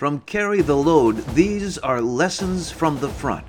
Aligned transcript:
From 0.00 0.20
Carry 0.20 0.62
the 0.62 0.76
Load, 0.76 1.18
these 1.34 1.76
are 1.76 2.00
lessons 2.00 2.70
from 2.70 2.98
the 3.00 3.08
front. 3.10 3.46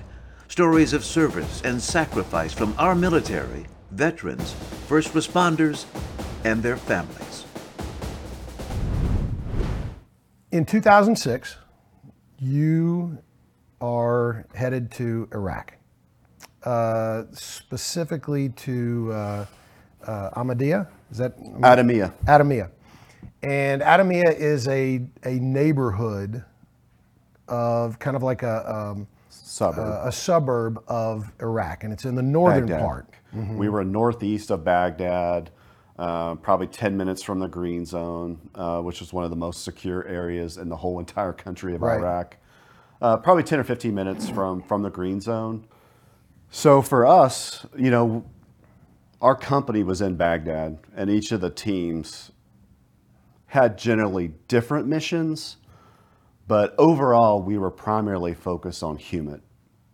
Stories 0.48 0.92
of 0.92 1.02
service 1.02 1.62
and 1.64 1.80
sacrifice 1.80 2.52
from 2.52 2.74
our 2.76 2.94
military, 2.94 3.64
veterans, 3.90 4.52
first 4.86 5.14
responders, 5.14 5.86
and 6.44 6.62
their 6.62 6.76
families. 6.76 7.46
In 10.50 10.66
2006, 10.66 11.56
you 12.38 13.16
are 13.80 14.44
headed 14.54 14.92
to 14.92 15.30
Iraq, 15.32 15.72
uh, 16.64 17.22
specifically 17.32 18.50
to 18.50 19.10
uh, 19.10 19.46
uh, 20.06 20.30
Ahmadiyya. 20.38 20.86
Is 21.10 21.16
that 21.16 21.38
Adhamiyah. 21.38 22.12
Adhamiyah. 22.26 22.68
And 23.42 23.82
Adhamiyah 23.82 24.38
is 24.38 24.68
a, 24.68 25.04
a 25.24 25.34
neighborhood 25.40 26.44
of 27.48 27.98
kind 27.98 28.16
of 28.16 28.22
like 28.22 28.42
a, 28.42 28.70
um, 28.72 29.06
Suburb. 29.28 29.78
a, 30.04 30.08
a 30.08 30.12
suburb 30.12 30.82
of 30.88 31.30
Iraq, 31.40 31.84
and 31.84 31.92
it's 31.92 32.04
in 32.04 32.14
the 32.14 32.22
northern 32.22 32.66
Baghdad. 32.66 32.80
part. 32.80 33.06
We 33.34 33.68
were 33.70 33.82
northeast 33.82 34.50
of 34.50 34.62
Baghdad, 34.62 35.50
uh, 35.98 36.34
probably 36.36 36.66
10 36.66 36.96
minutes 36.96 37.22
from 37.22 37.38
the 37.38 37.48
Green 37.48 37.86
Zone, 37.86 38.38
uh, 38.54 38.80
which 38.82 39.00
is 39.00 39.12
one 39.12 39.24
of 39.24 39.30
the 39.30 39.36
most 39.36 39.64
secure 39.64 40.06
areas 40.06 40.58
in 40.58 40.68
the 40.68 40.76
whole 40.76 40.98
entire 40.98 41.32
country 41.32 41.74
of 41.74 41.80
Right. 41.80 41.98
Iraq. 41.98 42.36
Uh, 43.00 43.16
probably 43.16 43.42
10 43.42 43.58
or 43.58 43.64
15 43.64 43.94
minutes 43.94 44.28
from, 44.28 44.62
from 44.62 44.82
the 44.82 44.90
Green 44.90 45.20
Zone. 45.20 45.64
So 46.50 46.82
for 46.82 47.06
us, 47.06 47.64
you 47.76 47.90
know, 47.90 48.24
our 49.22 49.34
company 49.34 49.82
was 49.82 50.02
in 50.02 50.16
Baghdad, 50.16 50.78
and 50.94 51.08
each 51.08 51.32
of 51.32 51.40
the 51.40 51.50
teams 51.50 52.32
had 53.46 53.78
generally 53.78 54.32
different 54.48 54.86
missions, 54.86 55.56
but 56.48 56.74
overall, 56.78 57.42
we 57.42 57.58
were 57.58 57.70
primarily 57.70 58.34
focused 58.34 58.82
on 58.82 58.96
human, 58.96 59.42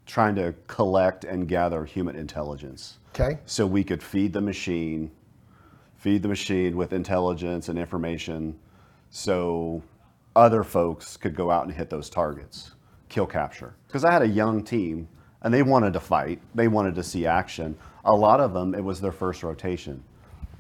trying 0.07 0.35
to 0.37 0.55
collect 0.67 1.25
and 1.25 1.49
gather 1.49 1.85
human 1.85 2.17
intelligence 2.17 2.99
Okay. 3.15 3.39
so 3.47 3.67
we 3.67 3.85
could 3.85 4.03
feed 4.03 4.33
the 4.33 4.41
machine, 4.41 5.11
feed 5.97 6.23
the 6.23 6.29
machine 6.29 6.77
with 6.77 6.93
intelligence 6.93 7.69
and 7.69 7.79
information, 7.79 8.59
so 9.11 9.83
other 10.37 10.63
folks 10.63 11.17
could 11.17 11.35
go 11.35 11.51
out 11.51 11.65
and 11.67 11.75
hit 11.75 11.91
those 11.91 12.09
targets, 12.09 12.73
kill 13.09 13.27
capture. 13.27 13.75
Because 13.87 14.05
I 14.05 14.13
had 14.13 14.23
a 14.23 14.29
young 14.29 14.63
team 14.63 15.09
and 15.43 15.53
they 15.53 15.63
wanted 15.63 15.93
to 15.95 16.01
fight, 16.01 16.41
they 16.55 16.69
wanted 16.69 16.95
to 16.97 17.03
see 17.03 17.27
action. 17.27 17.77
A 18.05 18.13
lot 18.15 18.41
of 18.41 18.53
them, 18.55 18.75
it 18.75 18.83
was 18.83 19.01
their 19.01 19.13
first 19.13 19.43
rotation. 19.43 20.03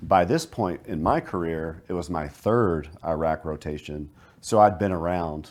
By 0.02 0.25
this 0.25 0.47
point 0.47 0.80
in 0.86 1.02
my 1.02 1.20
career, 1.20 1.83
it 1.89 1.92
was 1.92 2.08
my 2.11 2.28
third 2.28 2.89
Iraq 3.05 3.45
rotation, 3.45 4.11
so 4.41 4.61
I'd 4.61 4.78
been 4.78 4.92
around. 4.92 5.50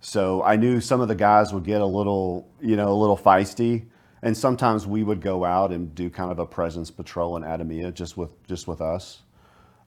So 0.00 0.42
I 0.42 0.56
knew 0.56 0.80
some 0.80 1.00
of 1.00 1.08
the 1.08 1.14
guys 1.14 1.52
would 1.52 1.64
get 1.64 1.80
a 1.80 1.86
little, 1.86 2.48
you 2.60 2.76
know, 2.76 2.88
a 2.88 2.98
little 2.98 3.18
feisty, 3.18 3.86
and 4.22 4.36
sometimes 4.36 4.86
we 4.86 5.02
would 5.02 5.20
go 5.20 5.44
out 5.44 5.72
and 5.72 5.94
do 5.94 6.08
kind 6.08 6.32
of 6.32 6.38
a 6.38 6.46
presence 6.46 6.90
patrol 6.90 7.36
in 7.36 7.42
Adhamiyah 7.42 7.94
just 7.94 8.16
with 8.16 8.30
just 8.46 8.66
with 8.66 8.80
us. 8.80 9.22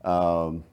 Um, 0.03 0.63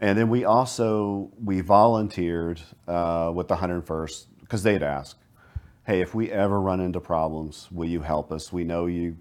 and 0.00 0.18
then 0.18 0.28
we 0.28 0.44
also 0.44 1.30
we 1.42 1.60
volunteered 1.60 2.60
uh, 2.86 3.32
with 3.34 3.48
the 3.48 3.56
101st 3.56 4.26
because 4.40 4.62
they'd 4.62 4.82
ask, 4.82 5.16
"Hey, 5.86 6.00
if 6.00 6.14
we 6.14 6.30
ever 6.30 6.60
run 6.60 6.80
into 6.80 7.00
problems, 7.00 7.68
will 7.70 7.88
you 7.88 8.00
help 8.00 8.32
us? 8.32 8.52
We 8.52 8.64
know 8.64 8.86
you 8.86 9.16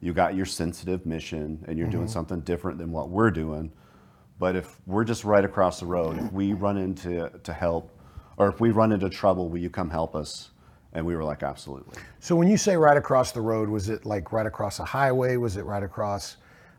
you 0.00 0.12
got 0.12 0.34
your 0.34 0.46
sensitive 0.46 1.06
mission 1.06 1.64
and 1.66 1.78
you're 1.78 1.88
doing 1.88 2.08
something 2.08 2.40
different 2.40 2.78
than 2.78 2.92
what 2.92 3.08
we're 3.08 3.30
doing. 3.30 3.72
But 4.38 4.54
if 4.54 4.76
we're 4.86 5.04
just 5.04 5.24
right 5.24 5.44
across 5.44 5.80
the 5.80 5.86
road, 5.86 6.18
if 6.18 6.32
we 6.32 6.52
run 6.52 6.76
into 6.76 7.30
to 7.42 7.52
help, 7.52 7.90
or 8.36 8.48
if 8.48 8.60
we 8.60 8.70
run 8.70 8.92
into 8.92 9.08
trouble, 9.08 9.48
will 9.48 9.58
you 9.58 9.70
come 9.70 9.90
help 9.90 10.14
us?" 10.14 10.50
And 10.92 11.04
we 11.04 11.14
were 11.16 11.24
like, 11.24 11.42
"Absolutely." 11.42 11.98
So 12.20 12.36
when 12.36 12.48
you 12.48 12.56
say 12.56 12.76
right 12.76 12.96
across 12.96 13.32
the 13.32 13.40
road, 13.40 13.68
was 13.68 13.88
it 13.88 14.04
like 14.06 14.32
right 14.32 14.46
across 14.46 14.78
a 14.78 14.84
highway? 14.84 15.36
Was 15.36 15.56
it 15.56 15.64
right 15.64 15.82
across 15.82 16.36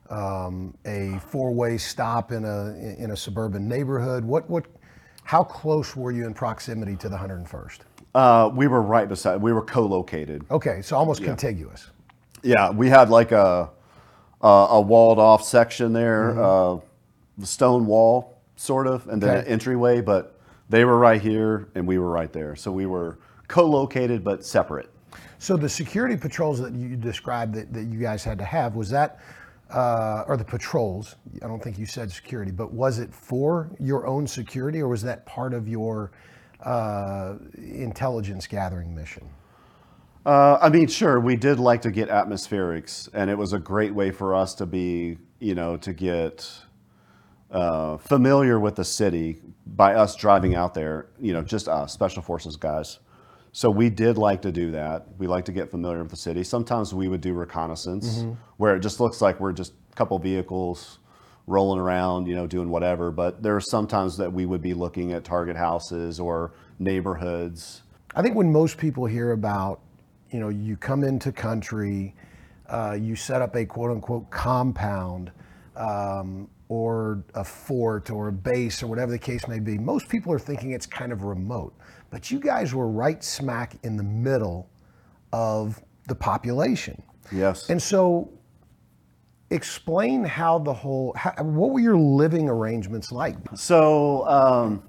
um, 0.09 0.73
a 0.85 1.19
four-way 1.19 1.77
stop 1.77 2.31
in 2.31 2.45
a 2.45 2.73
in 2.97 3.11
a 3.11 3.17
suburban 3.17 3.67
neighborhood? 3.67 4.23
What 4.25 4.49
what? 4.49 4.65
How 5.23 5.43
close 5.43 5.93
were 5.95 6.11
you 6.11 6.25
in 6.25 6.33
proximity 6.33 6.95
to 6.95 7.09
the 7.09 7.17
101st? 7.17 7.79
Uh, 8.15 8.49
we 8.55 8.65
were 8.67 8.81
right 8.81 9.09
beside. 9.09 9.41
We 9.41 9.51
were 9.51 9.61
co-located. 9.61 10.45
Okay, 10.49 10.81
so 10.81 10.95
almost 10.95 11.21
contiguous. 11.21 11.89
Yeah, 12.43 12.69
we 12.71 12.87
had 12.87 13.09
like 13.09 13.33
a 13.33 13.69
a, 14.41 14.47
a 14.47 14.81
walled 14.81 15.19
off 15.19 15.43
section 15.43 15.91
there, 15.93 16.39
uh, 16.41 16.77
the 17.37 17.45
stone 17.45 17.85
wall 17.85 18.39
sort 18.55 18.87
of, 18.87 19.07
and 19.09 19.21
then 19.21 19.31
Okay. 19.31 19.39
an 19.39 19.45
entryway. 19.47 19.99
But 20.01 20.36
they 20.69 20.85
were 20.85 20.97
right 20.97 21.21
here, 21.21 21.69
and 21.75 21.87
we 21.87 21.97
were 21.97 22.09
right 22.09 22.31
there. 22.31 22.55
So 22.55 22.71
we 22.71 22.85
were 22.85 23.19
co-located 23.47 24.23
but 24.23 24.45
separate. 24.45 24.89
So 25.39 25.55
the 25.55 25.69
security 25.69 26.17
patrols 26.17 26.59
that 26.59 26.73
you 26.73 26.95
described 26.95 27.53
that, 27.55 27.73
that 27.73 27.83
you 27.85 27.99
guys 27.99 28.23
had 28.23 28.37
to 28.39 28.45
have 28.45 28.75
was 28.75 28.89
that, 28.89 29.19
uh, 29.69 30.23
or 30.27 30.35
the 30.35 30.43
patrols? 30.43 31.15
I 31.43 31.47
don't 31.47 31.63
think 31.63 31.77
you 31.77 31.85
said 31.85 32.11
security, 32.11 32.51
but 32.51 32.73
was 32.73 32.99
it 32.99 33.13
for 33.13 33.69
your 33.79 34.07
own 34.07 34.27
security, 34.27 34.81
or 34.81 34.87
was 34.87 35.01
that 35.03 35.25
part 35.25 35.53
of 35.53 35.67
your 35.67 36.11
uh, 36.63 37.35
intelligence 37.55 38.47
gathering 38.47 38.95
mission? 38.95 39.27
Uh, 40.25 40.57
I 40.61 40.69
mean, 40.69 40.87
sure, 40.87 41.19
we 41.21 41.37
did 41.37 41.59
like 41.59 41.81
to 41.83 41.91
get 41.91 42.09
atmospherics, 42.09 43.07
and 43.13 43.29
it 43.29 43.37
was 43.37 43.53
a 43.53 43.59
great 43.59 43.93
way 43.93 44.11
for 44.11 44.35
us 44.35 44.55
to 44.55 44.65
be, 44.65 45.17
you 45.39 45.55
know, 45.55 45.77
to 45.77 45.93
get 45.93 46.51
uh, 47.51 47.97
familiar 47.97 48.59
with 48.59 48.75
the 48.75 48.83
city 48.83 49.41
by 49.65 49.95
us 49.95 50.15
driving 50.15 50.55
out 50.55 50.73
there, 50.73 51.07
you 51.19 51.33
know, 51.33 51.41
just 51.41 51.67
us, 51.67 51.93
special 51.93 52.21
forces 52.21 52.55
guys. 52.55 52.99
So 53.51 53.69
we 53.71 53.89
did 53.89 54.17
like 54.17 54.41
to 54.43 54.51
do 54.51 54.71
that. 54.71 55.07
We 55.17 55.25
like 55.25 55.45
to 55.45 55.51
get 55.51 55.71
familiar 55.71 56.01
with 56.01 56.11
the 56.11 56.17
city. 56.17 56.43
Sometimes 56.43 56.93
we 56.93 57.07
would 57.07 57.21
do 57.21 57.33
reconnaissance 57.33 58.23
where 58.57 58.75
it 58.75 58.81
just 58.81 58.99
looks 58.99 59.21
like 59.21 59.39
we're 59.39 59.53
just 59.53 59.73
a 59.91 59.95
couple 59.95 60.19
vehicles 60.19 60.99
rolling 61.47 61.79
around, 61.79 62.27
you 62.27 62.35
know, 62.35 62.45
doing 62.45 62.69
whatever. 62.69 63.09
But 63.09 63.41
there 63.41 63.55
are 63.55 63.61
sometimes 63.61 64.17
that 64.17 64.31
we 64.31 64.45
would 64.45 64.61
be 64.61 64.73
looking 64.73 65.13
at 65.13 65.23
target 65.23 65.55
houses 65.55 66.19
or 66.19 66.51
neighborhoods. 66.77 67.81
I 68.15 68.21
think 68.21 68.35
when 68.35 68.51
most 68.51 68.77
people 68.77 69.05
hear 69.05 69.31
about, 69.31 69.79
you 70.29 70.39
know, 70.39 70.49
you 70.49 70.75
come 70.77 71.03
into 71.03 71.31
country, 71.31 72.13
uh, 72.69 72.97
you 72.99 73.15
set 73.15 73.41
up 73.41 73.55
a 73.55 73.65
quote 73.65 73.91
unquote 73.91 74.29
compound 74.29 75.31
um, 75.75 76.49
or 76.69 77.23
a 77.33 77.43
fort 77.43 78.09
or 78.09 78.27
a 78.27 78.31
base 78.31 78.83
or 78.83 78.87
whatever 78.87 79.11
the 79.11 79.19
case 79.19 79.47
may 79.47 79.59
be, 79.59 79.77
most 79.77 80.09
people 80.09 80.33
are 80.33 80.39
thinking 80.39 80.71
it's 80.71 80.85
kind 80.85 81.11
of 81.11 81.23
remote. 81.23 81.73
But 82.09 82.31
you 82.31 82.39
guys 82.39 82.73
were 82.73 82.87
right 82.87 83.23
smack 83.23 83.77
in 83.83 83.97
the 83.97 84.03
middle 84.03 84.69
of 85.31 85.81
the 86.07 86.15
population. 86.15 87.01
Yes. 87.31 87.69
And 87.69 87.81
so, 87.81 88.31
explain 89.49 90.23
how 90.23 90.59
the 90.59 90.73
whole, 90.73 91.13
how, 91.15 91.31
what 91.39 91.71
were 91.71 91.79
your 91.79 91.97
living 91.97 92.49
arrangements 92.49 93.11
like? 93.11 93.35
So 93.55 94.27
um, 94.27 94.83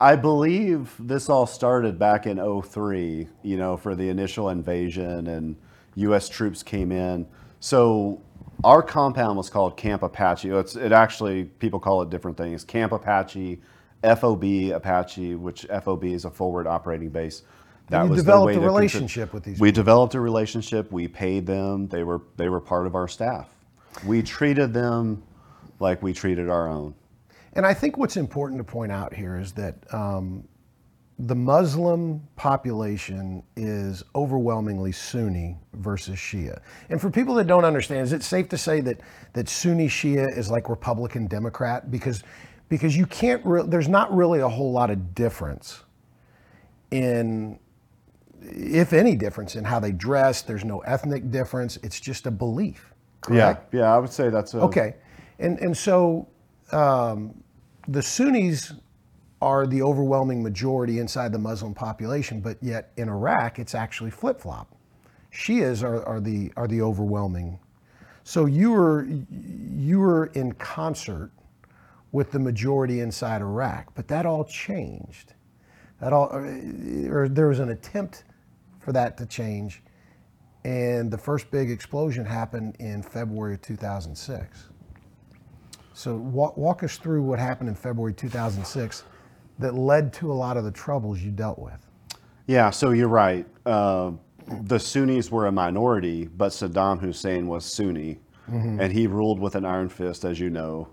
I 0.00 0.16
believe 0.16 0.92
this 0.98 1.28
all 1.28 1.46
started 1.46 1.98
back 1.98 2.26
in 2.26 2.62
03, 2.62 3.28
you 3.42 3.56
know, 3.56 3.76
for 3.76 3.94
the 3.94 4.08
initial 4.08 4.48
invasion 4.48 5.28
and 5.28 5.56
U.S. 5.94 6.28
troops 6.28 6.62
came 6.62 6.90
in. 6.90 7.26
So 7.60 8.20
our 8.64 8.82
compound 8.82 9.36
was 9.36 9.50
called 9.50 9.76
Camp 9.76 10.02
Apache. 10.02 10.50
It's, 10.50 10.76
it 10.76 10.92
actually, 10.92 11.44
people 11.44 11.80
call 11.80 12.02
it 12.02 12.10
different 12.10 12.36
things. 12.36 12.64
Camp 12.64 12.92
Apache, 12.92 13.60
FOB 14.02 14.44
Apache, 14.72 15.34
which 15.36 15.66
FOB 15.82 16.04
is 16.04 16.24
a 16.24 16.30
forward 16.30 16.66
operating 16.66 17.08
base. 17.08 17.42
That 17.88 18.08
you 18.08 18.14
developed 18.14 18.46
way 18.46 18.52
a 18.52 18.54
to 18.56 18.60
contri- 18.60 18.66
relationship 18.66 19.32
with 19.34 19.44
these 19.44 19.60
We 19.60 19.72
developed 19.72 20.14
a 20.14 20.20
relationship. 20.20 20.90
We 20.92 21.08
paid 21.08 21.46
them. 21.46 21.88
They 21.88 22.04
were 22.04 22.22
they 22.36 22.48
were 22.48 22.60
part 22.60 22.86
of 22.86 22.94
our 22.94 23.08
staff. 23.08 23.48
We 24.06 24.22
treated 24.22 24.72
them 24.72 25.22
like 25.78 26.02
we 26.02 26.12
treated 26.12 26.48
our 26.48 26.68
own. 26.68 26.94
And 27.54 27.66
I 27.66 27.74
think 27.74 27.98
what's 27.98 28.16
important 28.16 28.58
to 28.60 28.64
point 28.64 28.92
out 28.92 29.12
here 29.12 29.36
is 29.36 29.52
that 29.52 29.74
um, 29.92 30.48
the 31.26 31.34
Muslim 31.36 32.20
population 32.34 33.44
is 33.54 34.02
overwhelmingly 34.16 34.90
Sunni 34.90 35.56
versus 35.74 36.16
Shia. 36.16 36.60
And 36.88 37.00
for 37.00 37.10
people 37.10 37.36
that 37.36 37.46
don't 37.46 37.64
understand, 37.64 38.02
is 38.02 38.12
it 38.12 38.24
safe 38.24 38.48
to 38.48 38.58
say 38.58 38.80
that 38.80 39.00
that 39.34 39.48
Sunni 39.48 39.86
Shia 39.86 40.36
is 40.36 40.50
like 40.50 40.68
Republican 40.68 41.28
Democrat 41.28 41.92
because 41.92 42.24
because 42.68 42.96
you 42.96 43.06
can't 43.06 43.44
re- 43.44 43.62
there's 43.64 43.88
not 43.88 44.12
really 44.12 44.40
a 44.40 44.48
whole 44.48 44.72
lot 44.72 44.90
of 44.90 45.14
difference 45.14 45.84
in 46.90 47.60
if 48.40 48.92
any 48.92 49.14
difference 49.14 49.54
in 49.54 49.62
how 49.62 49.78
they 49.78 49.92
dress. 49.92 50.42
There's 50.42 50.64
no 50.64 50.80
ethnic 50.80 51.30
difference. 51.30 51.76
It's 51.84 52.00
just 52.00 52.26
a 52.26 52.32
belief. 52.32 52.92
Correct? 53.20 53.72
Yeah, 53.72 53.80
yeah, 53.80 53.94
I 53.94 53.98
would 53.98 54.10
say 54.10 54.28
that's 54.28 54.54
a, 54.54 54.60
Okay, 54.62 54.96
and 55.38 55.60
and 55.60 55.76
so 55.76 56.26
um, 56.72 57.44
the 57.86 58.02
Sunnis 58.02 58.72
are 59.42 59.66
the 59.66 59.82
overwhelming 59.82 60.40
majority 60.40 61.00
inside 61.00 61.32
the 61.32 61.38
Muslim 61.38 61.74
population, 61.74 62.40
but 62.40 62.56
yet 62.62 62.92
in 62.96 63.08
Iraq 63.08 63.58
it's 63.58 63.74
actually 63.74 64.10
flip 64.10 64.40
flop. 64.40 64.72
Shias 65.32 65.82
are, 65.82 66.06
are 66.06 66.20
the 66.20 66.52
are 66.56 66.68
the 66.68 66.80
overwhelming. 66.80 67.58
So 68.22 68.46
you 68.46 68.70
were 68.70 69.04
you 69.04 69.98
were 69.98 70.26
in 70.26 70.52
concert 70.52 71.32
with 72.12 72.30
the 72.30 72.38
majority 72.38 73.00
inside 73.00 73.42
Iraq, 73.42 73.92
but 73.96 74.06
that 74.08 74.26
all 74.26 74.44
changed. 74.44 75.34
That 76.00 76.12
all, 76.12 76.30
uh, 76.32 77.10
or 77.10 77.28
there 77.28 77.48
was 77.48 77.58
an 77.58 77.70
attempt 77.70 78.22
for 78.78 78.92
that 78.92 79.16
to 79.18 79.26
change, 79.26 79.82
and 80.64 81.10
the 81.10 81.18
first 81.18 81.50
big 81.50 81.68
explosion 81.68 82.24
happened 82.24 82.76
in 82.78 83.02
February 83.02 83.54
of 83.54 83.62
2006. 83.62 84.68
So 85.94 86.16
walk, 86.16 86.56
walk 86.56 86.82
us 86.84 86.96
through 86.96 87.22
what 87.22 87.38
happened 87.38 87.68
in 87.68 87.74
February 87.74 88.14
2006 88.14 89.04
that 89.62 89.74
led 89.74 90.12
to 90.14 90.30
a 90.30 90.34
lot 90.34 90.56
of 90.56 90.64
the 90.64 90.70
troubles 90.70 91.20
you 91.20 91.30
dealt 91.30 91.58
with. 91.58 91.86
Yeah, 92.46 92.70
so 92.70 92.90
you're 92.90 93.08
right. 93.08 93.46
Uh, 93.64 94.12
the 94.62 94.78
Sunnis 94.78 95.30
were 95.30 95.46
a 95.46 95.52
minority, 95.52 96.26
but 96.26 96.52
Saddam 96.52 97.00
Hussein 97.00 97.46
was 97.46 97.64
Sunni, 97.64 98.18
and 98.80 98.92
he 98.92 99.06
ruled 99.06 99.40
with 99.40 99.54
an 99.54 99.64
iron 99.64 99.88
fist, 99.88 100.24
as 100.24 100.38
you 100.38 100.50
know. 100.50 100.88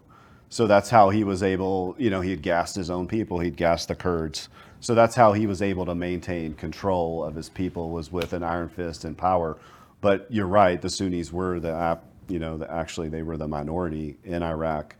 So 0.49 0.65
that's 0.65 0.89
how 0.89 1.09
he 1.09 1.23
was 1.23 1.43
able, 1.43 1.95
you 1.97 2.09
know, 2.09 2.21
he 2.21 2.31
had 2.31 2.41
gassed 2.41 2.75
his 2.75 2.89
own 2.89 3.07
people, 3.07 3.39
he'd 3.39 3.57
gassed 3.57 3.89
the 3.89 3.95
Kurds. 3.95 4.49
So 4.79 4.95
that's 4.95 5.13
how 5.13 5.33
he 5.33 5.45
was 5.45 5.61
able 5.61 5.85
to 5.85 5.95
maintain 5.95 6.53
control 6.53 7.23
of 7.23 7.35
his 7.35 7.49
people 7.49 7.89
was 7.91 8.11
with 8.11 8.33
an 8.33 8.43
iron 8.43 8.69
fist 8.69 9.03
and 9.03 9.17
power. 9.17 9.57
But 10.01 10.25
you're 10.29 10.47
right, 10.47 10.81
the 10.81 10.89
Sunnis 10.89 11.33
were 11.33 11.59
the, 11.59 11.99
you 12.29 12.39
know, 12.39 12.57
the, 12.57 12.71
actually 12.71 13.09
they 13.09 13.23
were 13.23 13.37
the 13.37 13.47
minority 13.47 14.17
in 14.23 14.41
Iraq. 14.41 14.95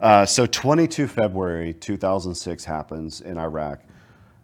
Uh, 0.00 0.24
so 0.24 0.46
22 0.46 1.06
February 1.06 1.74
2006 1.74 2.64
happens 2.64 3.20
in 3.20 3.36
Iraq. 3.36 3.80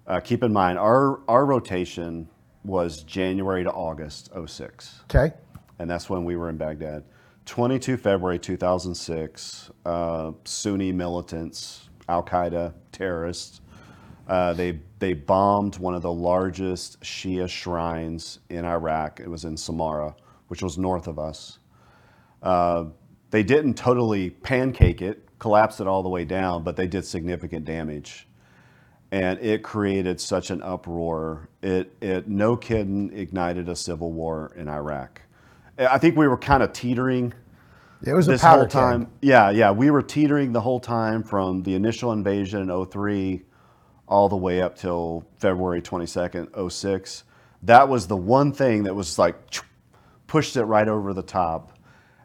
Uh, 0.07 0.21
keep 0.21 0.43
in 0.43 0.53
mind, 0.53 0.79
our, 0.79 1.21
our 1.29 1.47
rotation 1.47 2.29
was 2.65 3.03
January 3.05 3.65
to 3.65 3.71
August 3.73 4.31
06 4.47 5.01
Okay. 5.05 5.35
and 5.79 5.89
that's 5.89 6.11
when 6.11 6.25
we 6.25 6.37
were 6.37 6.51
in 6.51 6.57
Baghdad. 6.57 7.05
22 7.47 7.97
February 7.97 8.39
2006, 8.39 9.71
uh, 9.85 10.33
Sunni 10.45 10.93
militants, 10.93 11.89
Al 12.09 12.23
Qaeda 12.23 12.75
terrorists, 12.93 13.61
uh, 14.29 14.53
they 14.55 14.81
they 14.99 15.13
bombed 15.13 15.79
one 15.79 15.95
of 15.95 16.03
the 16.03 16.13
largest 16.13 17.01
Shia 17.03 17.49
shrines 17.49 18.41
in 18.51 18.65
Iraq. 18.65 19.21
It 19.21 19.29
was 19.29 19.45
in 19.45 19.55
Samarra, 19.55 20.17
which 20.49 20.63
was 20.65 20.77
north 20.77 21.07
of 21.07 21.21
us. 21.21 21.61
Uh, 22.43 22.87
they 23.31 23.45
didn't 23.45 23.75
totally 23.75 24.31
pancake 24.31 25.01
it, 25.01 25.26
collapse 25.39 25.81
it 25.81 25.87
all 25.87 26.03
the 26.03 26.09
way 26.09 26.25
down, 26.25 26.63
but 26.63 26.77
they 26.77 26.87
did 26.87 27.05
significant 27.05 27.65
damage 27.65 28.27
and 29.13 29.39
it 29.41 29.63
created 29.63 30.21
such 30.21 30.51
an 30.51 30.63
uproar. 30.63 31.49
It, 31.63 31.95
it 32.01 32.29
no 32.29 32.57
kidding, 32.57 33.13
ignited 33.17 33.69
a 33.69 33.77
civil 33.77 34.13
war 34.13 34.53
in 34.57 34.69
Iraq. 34.69 35.23
I 35.79 35.99
think 35.99 36.17
we 36.17 36.27
were 36.27 36.39
kind 36.39 36.63
of 36.63 36.73
teetering 36.73 37.35
It 38.05 38.15
was 38.15 38.29
a 38.29 38.33
this 38.33 38.43
whole 38.43 38.67
time. 38.67 39.09
Yeah, 39.21 39.51
yeah, 39.51 39.71
we 39.71 39.91
were 39.91 40.03
teetering 40.03 40.53
the 40.53 40.61
whole 40.61 40.81
time 40.81 41.23
from 41.23 41.63
the 41.63 41.75
initial 41.75 42.13
invasion 42.13 42.71
in 42.71 42.87
03 42.87 43.43
all 44.09 44.29
the 44.29 44.37
way 44.37 44.63
up 44.63 44.77
till 44.77 45.27
February 45.39 45.83
22nd, 45.83 46.71
06. 46.73 47.25
That 47.63 47.89
was 47.89 48.07
the 48.07 48.17
one 48.17 48.53
thing 48.53 48.85
that 48.85 48.95
was 48.95 49.19
like 49.19 49.37
pushed 50.27 50.57
it 50.57 50.65
right 50.65 50.89
over 50.89 51.13
the 51.13 51.23
top, 51.23 51.73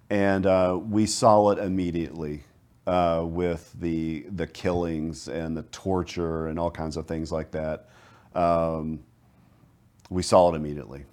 and 0.10 0.46
uh, 0.46 0.80
we 0.82 1.06
saw 1.06 1.50
it 1.52 1.60
immediately 1.60 2.44
uh, 2.92 3.24
with 3.24 3.74
the 3.80 4.26
the 4.36 4.46
killings 4.46 5.30
and 5.30 5.56
the 5.56 5.64
torture 5.64 6.48
and 6.48 6.60
all 6.60 6.70
kinds 6.70 6.98
of 6.98 7.08
things 7.08 7.32
like 7.32 7.50
that. 7.52 7.88
Um, 8.36 9.00
we 10.10 10.22
saw 10.22 10.52
it 10.52 10.58
immediately, 10.58 11.06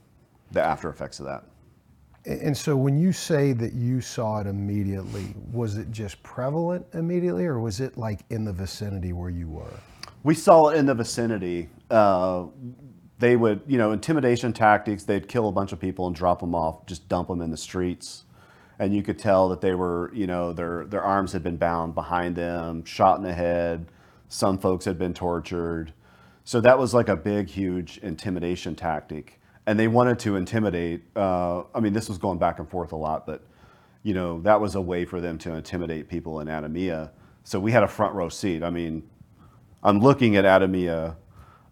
the 0.50 0.60
after 0.60 0.88
effects 0.88 1.20
of 1.20 1.26
that. 1.26 1.44
And 2.24 2.56
so 2.56 2.76
when 2.76 2.98
you 2.98 3.12
say 3.12 3.52
that 3.52 3.74
you 3.74 4.00
saw 4.00 4.40
it 4.40 4.48
immediately, 4.48 5.34
was 5.52 5.78
it 5.78 5.92
just 5.92 6.20
prevalent 6.24 6.84
immediately 6.94 7.46
or 7.46 7.60
was 7.60 7.78
it 7.78 7.96
like 7.96 8.20
in 8.30 8.44
the 8.44 8.52
vicinity 8.52 9.12
where 9.12 9.30
you 9.30 9.48
were? 9.48 9.72
We 10.24 10.34
saw 10.34 10.70
it 10.70 10.78
in 10.78 10.84
the 10.84 10.94
vicinity. 10.94 11.68
Uh, 11.90 12.46
they 13.20 13.36
would, 13.36 13.62
you 13.68 13.78
know, 13.78 13.92
intimidation 13.92 14.52
tactics. 14.52 15.04
They'd 15.04 15.28
kill 15.28 15.48
a 15.48 15.52
bunch 15.52 15.72
of 15.72 15.78
people 15.78 16.08
and 16.08 16.14
drop 16.14 16.40
them 16.40 16.56
off, 16.56 16.86
just 16.86 17.08
dump 17.08 17.28
them 17.28 17.40
in 17.40 17.50
the 17.50 17.56
streets, 17.56 18.24
and 18.78 18.94
you 18.94 19.02
could 19.02 19.18
tell 19.18 19.48
that 19.48 19.60
they 19.60 19.74
were, 19.74 20.10
you 20.14 20.26
know, 20.26 20.52
their 20.52 20.84
their 20.84 21.02
arms 21.02 21.32
had 21.32 21.42
been 21.42 21.56
bound 21.56 21.94
behind 21.94 22.36
them, 22.36 22.84
shot 22.84 23.18
in 23.18 23.24
the 23.24 23.34
head. 23.34 23.86
Some 24.28 24.58
folks 24.58 24.84
had 24.84 24.98
been 24.98 25.14
tortured. 25.14 25.92
So 26.44 26.60
that 26.60 26.78
was 26.78 26.94
like 26.94 27.08
a 27.08 27.16
big, 27.16 27.48
huge 27.48 27.98
intimidation 27.98 28.74
tactic, 28.74 29.40
and 29.66 29.78
they 29.78 29.88
wanted 29.88 30.18
to 30.20 30.36
intimidate. 30.36 31.02
Uh, 31.16 31.64
I 31.74 31.80
mean, 31.80 31.92
this 31.92 32.08
was 32.08 32.18
going 32.18 32.38
back 32.38 32.58
and 32.58 32.68
forth 32.68 32.92
a 32.92 32.96
lot, 32.96 33.26
but 33.26 33.44
you 34.02 34.14
know, 34.14 34.40
that 34.42 34.60
was 34.60 34.74
a 34.74 34.80
way 34.80 35.04
for 35.04 35.20
them 35.20 35.38
to 35.38 35.54
intimidate 35.54 36.08
people 36.08 36.40
in 36.40 36.48
Adhamiyah. 36.48 37.10
So 37.44 37.58
we 37.60 37.72
had 37.72 37.82
a 37.82 37.88
front 37.88 38.14
row 38.14 38.28
seat. 38.28 38.62
I 38.62 38.70
mean, 38.70 39.02
I'm 39.82 40.00
looking 40.00 40.36
at 40.36 40.44
Adhamiyah 40.44 41.16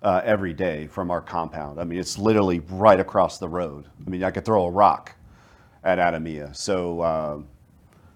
uh, 0.03 0.21
every 0.25 0.53
day 0.53 0.87
from 0.87 1.11
our 1.11 1.21
compound. 1.21 1.81
I 1.81 1.85
mean, 1.85 1.99
it's 1.99 2.19
literally 2.19 2.61
right 2.71 3.01
across 3.01 3.39
the 3.39 3.49
road. 3.49 3.87
I 4.07 4.11
mean, 4.11 4.25
I 4.25 4.31
could 4.31 4.45
throw 4.45 4.67
a 4.67 4.71
rock 4.71 5.16
at 5.87 5.99
Adhamiyah. 5.99 6.55
So, 6.55 7.03
um 7.03 7.49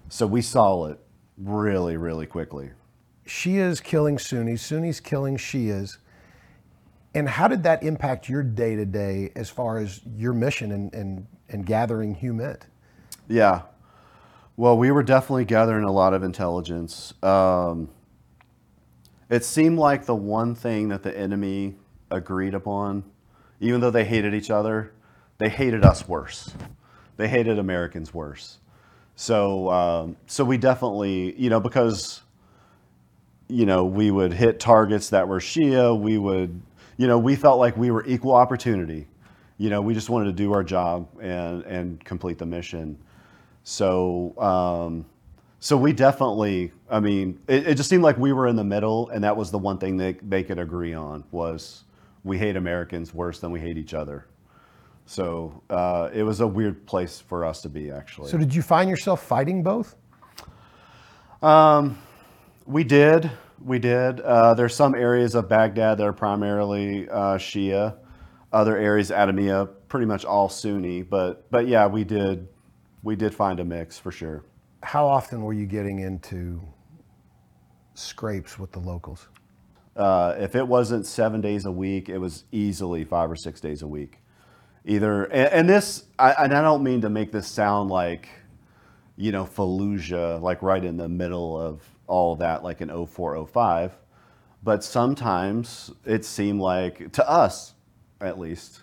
so 0.09 0.27
we 0.27 0.41
saw 0.41 0.87
it 0.87 0.99
really, 1.37 1.95
really 1.95 2.25
quickly. 2.25 2.71
Shias 3.25 3.81
killing 3.81 4.17
Sunnis, 4.17 4.61
Sunnis 4.61 4.99
killing 4.99 5.37
Shias. 5.37 5.97
And 7.15 7.29
how 7.29 7.47
did 7.47 7.63
that 7.63 7.81
impact 7.81 8.27
your 8.27 8.43
day 8.43 8.75
to 8.75 8.85
day 8.85 9.31
as 9.37 9.49
far 9.49 9.77
as 9.77 10.01
your 10.15 10.33
mission 10.33 10.73
and, 10.73 10.93
and, 10.93 11.27
and 11.47 11.65
gathering 11.65 12.13
HUMINT? 12.13 12.67
Yeah. 13.29 13.61
Well, 14.57 14.77
we 14.77 14.91
were 14.91 15.03
definitely 15.03 15.45
gathering 15.45 15.85
a 15.85 15.91
lot 15.91 16.13
of 16.13 16.23
intelligence. 16.23 17.13
Um, 17.23 17.89
it 19.29 19.45
seemed 19.45 19.79
like 19.79 20.05
the 20.05 20.15
one 20.15 20.55
thing 20.55 20.89
that 20.89 21.03
the 21.03 21.17
enemy 21.17 21.75
agreed 22.09 22.53
upon, 22.53 23.05
even 23.61 23.79
though 23.79 23.91
they 23.91 24.03
hated 24.03 24.33
each 24.33 24.51
other, 24.51 24.91
they 25.37 25.47
hated 25.47 25.85
us 25.85 26.05
worse. 26.05 26.53
They 27.21 27.27
hated 27.27 27.59
Americans 27.59 28.15
worse. 28.15 28.57
So, 29.15 29.69
um, 29.69 30.17
so 30.25 30.43
we 30.43 30.57
definitely, 30.57 31.39
you 31.39 31.51
know, 31.51 31.59
because, 31.59 32.21
you 33.47 33.67
know, 33.67 33.85
we 33.85 34.09
would 34.09 34.33
hit 34.33 34.59
targets 34.59 35.11
that 35.11 35.27
were 35.27 35.39
Shia. 35.39 35.95
We 35.99 36.17
would, 36.17 36.59
you 36.97 37.05
know, 37.05 37.19
we 37.19 37.35
felt 37.35 37.59
like 37.59 37.77
we 37.77 37.91
were 37.91 38.03
equal 38.07 38.33
opportunity. 38.33 39.05
You 39.59 39.69
know, 39.69 39.83
we 39.83 39.93
just 39.93 40.09
wanted 40.09 40.25
to 40.25 40.31
do 40.31 40.51
our 40.51 40.63
job 40.63 41.07
and 41.21 41.63
and 41.65 42.03
complete 42.03 42.39
the 42.39 42.47
mission. 42.47 42.97
So, 43.65 44.35
um, 44.39 45.05
so 45.59 45.77
we 45.77 45.93
definitely, 45.93 46.71
I 46.89 46.99
mean, 46.99 47.39
it, 47.47 47.67
it 47.67 47.75
just 47.75 47.87
seemed 47.87 48.01
like 48.01 48.17
we 48.17 48.33
were 48.33 48.47
in 48.47 48.55
the 48.55 48.63
middle, 48.63 49.09
and 49.09 49.23
that 49.23 49.37
was 49.37 49.51
the 49.51 49.59
one 49.59 49.77
thing 49.77 49.95
that 49.97 50.27
they 50.27 50.41
could 50.41 50.57
agree 50.57 50.95
on 50.95 51.23
was 51.29 51.83
we 52.23 52.39
hate 52.39 52.55
Americans 52.55 53.13
worse 53.13 53.39
than 53.39 53.51
we 53.51 53.59
hate 53.59 53.77
each 53.77 53.93
other. 53.93 54.25
So 55.11 55.61
uh, 55.69 56.09
it 56.13 56.23
was 56.23 56.39
a 56.39 56.47
weird 56.47 56.87
place 56.87 57.19
for 57.19 57.43
us 57.43 57.61
to 57.63 57.69
be, 57.69 57.91
actually. 57.91 58.31
So 58.31 58.37
did 58.37 58.55
you 58.55 58.61
find 58.61 58.89
yourself 58.89 59.21
fighting 59.21 59.61
both? 59.61 59.97
we 62.65 62.85
did, 62.85 63.29
we 63.61 63.77
did. 63.77 64.21
Uh, 64.21 64.53
there's 64.53 64.73
some 64.73 64.95
areas 64.95 65.35
of 65.35 65.49
Baghdad 65.49 65.97
that 65.97 66.07
are 66.07 66.13
primarily 66.13 67.09
uh, 67.09 67.37
Shia, 67.37 67.97
other 68.53 68.77
areas, 68.77 69.09
Adhamiyah, 69.11 69.69
pretty 69.89 70.05
much 70.05 70.23
all 70.23 70.47
Sunni. 70.47 71.01
But 71.01 71.51
but 71.51 71.67
yeah, 71.67 71.87
we 71.87 72.05
did, 72.05 72.47
we 73.03 73.17
did 73.17 73.35
find 73.35 73.59
a 73.59 73.65
mix 73.65 73.99
for 73.99 74.13
sure. 74.13 74.45
How 74.81 75.05
often 75.05 75.41
were 75.41 75.51
you 75.51 75.65
getting 75.65 75.99
into 75.99 76.61
scrapes 77.95 78.57
with 78.57 78.71
the 78.71 78.79
locals? 78.79 79.27
Uh, 79.93 80.35
if 80.39 80.55
it 80.55 80.65
wasn't 80.65 81.05
seven 81.05 81.41
days 81.41 81.65
a 81.65 81.71
week, 81.71 82.07
it 82.07 82.17
was 82.17 82.45
easily 82.53 83.03
five 83.03 83.29
or 83.29 83.35
six 83.35 83.59
days 83.59 83.81
a 83.81 83.87
week. 83.87 84.20
Either, 84.85 85.23
and, 85.25 85.53
and 85.53 85.69
this, 85.69 86.05
I, 86.17 86.31
and 86.31 86.53
I 86.53 86.61
don't 86.61 86.83
mean 86.83 87.01
to 87.01 87.09
make 87.09 87.31
this 87.31 87.47
sound 87.47 87.89
like, 87.89 88.29
you 89.15 89.31
know, 89.31 89.45
Fallujah, 89.45 90.41
like 90.41 90.61
right 90.61 90.83
in 90.83 90.97
the 90.97 91.09
middle 91.09 91.59
of 91.59 91.83
all 92.07 92.35
that, 92.37 92.63
like 92.63 92.81
in 92.81 93.05
04, 93.05 93.47
05. 93.47 93.97
But 94.63 94.83
sometimes 94.83 95.91
it 96.05 96.25
seemed 96.25 96.59
like, 96.59 97.11
to 97.13 97.29
us 97.29 97.73
at 98.19 98.39
least, 98.39 98.81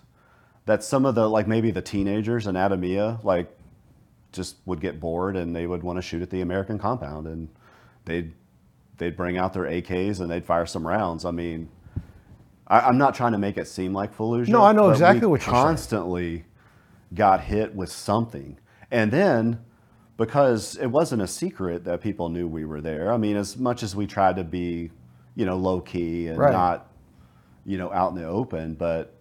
that 0.65 0.83
some 0.83 1.05
of 1.05 1.15
the, 1.15 1.29
like 1.29 1.47
maybe 1.47 1.71
the 1.71 1.81
teenagers 1.81 2.47
in 2.47 2.55
Adhamiyah, 2.55 3.23
like 3.23 3.55
just 4.31 4.57
would 4.65 4.79
get 4.79 4.99
bored 4.99 5.35
and 5.35 5.55
they 5.55 5.65
would 5.65 5.83
want 5.83 5.97
to 5.97 6.01
shoot 6.01 6.21
at 6.21 6.29
the 6.29 6.41
American 6.41 6.77
compound 6.77 7.27
and 7.27 7.49
they'd 8.05 8.33
they'd 8.97 9.15
bring 9.15 9.37
out 9.37 9.53
their 9.53 9.63
AKs 9.63 10.19
and 10.19 10.29
they'd 10.29 10.45
fire 10.45 10.65
some 10.65 10.85
rounds. 10.85 11.25
I 11.25 11.31
mean, 11.31 11.69
I, 12.69 12.81
I'm 12.81 12.97
not 12.97 13.15
trying 13.15 13.31
to 13.31 13.37
make 13.37 13.57
it 13.57 13.67
seem 13.67 13.93
like 13.93 14.15
Fallujah. 14.15 14.47
No, 14.47 14.63
I 14.63 14.71
know 14.71 14.89
exactly 14.89 15.27
what 15.27 15.41
you're 15.41 15.53
saying. 15.53 15.65
Constantly 15.65 16.45
got 17.13 17.41
hit 17.41 17.73
with 17.73 17.91
something, 17.91 18.57
and 18.91 19.11
then 19.11 19.59
because 20.17 20.75
it 20.75 20.87
wasn't 20.87 21.21
a 21.21 21.27
secret 21.27 21.85
that 21.85 22.01
people 22.01 22.27
knew 22.27 22.47
we 22.47 22.65
were 22.65 22.81
there. 22.81 23.13
I 23.13 23.17
mean, 23.17 23.37
as 23.37 23.55
much 23.57 23.83
as 23.83 23.95
we 23.95 24.05
tried 24.05 24.35
to 24.35 24.43
be, 24.43 24.91
you 25.35 25.45
know, 25.45 25.55
low 25.55 25.79
key 25.79 26.27
and 26.27 26.37
Right. 26.37 26.51
not, 26.51 26.91
you 27.65 27.77
know, 27.77 27.89
out 27.93 28.11
in 28.11 28.15
the 28.17 28.27
open, 28.27 28.73
but 28.73 29.15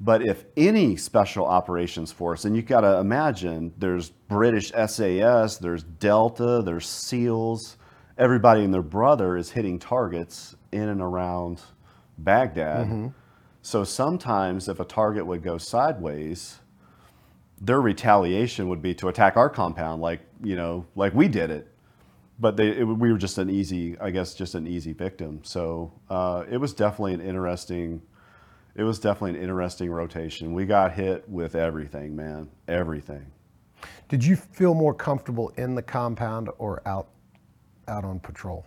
but 0.00 0.26
if 0.26 0.44
any 0.56 0.96
special 0.96 1.46
operations 1.46 2.12
force, 2.12 2.44
and 2.44 2.54
you've 2.54 2.66
got 2.66 2.82
to 2.82 2.98
imagine 2.98 3.72
there's 3.78 4.10
British 4.10 4.70
SAS, 4.72 5.56
there's 5.58 5.82
Delta, 5.82 6.62
there's 6.62 6.86
SEALs, 6.86 7.76
everybody 8.18 8.64
and 8.64 8.72
their 8.74 8.82
brother 8.82 9.36
is 9.36 9.50
hitting 9.50 9.78
targets 9.78 10.54
in 10.72 10.88
and 10.88 11.00
around 11.00 11.62
Baghdad. 12.18 12.86
So 13.62 13.82
sometimes 13.84 14.68
if 14.68 14.78
a 14.80 14.84
target 14.84 15.26
would 15.26 15.42
go 15.42 15.58
sideways, 15.58 16.60
their 17.60 17.80
retaliation 17.80 18.68
would 18.68 18.82
be 18.82 18.94
to 18.94 19.08
attack 19.08 19.36
our 19.36 19.48
compound, 19.50 20.02
like 20.02 20.20
you 20.42 20.56
know, 20.56 20.86
like 20.94 21.14
we 21.14 21.28
did 21.28 21.50
it. 21.50 21.72
But 22.38 22.56
they, 22.56 22.68
it, 22.68 22.84
we 22.84 23.10
were 23.10 23.18
just 23.18 23.38
an 23.38 23.48
easy, 23.48 23.98
I 23.98 24.10
guess, 24.10 24.34
just 24.34 24.54
an 24.54 24.66
easy 24.66 24.92
victim. 24.92 25.40
So 25.42 25.90
uh, 26.10 26.44
it 26.50 26.58
was 26.58 26.74
definitely 26.74 27.14
an 27.14 27.22
interesting. 27.22 28.02
It 28.74 28.82
was 28.82 28.98
definitely 28.98 29.38
an 29.38 29.42
interesting 29.42 29.90
rotation. 29.90 30.52
We 30.52 30.66
got 30.66 30.92
hit 30.92 31.26
with 31.28 31.54
everything, 31.54 32.14
man, 32.14 32.50
everything. 32.68 33.24
Did 34.08 34.22
you 34.22 34.36
feel 34.36 34.74
more 34.74 34.92
comfortable 34.92 35.48
in 35.56 35.74
the 35.74 35.82
compound 35.82 36.50
or 36.58 36.86
out 36.86 37.08
out 37.88 38.04
on 38.04 38.20
patrol? 38.20 38.66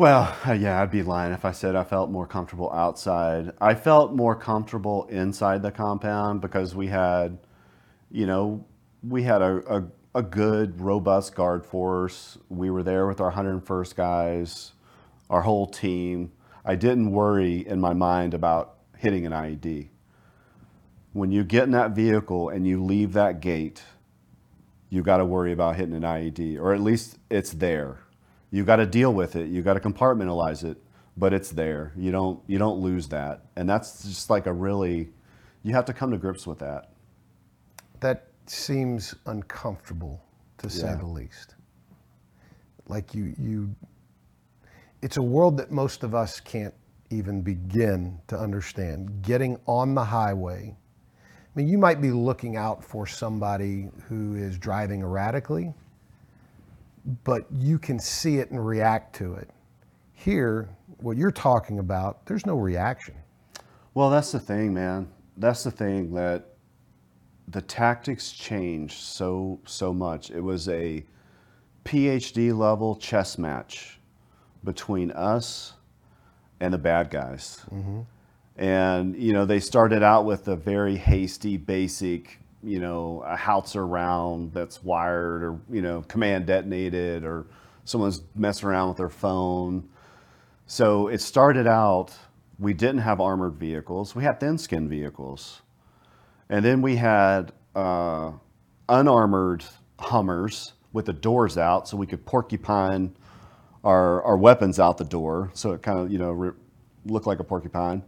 Well, 0.00 0.34
uh, 0.46 0.52
yeah, 0.52 0.80
I'd 0.80 0.90
be 0.90 1.02
lying 1.02 1.34
if 1.34 1.44
I 1.44 1.52
said 1.52 1.76
I 1.76 1.84
felt 1.84 2.10
more 2.10 2.26
comfortable 2.26 2.72
outside. 2.72 3.52
I 3.60 3.74
felt 3.74 4.14
more 4.14 4.34
comfortable 4.34 5.04
inside 5.08 5.60
the 5.60 5.70
compound 5.70 6.40
because 6.40 6.74
we 6.74 6.86
had, 6.86 7.36
you 8.10 8.24
know, 8.24 8.64
we 9.06 9.24
had 9.24 9.42
a, 9.42 9.56
a, 9.76 9.84
a 10.14 10.22
good, 10.22 10.80
robust 10.80 11.34
guard 11.34 11.66
force. 11.66 12.38
We 12.48 12.70
were 12.70 12.82
there 12.82 13.06
with 13.06 13.20
our 13.20 13.30
101st 13.30 13.94
guys, 13.94 14.72
our 15.28 15.42
whole 15.42 15.66
team. 15.66 16.32
I 16.64 16.76
didn't 16.76 17.10
worry 17.10 17.58
in 17.58 17.78
my 17.78 17.92
mind 17.92 18.32
about 18.32 18.76
hitting 18.96 19.26
an 19.26 19.32
IED. 19.32 19.88
When 21.12 21.30
you 21.30 21.44
get 21.44 21.64
in 21.64 21.72
that 21.72 21.90
vehicle 21.90 22.48
and 22.48 22.66
you 22.66 22.82
leave 22.82 23.12
that 23.12 23.40
gate, 23.40 23.82
you 24.88 25.02
got 25.02 25.18
to 25.18 25.26
worry 25.26 25.52
about 25.52 25.76
hitting 25.76 25.94
an 25.94 26.04
IED, 26.04 26.58
or 26.58 26.72
at 26.72 26.80
least 26.80 27.18
it's 27.28 27.50
there. 27.50 27.98
You 28.50 28.64
got 28.64 28.76
to 28.76 28.86
deal 28.86 29.12
with 29.12 29.36
it. 29.36 29.48
You 29.48 29.62
got 29.62 29.74
to 29.74 29.80
compartmentalize 29.80 30.64
it, 30.64 30.76
but 31.16 31.32
it's 31.32 31.50
there. 31.50 31.92
You 31.96 32.10
don't 32.10 32.40
you 32.46 32.58
don't 32.58 32.80
lose 32.80 33.08
that, 33.08 33.46
and 33.56 33.68
that's 33.68 34.02
just 34.04 34.30
like 34.30 34.46
a 34.46 34.52
really, 34.52 35.10
you 35.62 35.74
have 35.74 35.84
to 35.86 35.92
come 35.92 36.10
to 36.10 36.18
grips 36.18 36.46
with 36.46 36.58
that. 36.58 36.90
That 38.00 38.28
seems 38.46 39.14
uncomfortable 39.26 40.22
to 40.58 40.68
say 40.68 40.94
the 40.98 41.06
least. 41.06 41.54
Like 42.88 43.14
you 43.14 43.34
you 43.38 43.74
it's 45.02 45.16
a 45.16 45.22
world 45.22 45.56
that 45.56 45.70
most 45.70 46.02
of 46.02 46.14
us 46.14 46.40
can't 46.40 46.74
even 47.10 47.40
begin 47.42 48.18
to 48.28 48.38
understand. 48.38 49.22
Getting 49.22 49.58
on 49.66 49.94
the 49.94 50.04
highway. 50.04 50.76
I 51.16 51.58
mean, 51.58 51.68
you 51.68 51.78
might 51.78 52.00
be 52.00 52.10
looking 52.10 52.56
out 52.56 52.84
for 52.84 53.06
somebody 53.06 53.88
who 54.08 54.36
is 54.36 54.58
driving 54.58 55.00
erratically, 55.02 55.74
but 57.24 57.46
you 57.52 57.78
can 57.78 57.98
see 57.98 58.38
it 58.38 58.50
and 58.50 58.64
react 58.64 59.14
to 59.16 59.34
it. 59.34 59.50
Here, 60.12 60.68
what 60.98 61.16
you're 61.16 61.30
talking 61.30 61.78
about, 61.78 62.26
there's 62.26 62.46
no 62.46 62.56
reaction. 62.56 63.14
Well, 63.94 64.10
that's 64.10 64.32
the 64.32 64.40
thing, 64.40 64.74
man. 64.74 65.08
That's 65.36 65.64
the 65.64 65.70
thing 65.70 66.12
that 66.14 66.50
the 67.48 67.62
tactics 67.62 68.30
changed 68.32 68.98
so 68.98 69.60
so 69.64 69.92
much. 69.92 70.30
It 70.30 70.40
was 70.40 70.68
a 70.68 71.04
PhD 71.84 72.56
level 72.56 72.96
chess 72.96 73.38
match 73.38 73.98
between 74.62 75.10
us 75.12 75.72
and 76.60 76.72
the 76.72 76.78
bad 76.78 77.10
guys. 77.10 77.64
Mm-hmm. 77.72 78.00
And 78.56 79.16
you 79.16 79.32
know, 79.32 79.46
they 79.46 79.60
started 79.60 80.02
out 80.02 80.26
with 80.26 80.48
a 80.48 80.56
very 80.56 80.96
hasty, 80.96 81.56
basic, 81.56 82.39
you 82.62 82.80
know, 82.80 83.22
a 83.26 83.36
howitzer 83.36 83.86
round 83.86 84.52
that's 84.52 84.82
wired 84.82 85.42
or 85.42 85.60
you 85.70 85.82
know, 85.82 86.02
command 86.02 86.46
detonated, 86.46 87.24
or 87.24 87.46
someone's 87.84 88.22
messing 88.34 88.68
around 88.68 88.88
with 88.88 88.98
their 88.98 89.08
phone. 89.08 89.88
So 90.66 91.08
it 91.08 91.20
started 91.20 91.66
out, 91.66 92.12
we 92.58 92.74
didn't 92.74 93.00
have 93.00 93.20
armored 93.20 93.54
vehicles. 93.54 94.14
We 94.14 94.22
had 94.22 94.38
thin 94.38 94.58
skin 94.58 94.88
vehicles. 94.88 95.62
And 96.48 96.64
then 96.64 96.82
we 96.82 96.96
had 96.96 97.52
uh, 97.74 98.32
unarmored 98.88 99.64
Hummers 99.98 100.74
with 100.92 101.06
the 101.06 101.12
doors 101.12 101.56
out 101.58 101.88
so 101.88 101.96
we 101.96 102.06
could 102.06 102.24
porcupine 102.26 103.14
our, 103.84 104.22
our 104.22 104.36
weapons 104.36 104.78
out 104.78 104.98
the 104.98 105.04
door. 105.04 105.50
So 105.54 105.72
it 105.72 105.82
kind 105.82 105.98
of, 105.98 106.12
you 106.12 106.18
know, 106.18 106.32
re- 106.32 106.52
looked 107.06 107.26
like 107.26 107.40
a 107.40 107.44
porcupine. 107.44 108.02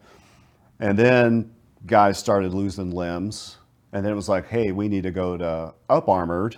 And 0.81 0.99
then 0.99 1.55
guys 1.87 2.19
started 2.19 2.53
losing 2.53 2.91
limbs. 2.91 3.59
And 3.93 4.05
then 4.05 4.13
it 4.13 4.17
was 4.17 4.29
like, 4.29 4.49
hey, 4.49 4.73
we 4.73 4.89
need 4.89 5.03
to 5.03 5.11
go 5.11 5.37
to 5.37 5.75
up 5.89 6.09
armored. 6.09 6.57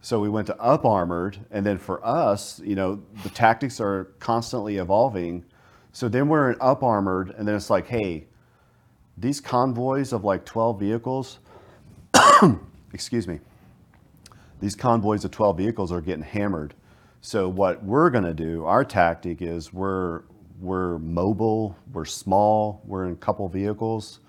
So 0.00 0.18
we 0.18 0.30
went 0.30 0.46
to 0.46 0.58
up 0.58 0.86
armored, 0.86 1.38
and 1.50 1.64
then 1.64 1.76
for 1.76 2.04
us, 2.04 2.58
you 2.64 2.74
know, 2.74 3.02
the 3.22 3.28
tactics 3.28 3.80
are 3.80 4.04
constantly 4.18 4.78
evolving. 4.78 5.44
So 5.92 6.08
then 6.08 6.28
we're 6.28 6.52
in 6.52 6.56
up 6.60 6.82
armored, 6.82 7.34
and 7.36 7.46
then 7.46 7.54
it's 7.54 7.68
like, 7.68 7.86
hey, 7.86 8.26
these 9.18 9.40
convoys 9.40 10.14
of 10.14 10.24
like 10.24 10.46
12 10.46 10.80
vehicles, 10.80 11.38
excuse 12.94 13.28
me, 13.28 13.40
these 14.60 14.74
convoys 14.74 15.24
of 15.26 15.30
12 15.32 15.58
vehicles 15.58 15.92
are 15.92 16.00
getting 16.00 16.22
hammered. 16.22 16.72
So 17.20 17.50
what 17.50 17.84
we're 17.84 18.08
going 18.08 18.24
to 18.24 18.32
do, 18.32 18.64
our 18.64 18.84
tactic 18.84 19.42
is 19.42 19.72
we're 19.72 20.22
we're 20.60 20.98
mobile, 20.98 21.74
we're 21.92 22.04
small, 22.04 22.82
we're 22.84 23.06
in 23.06 23.12
a 23.12 23.16
couple 23.16 23.48
vehicles. 23.48 24.20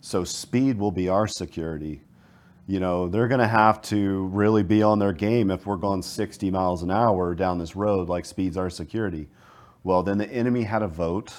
So 0.00 0.24
speed 0.24 0.78
will 0.78 0.90
be 0.92 1.08
our 1.08 1.26
security. 1.26 2.02
You 2.66 2.80
know, 2.80 3.08
they're 3.08 3.28
going 3.28 3.40
to 3.40 3.48
have 3.48 3.80
to 3.82 4.26
really 4.26 4.62
be 4.62 4.82
on 4.82 4.98
their 4.98 5.12
game 5.12 5.50
if 5.50 5.66
we're 5.66 5.76
going 5.76 6.02
60 6.02 6.50
miles 6.50 6.82
an 6.82 6.90
hour 6.90 7.34
down 7.34 7.58
this 7.58 7.74
road 7.74 8.08
like 8.08 8.24
speed's 8.24 8.56
our 8.56 8.70
security. 8.70 9.28
Well, 9.84 10.02
then 10.02 10.18
the 10.18 10.30
enemy 10.30 10.64
had 10.64 10.82
a 10.82 10.88
vote 10.88 11.32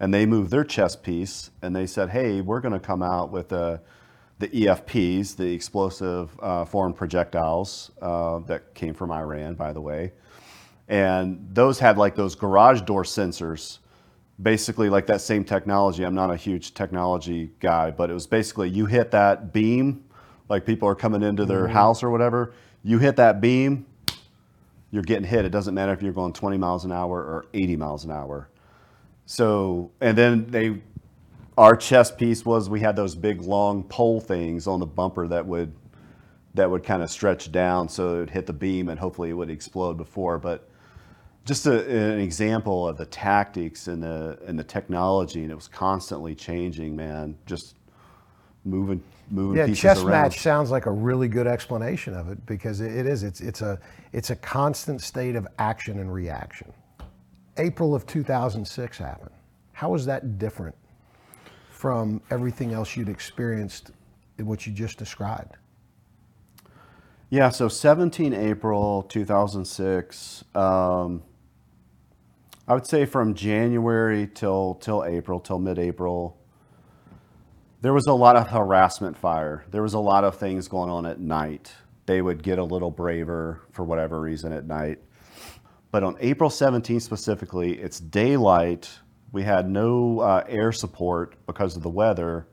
and 0.00 0.14
they 0.14 0.26
moved 0.26 0.50
their 0.50 0.64
chess 0.64 0.94
piece 0.94 1.50
and 1.62 1.74
they 1.74 1.86
said, 1.86 2.10
"Hey, 2.10 2.40
we're 2.40 2.60
going 2.60 2.74
to 2.74 2.80
come 2.80 3.02
out 3.02 3.32
with 3.32 3.52
uh, 3.52 3.78
the 4.38 4.48
EFPs, 4.48 5.36
the 5.36 5.52
explosive 5.52 6.38
uh, 6.40 6.64
formed 6.64 6.96
projectiles 6.96 7.90
uh, 8.00 8.38
that 8.40 8.74
came 8.74 8.94
from 8.94 9.10
Iran, 9.10 9.54
by 9.54 9.72
the 9.72 9.80
way, 9.80 10.12
and 10.86 11.48
those 11.52 11.80
had 11.80 11.98
like 11.98 12.14
those 12.14 12.34
garage 12.34 12.82
door 12.82 13.02
sensors, 13.02 13.78
basically 14.40 14.88
like 14.88 15.06
that 15.06 15.20
same 15.20 15.44
technology. 15.44 16.04
I'm 16.04 16.14
not 16.14 16.30
a 16.30 16.36
huge 16.36 16.74
technology 16.74 17.50
guy, 17.60 17.90
but 17.90 18.10
it 18.10 18.14
was 18.14 18.26
basically 18.26 18.68
you 18.68 18.86
hit 18.86 19.10
that 19.10 19.52
beam, 19.52 20.04
like 20.48 20.64
people 20.64 20.88
are 20.88 20.94
coming 20.94 21.22
into 21.22 21.44
their 21.44 21.64
mm-hmm. 21.64 21.72
house 21.72 22.02
or 22.02 22.10
whatever. 22.10 22.52
You 22.84 22.98
hit 22.98 23.16
that 23.16 23.40
beam, 23.40 23.86
you're 24.90 25.02
getting 25.02 25.24
hit. 25.24 25.44
It 25.44 25.50
doesn't 25.50 25.74
matter 25.74 25.92
if 25.92 26.02
you're 26.02 26.12
going 26.12 26.32
20 26.32 26.56
miles 26.56 26.84
an 26.84 26.92
hour 26.92 27.18
or 27.18 27.46
80 27.52 27.76
miles 27.76 28.04
an 28.04 28.10
hour. 28.10 28.48
So, 29.26 29.90
and 30.00 30.16
then 30.16 30.46
they, 30.50 30.80
our 31.58 31.76
chess 31.76 32.10
piece 32.10 32.44
was 32.44 32.70
we 32.70 32.80
had 32.80 32.96
those 32.96 33.14
big 33.14 33.42
long 33.42 33.82
pole 33.82 34.20
things 34.20 34.66
on 34.66 34.80
the 34.80 34.86
bumper 34.86 35.26
that 35.28 35.44
would, 35.44 35.74
that 36.54 36.70
would 36.70 36.84
kind 36.84 37.02
of 37.02 37.10
stretch 37.10 37.52
down 37.52 37.88
so 37.88 38.16
it 38.16 38.18
would 38.20 38.30
hit 38.30 38.46
the 38.46 38.52
beam 38.52 38.88
and 38.88 38.98
hopefully 38.98 39.30
it 39.30 39.34
would 39.34 39.50
explode 39.50 39.94
before. 39.94 40.38
But 40.38 40.67
just 41.48 41.66
a, 41.66 42.12
an 42.12 42.20
example 42.20 42.86
of 42.86 42.98
the 42.98 43.06
tactics 43.06 43.88
and 43.88 44.02
the 44.02 44.38
and 44.46 44.58
the 44.58 44.64
technology, 44.64 45.42
and 45.42 45.50
it 45.50 45.54
was 45.54 45.66
constantly 45.66 46.34
changing, 46.34 46.94
man. 46.94 47.38
Just 47.46 47.76
moving, 48.66 49.02
moving 49.30 49.56
Yeah, 49.56 49.66
pieces 49.66 49.80
chess 49.80 49.98
around. 49.98 50.10
match 50.10 50.40
sounds 50.40 50.70
like 50.70 50.84
a 50.84 50.90
really 50.90 51.26
good 51.26 51.46
explanation 51.46 52.12
of 52.12 52.28
it 52.28 52.44
because 52.44 52.82
it 52.82 53.06
is. 53.06 53.22
It's 53.22 53.40
it's 53.40 53.62
a 53.62 53.80
it's 54.12 54.28
a 54.28 54.36
constant 54.36 55.00
state 55.00 55.36
of 55.36 55.48
action 55.58 56.00
and 56.00 56.12
reaction. 56.12 56.70
April 57.56 57.94
of 57.94 58.06
2006 58.06 58.98
happened. 58.98 59.30
How 59.72 59.88
was 59.90 60.04
that 60.04 60.38
different 60.38 60.74
from 61.70 62.20
everything 62.30 62.74
else 62.74 62.94
you'd 62.94 63.08
experienced, 63.08 63.92
in 64.36 64.44
what 64.44 64.66
you 64.66 64.72
just 64.72 64.98
described? 64.98 65.56
Yeah, 67.30 67.48
so 67.48 67.68
17 67.68 68.34
April 68.34 69.02
2006. 69.04 70.44
Um, 70.54 71.22
I 72.68 72.74
would 72.74 72.86
say 72.86 73.06
from 73.06 73.32
January 73.32 74.28
till 74.32 74.74
till 74.74 75.02
April, 75.02 75.40
till 75.40 75.58
mid-April, 75.58 76.36
there 77.80 77.94
was 77.94 78.06
a 78.06 78.12
lot 78.12 78.36
of 78.36 78.48
harassment 78.48 79.16
fire. 79.16 79.64
There 79.70 79.80
was 79.80 79.94
a 79.94 79.98
lot 79.98 80.22
of 80.22 80.36
things 80.36 80.68
going 80.68 80.90
on 80.90 81.06
at 81.06 81.18
night. 81.18 81.72
They 82.04 82.20
would 82.20 82.42
get 82.42 82.58
a 82.58 82.64
little 82.64 82.90
braver 82.90 83.62
for 83.72 83.84
whatever 83.84 84.20
reason 84.20 84.52
at 84.52 84.66
night. 84.66 84.98
But 85.90 86.04
on 86.04 86.16
April 86.20 86.50
17th 86.50 87.00
specifically, 87.00 87.78
it's 87.78 88.00
daylight. 88.00 88.90
We 89.32 89.44
had 89.44 89.70
no 89.70 90.20
uh, 90.20 90.44
air 90.46 90.70
support 90.70 91.36
because 91.46 91.74
of 91.74 91.82
the 91.82 91.88
weather 91.88 92.46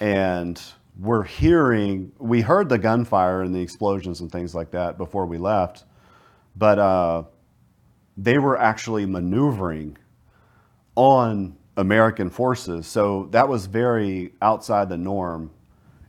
and 0.00 0.60
we're 1.00 1.22
hearing 1.22 2.12
we 2.18 2.42
heard 2.42 2.68
the 2.68 2.76
gunfire 2.76 3.40
and 3.40 3.54
the 3.54 3.60
explosions 3.60 4.20
and 4.20 4.30
things 4.30 4.54
like 4.54 4.72
that 4.72 4.98
before 4.98 5.24
we 5.24 5.38
left 5.38 5.84
but 6.56 6.78
uh, 6.78 7.22
they 8.18 8.38
were 8.38 8.58
actually 8.58 9.06
maneuvering 9.06 9.96
on 10.96 11.56
american 11.76 12.28
forces 12.28 12.86
so 12.86 13.28
that 13.30 13.48
was 13.48 13.66
very 13.66 14.32
outside 14.42 14.88
the 14.88 14.98
norm 14.98 15.50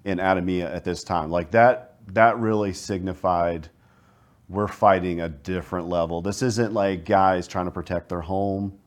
in 0.04 0.18
Adhamiyah 0.18 0.75
at 0.75 0.84
this 0.84 1.04
time 1.04 1.30
like 1.30 1.51
that 1.51 1.96
that 2.08 2.38
really 2.39 2.74
signified 2.74 3.70
we're 4.50 4.68
fighting 4.68 5.22
a 5.22 5.30
different 5.30 5.88
level 5.88 6.22
this 6.22 6.42
isn't 6.42 6.74
like 6.74 7.06
guys 7.06 7.48
trying 7.48 7.66
to 7.66 7.72
protect 7.72 8.10
their 8.10 8.22
home 8.22 8.78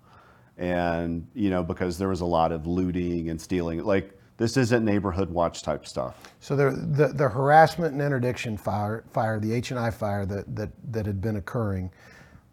and 0.59 1.27
you 1.35 1.51
know 1.51 1.63
because 1.63 1.99
there 1.99 2.09
was 2.09 2.21
a 2.21 2.27
lot 2.27 2.53
of 2.53 2.67
looting 2.67 3.31
and 3.31 3.41
stealing. 3.41 3.83
Like 3.85 4.19
this 4.37 4.57
isn't 4.57 4.85
neighborhood 4.85 5.31
watch 5.31 5.63
type 5.63 5.87
stuff. 5.87 6.33
So 6.41 6.57
the, 6.57 6.71
the, 6.71 7.09
the 7.09 7.29
harassment 7.29 7.93
and 7.93 8.03
interdiction 8.03 8.57
fire, 8.57 9.05
fire 9.13 9.39
the 9.39 9.53
H&I 9.53 9.91
fire 9.91 10.27
that, 10.27 10.57
that, 10.57 10.71
that 10.91 11.07
had 11.07 11.21
been 11.21 11.37
occurring, 11.37 11.93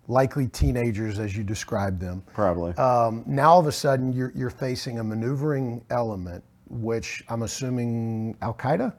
likely 0.09 0.47
teenagers 0.47 1.19
as 1.19 1.37
you 1.37 1.43
described 1.43 2.01
them. 2.01 2.23
Probably. 2.33 2.73
Um, 2.73 3.23
now 3.27 3.51
all 3.51 3.59
of 3.59 3.67
a 3.67 3.71
sudden 3.71 4.11
you're, 4.11 4.33
you're 4.35 4.49
facing 4.49 4.99
a 4.99 5.03
maneuvering 5.03 5.85
element, 5.91 6.43
which 6.67 7.23
I'm 7.29 7.43
assuming 7.43 8.35
Al 8.41 8.55
Qaeda. 8.55 8.93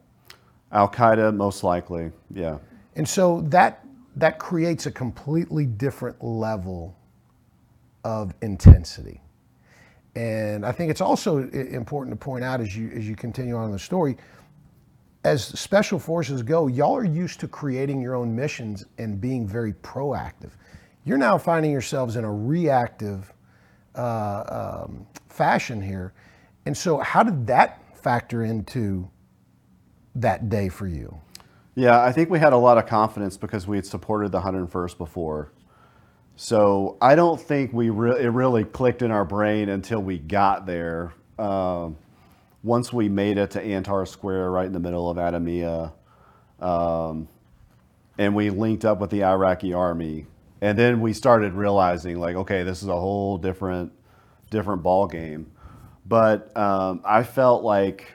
Al 0.72 0.88
Qaeda, 0.88 1.34
most 1.34 1.64
likely. 1.64 2.12
Yeah. 2.32 2.58
And 2.94 3.06
so 3.06 3.42
that 3.48 3.84
that 4.16 4.38
creates 4.38 4.86
a 4.86 4.90
completely 4.90 5.66
different 5.66 6.22
level 6.22 6.96
of 8.04 8.34
intensity. 8.42 9.20
And 10.16 10.66
I 10.66 10.72
think 10.72 10.90
it's 10.90 11.00
also 11.00 11.48
important 11.48 12.18
to 12.18 12.24
point 12.24 12.44
out 12.44 12.60
as 12.60 12.76
you 12.76 12.90
as 12.94 13.08
you 13.08 13.16
continue 13.16 13.56
on 13.56 13.66
in 13.66 13.72
the 13.72 13.78
story, 13.78 14.16
as 15.24 15.44
special 15.44 15.98
forces 15.98 16.42
go, 16.42 16.66
y'all 16.66 16.96
are 16.96 17.04
used 17.04 17.40
to 17.40 17.48
creating 17.48 18.00
your 18.00 18.14
own 18.14 18.34
missions 18.34 18.84
and 18.98 19.20
being 19.20 19.46
very 19.46 19.72
proactive. 19.74 20.50
You're 21.10 21.18
now 21.18 21.38
finding 21.38 21.72
yourselves 21.72 22.14
in 22.14 22.22
a 22.22 22.32
reactive 22.32 23.34
uh, 23.96 24.84
um, 24.86 25.08
fashion 25.28 25.82
here. 25.82 26.12
And 26.66 26.76
so, 26.76 26.98
how 26.98 27.24
did 27.24 27.48
that 27.48 27.98
factor 27.98 28.44
into 28.44 29.10
that 30.14 30.48
day 30.48 30.68
for 30.68 30.86
you? 30.86 31.20
Yeah, 31.74 32.00
I 32.00 32.12
think 32.12 32.30
we 32.30 32.38
had 32.38 32.52
a 32.52 32.56
lot 32.56 32.78
of 32.78 32.86
confidence 32.86 33.36
because 33.36 33.66
we 33.66 33.76
had 33.76 33.84
supported 33.84 34.30
the 34.30 34.40
101st 34.40 34.98
before. 34.98 35.50
So 36.36 36.96
I 37.02 37.16
don't 37.16 37.40
think 37.40 37.72
we 37.72 37.90
re- 37.90 38.22
it 38.22 38.28
really 38.28 38.62
clicked 38.62 39.02
in 39.02 39.10
our 39.10 39.24
brain 39.24 39.68
until 39.68 40.00
we 40.00 40.16
got 40.16 40.64
there. 40.64 41.12
Um, 41.40 41.96
once 42.62 42.92
we 42.92 43.08
made 43.08 43.36
it 43.36 43.50
to 43.50 43.60
Antar 43.60 44.06
Square, 44.06 44.52
right 44.52 44.66
in 44.66 44.72
the 44.72 44.78
middle 44.78 45.10
of 45.10 45.16
Adhamiyah, 45.16 45.92
um, 46.60 47.26
and 48.16 48.36
we 48.36 48.50
linked 48.50 48.84
up 48.84 49.00
with 49.00 49.10
the 49.10 49.24
Iraqi 49.24 49.72
army, 49.72 50.26
and 50.60 50.78
then 50.78 51.00
we 51.00 51.12
started 51.12 51.54
realizing, 51.54 52.18
like, 52.18 52.36
okay, 52.36 52.62
this 52.62 52.82
is 52.82 52.88
a 52.88 53.00
whole 53.00 53.38
different, 53.38 53.92
different 54.50 54.82
ball 54.82 55.06
game. 55.06 55.50
But 56.06 56.56
um, 56.56 57.02
I 57.04 57.22
felt 57.22 57.62
like 57.62 58.12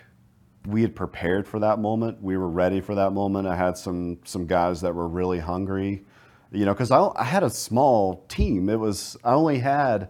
we 0.68 0.82
had 0.82 0.96
prepared 0.96 1.48
for 1.48 1.60
that 1.60 1.80
moment. 1.80 2.22
We 2.22 2.38
were 2.38 2.50
ready 2.50 2.82
for 2.82 2.96
that 2.96 3.12
moment. 3.12 3.48
I 3.48 3.56
had 3.56 3.78
some 3.78 4.20
some 4.26 4.48
guys 4.48 4.82
that 4.82 4.94
were 4.94 5.08
really 5.08 5.40
hungry, 5.40 6.04
you 6.52 6.66
know, 6.66 6.74
because 6.74 6.92
I, 6.92 7.08
I 7.16 7.24
had 7.24 7.44
a 7.44 7.50
small 7.50 8.26
team. 8.28 8.70
It 8.70 8.80
was 8.80 9.16
I 9.24 9.34
only 9.34 9.60
had 9.60 10.10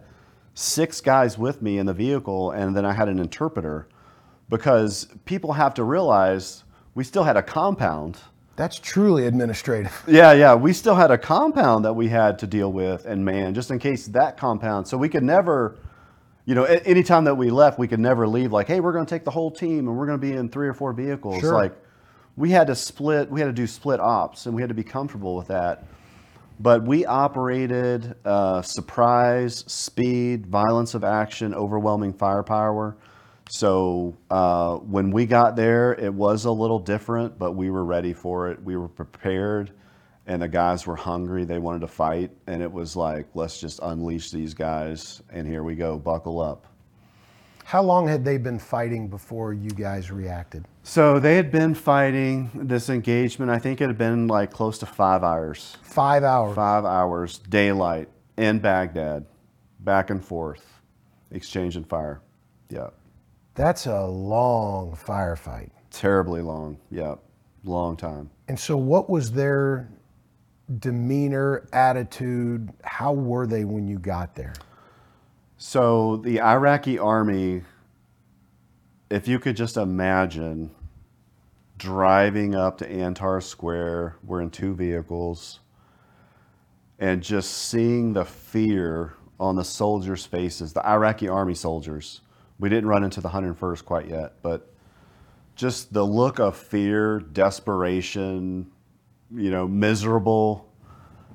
six 0.54 1.00
guys 1.00 1.36
with 1.36 1.60
me 1.60 1.78
in 1.78 1.86
the 1.86 1.92
vehicle, 1.92 2.50
and 2.52 2.74
then 2.74 2.86
I 2.86 2.92
had 2.92 3.08
an 3.08 3.18
interpreter, 3.18 3.88
because 4.48 5.08
people 5.26 5.52
have 5.52 5.74
to 5.74 5.84
realize 5.84 6.64
we 6.94 7.04
still 7.04 7.24
had 7.24 7.36
a 7.36 7.42
compound. 7.42 8.18
That's 8.56 8.78
truly 8.78 9.26
administrative. 9.26 10.02
Yeah, 10.08 10.32
yeah, 10.32 10.54
we 10.54 10.72
still 10.72 10.94
had 10.94 11.10
a 11.10 11.18
compound 11.18 11.84
that 11.84 11.92
we 11.92 12.08
had 12.08 12.38
to 12.40 12.46
deal 12.46 12.72
with 12.72 13.04
and 13.04 13.24
man, 13.24 13.54
just 13.54 13.70
in 13.70 13.78
case 13.78 14.06
that 14.08 14.36
compound. 14.36 14.88
So 14.88 14.96
we 14.96 15.08
could 15.08 15.22
never 15.22 15.76
you 16.46 16.54
know, 16.54 16.62
any 16.62 17.02
time 17.02 17.24
that 17.24 17.34
we 17.34 17.50
left, 17.50 17.76
we 17.76 17.88
could 17.88 17.98
never 17.98 18.26
leave 18.26 18.52
like, 18.52 18.68
hey, 18.68 18.78
we're 18.78 18.92
going 18.92 19.04
to 19.04 19.10
take 19.10 19.24
the 19.24 19.32
whole 19.32 19.50
team 19.50 19.88
and 19.88 19.98
we're 19.98 20.06
going 20.06 20.18
to 20.18 20.26
be 20.26 20.32
in 20.32 20.48
three 20.48 20.68
or 20.68 20.74
four 20.74 20.92
vehicles. 20.92 21.40
Sure. 21.40 21.52
Like, 21.52 21.76
we 22.36 22.50
had 22.50 22.68
to 22.68 22.76
split, 22.76 23.30
we 23.30 23.40
had 23.40 23.46
to 23.46 23.52
do 23.52 23.66
split 23.66 23.98
ops, 23.98 24.46
and 24.46 24.54
we 24.54 24.62
had 24.62 24.68
to 24.68 24.74
be 24.74 24.84
comfortable 24.84 25.34
with 25.36 25.48
that. 25.48 25.84
But 26.60 26.84
we 26.84 27.04
operated 27.04 28.14
uh, 28.24 28.62
surprise, 28.62 29.64
speed, 29.66 30.46
violence 30.46 30.94
of 30.94 31.02
action, 31.02 31.54
overwhelming 31.54 32.12
firepower. 32.12 32.96
So 33.48 34.16
uh, 34.30 34.76
when 34.76 35.10
we 35.10 35.26
got 35.26 35.56
there, 35.56 35.94
it 35.94 36.12
was 36.12 36.44
a 36.46 36.50
little 36.50 36.80
different, 36.80 37.38
but 37.38 37.52
we 37.52 37.70
were 37.70 37.84
ready 37.84 38.12
for 38.12 38.50
it. 38.50 38.62
We 38.62 38.76
were 38.76 38.88
prepared 38.88 39.72
and 40.26 40.42
the 40.42 40.48
guys 40.48 40.86
were 40.86 40.96
hungry. 40.96 41.44
They 41.44 41.58
wanted 41.58 41.80
to 41.80 41.88
fight, 41.88 42.30
and 42.46 42.62
it 42.62 42.70
was 42.70 42.96
like, 42.96 43.26
let's 43.34 43.60
just 43.60 43.80
unleash 43.82 44.30
these 44.30 44.54
guys, 44.54 45.22
and 45.30 45.46
here 45.46 45.62
we 45.62 45.76
go, 45.76 45.98
buckle 45.98 46.40
up. 46.40 46.66
How 47.64 47.82
long 47.82 48.06
had 48.06 48.24
they 48.24 48.38
been 48.38 48.58
fighting 48.58 49.08
before 49.08 49.52
you 49.52 49.70
guys 49.70 50.10
reacted? 50.10 50.66
So 50.84 51.18
they 51.18 51.34
had 51.34 51.50
been 51.50 51.74
fighting 51.74 52.50
this 52.54 52.88
engagement. 52.88 53.50
I 53.50 53.58
think 53.58 53.80
it 53.80 53.88
had 53.88 53.98
been 53.98 54.28
like 54.28 54.52
close 54.52 54.78
to 54.78 54.86
five 54.86 55.24
hours. 55.24 55.76
Five 55.82 56.22
hours. 56.22 56.54
Five 56.54 56.84
hours, 56.84 57.38
daylight 57.38 58.08
in 58.36 58.60
Baghdad, 58.60 59.26
back 59.80 60.10
and 60.10 60.24
forth, 60.24 60.64
exchanging 61.32 61.84
fire. 61.84 62.20
Yeah. 62.68 62.90
That's 63.56 63.86
a 63.86 64.04
long 64.04 64.92
firefight. 64.92 65.70
Terribly 65.90 66.42
long. 66.42 66.78
Yeah. 66.90 67.16
Long 67.64 67.96
time. 67.96 68.30
And 68.48 68.58
so, 68.58 68.76
what 68.76 69.10
was 69.10 69.32
their 69.32 69.88
demeanor, 70.78 71.66
attitude? 71.72 72.70
How 72.84 73.12
were 73.12 73.46
they 73.46 73.64
when 73.64 73.88
you 73.88 73.98
got 73.98 74.34
there? 74.34 74.52
So 75.56 76.18
the 76.18 76.42
Iraqi 76.42 76.98
army, 76.98 77.62
if 79.10 79.26
you 79.26 79.38
could 79.38 79.56
just 79.56 79.78
imagine 79.78 80.70
driving 81.78 82.54
up 82.54 82.76
to 82.78 82.90
Antar 82.90 83.40
Square, 83.40 84.16
we're 84.22 84.42
in 84.42 84.50
two 84.50 84.74
vehicles, 84.74 85.60
and 86.98 87.22
just 87.22 87.50
seeing 87.52 88.12
the 88.12 88.24
fear 88.24 89.14
on 89.40 89.56
the 89.56 89.64
soldiers' 89.64 90.26
faces, 90.26 90.74
the 90.74 90.86
Iraqi 90.86 91.28
army 91.28 91.54
soldiers. 91.54 92.20
We 92.58 92.68
didn't 92.68 92.88
run 92.88 93.04
into 93.04 93.20
the 93.20 93.28
101st 93.28 93.84
quite 93.84 94.08
yet, 94.08 94.34
but 94.42 94.72
just 95.56 95.92
the 95.92 96.04
look 96.04 96.38
of 96.38 96.56
fear, 96.56 97.20
desperation, 97.20 98.70
you 99.34 99.50
know, 99.50 99.66
miserable. 99.66 100.72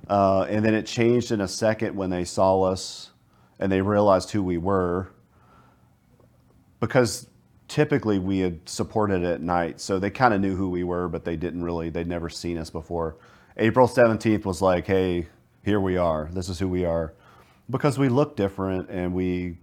Uh, 0.08 0.46
and 0.50 0.64
then 0.66 0.74
it 0.74 0.86
changed 0.86 1.32
in 1.32 1.42
a 1.42 1.48
second 1.48 1.96
when 1.96 2.10
they 2.10 2.24
saw 2.24 2.62
us 2.64 3.12
and 3.60 3.72
they 3.72 3.82
realized 3.82 4.32
who 4.32 4.44
we 4.44 4.58
were. 4.58 5.12
Because 6.80 7.28
typically 7.68 8.20
we 8.20 8.40
had 8.40 8.68
supported 8.68 9.24
at 9.24 9.42
night, 9.42 9.80
so 9.80 10.00
they 10.00 10.10
kind 10.10 10.34
of 10.34 10.42
knew 10.42 10.56
who 10.56 10.70
we 10.70 10.84
were, 10.84 11.08
but 11.08 11.24
they 11.24 11.36
didn't 11.36 11.64
really, 11.64 11.90
they'd 11.90 12.08
never 12.08 12.30
seen 12.30 12.58
us 12.58 12.70
before. 12.70 13.18
April 13.58 13.88
17th 13.88 14.46
was 14.46 14.62
like, 14.62 14.88
hey, 14.88 15.28
here 15.64 15.80
we 15.80 15.98
are. 15.98 16.30
This 16.34 16.50
is 16.50 16.60
who 16.60 16.68
we 16.68 16.86
are. 16.86 17.14
Because 17.70 17.98
we 17.98 18.10
looked 18.10 18.36
different 18.36 18.90
and 18.90 19.14
we, 19.14 19.58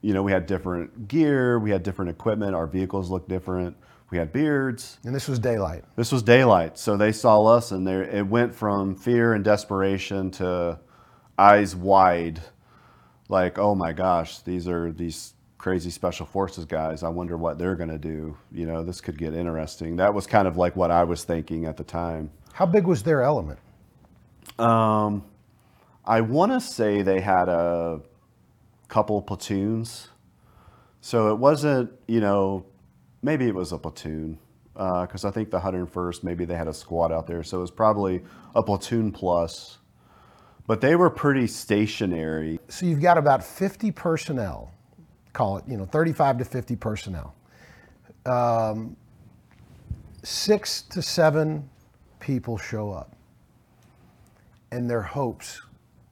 you 0.00 0.14
know, 0.14 0.22
we 0.22 0.32
had 0.32 0.46
different 0.46 1.08
gear, 1.08 1.58
we 1.58 1.70
had 1.70 1.82
different 1.82 2.10
equipment, 2.10 2.54
our 2.54 2.66
vehicles 2.66 3.10
looked 3.10 3.28
different 3.28 3.76
we 4.10 4.18
had 4.18 4.32
beards. 4.32 4.98
And 5.04 5.14
this 5.14 5.28
was 5.28 5.38
daylight. 5.38 5.84
This 5.96 6.12
was 6.12 6.22
daylight. 6.22 6.78
So 6.78 6.96
they 6.96 7.12
saw 7.12 7.44
us, 7.44 7.72
and 7.72 7.86
there 7.86 8.02
it 8.02 8.26
went 8.26 8.54
from 8.54 8.96
fear 8.96 9.34
and 9.34 9.44
desperation 9.44 10.30
to 10.32 10.78
eyes 11.38 11.76
wide, 11.76 12.40
like, 13.28 13.58
oh 13.58 13.74
my 13.74 13.92
gosh, 13.92 14.38
these 14.40 14.66
are 14.66 14.92
these 14.92 15.34
crazy 15.58 15.90
special 15.90 16.24
forces 16.24 16.64
guys. 16.64 17.02
I 17.02 17.08
wonder 17.08 17.36
what 17.36 17.58
they're 17.58 17.74
going 17.74 17.90
to 17.90 17.98
do. 17.98 18.36
You 18.50 18.66
know, 18.66 18.82
this 18.82 19.00
could 19.00 19.18
get 19.18 19.34
interesting. 19.34 19.96
That 19.96 20.14
was 20.14 20.26
kind 20.26 20.48
of 20.48 20.56
like 20.56 20.74
what 20.74 20.90
I 20.90 21.04
was 21.04 21.24
thinking 21.24 21.66
at 21.66 21.76
the 21.76 21.84
time. 21.84 22.30
How 22.52 22.64
big 22.64 22.86
was 22.86 23.02
their 23.02 23.22
element? 23.22 23.58
Um, 24.58 25.24
I 26.04 26.22
want 26.22 26.52
to 26.52 26.60
say 26.60 27.02
they 27.02 27.20
had 27.20 27.48
a 27.48 28.00
couple 28.88 29.20
platoons. 29.22 30.08
So 31.00 31.30
it 31.30 31.38
wasn't, 31.38 31.92
you 32.06 32.20
know, 32.20 32.66
maybe 33.22 33.46
it 33.46 33.54
was 33.54 33.72
a 33.72 33.78
platoon 33.78 34.38
because 34.74 35.24
uh, 35.24 35.28
I 35.28 35.30
think 35.30 35.50
the 35.50 35.58
101st 35.58 36.22
maybe 36.22 36.44
they 36.44 36.54
had 36.54 36.68
a 36.68 36.74
squad 36.74 37.10
out 37.10 37.26
there, 37.26 37.42
so 37.42 37.58
it 37.58 37.60
was 37.60 37.70
probably 37.70 38.22
a 38.54 38.62
platoon 38.62 39.10
plus. 39.10 39.78
But 40.66 40.80
they 40.80 40.96
were 40.96 41.10
pretty 41.10 41.46
stationary. 41.46 42.60
So 42.68 42.86
you've 42.86 43.00
got 43.00 43.18
about 43.18 43.42
50 43.42 43.90
personnel, 43.90 44.72
call 45.32 45.58
it, 45.58 45.64
you 45.66 45.76
know, 45.76 45.84
35 45.86 46.38
to 46.38 46.44
50 46.44 46.76
personnel. 46.76 47.34
Um, 48.26 48.96
six 50.22 50.82
to 50.82 51.00
seven 51.00 51.68
people 52.20 52.58
show 52.58 52.90
up, 52.90 53.16
and 54.70 54.88
their 54.88 55.02
hopes 55.02 55.62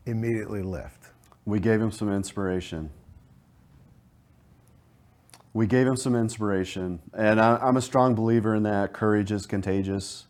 immediately 0.06 0.62
lift. 0.62 1.05
We 1.46 1.58
gave 1.58 1.80
him 1.80 1.90
some 1.90 2.12
inspiration 2.12 2.90
we 5.56 5.66
gave 5.66 5.86
him 5.86 5.96
some 5.96 6.14
inspiration. 6.14 7.00
And 7.14 7.40
I, 7.40 7.66
am 7.66 7.78
a 7.78 7.80
strong 7.80 8.14
believer 8.14 8.54
in 8.54 8.64
that. 8.64 8.92
Courage 8.92 9.32
is 9.32 9.46
contagious. 9.46 10.26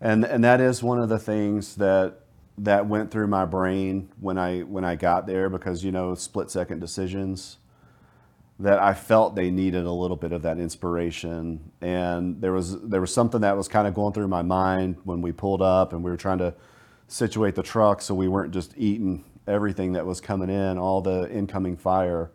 And, 0.00 0.24
and 0.24 0.42
that 0.42 0.58
is 0.58 0.82
one 0.82 0.98
of 0.98 1.10
the 1.10 1.18
things 1.18 1.74
that, 1.74 2.20
that 2.56 2.86
went 2.86 3.10
through 3.10 3.26
my 3.26 3.44
brain 3.44 4.08
when 4.18 4.38
I, 4.38 4.60
when 4.60 4.86
I 4.86 4.96
got 4.96 5.26
there 5.26 5.50
because, 5.50 5.84
you 5.84 5.92
know, 5.92 6.14
split 6.14 6.50
second 6.50 6.80
decisions 6.80 7.58
that 8.58 8.78
I 8.78 8.94
felt 8.94 9.34
they 9.34 9.50
needed 9.50 9.84
a 9.84 9.92
little 9.92 10.16
bit 10.16 10.32
of 10.32 10.40
that 10.42 10.58
inspiration. 10.58 11.70
And 11.82 12.40
there 12.40 12.54
was, 12.54 12.80
there 12.80 13.02
was 13.02 13.12
something 13.12 13.42
that 13.42 13.54
was 13.54 13.68
kind 13.68 13.86
of 13.86 13.92
going 13.92 14.14
through 14.14 14.28
my 14.28 14.42
mind 14.42 14.96
when 15.04 15.20
we 15.20 15.30
pulled 15.30 15.60
up 15.60 15.92
and 15.92 16.02
we 16.02 16.10
were 16.10 16.16
trying 16.16 16.38
to 16.38 16.54
situate 17.06 17.54
the 17.54 17.62
truck 17.62 18.00
so 18.00 18.14
we 18.14 18.28
weren't 18.28 18.54
just 18.54 18.72
eating 18.78 19.26
everything 19.48 19.92
that 19.94 20.06
was 20.06 20.20
coming 20.20 20.50
in, 20.50 20.78
all 20.78 21.00
the 21.00 21.30
incoming 21.30 21.76
fire. 21.76 22.30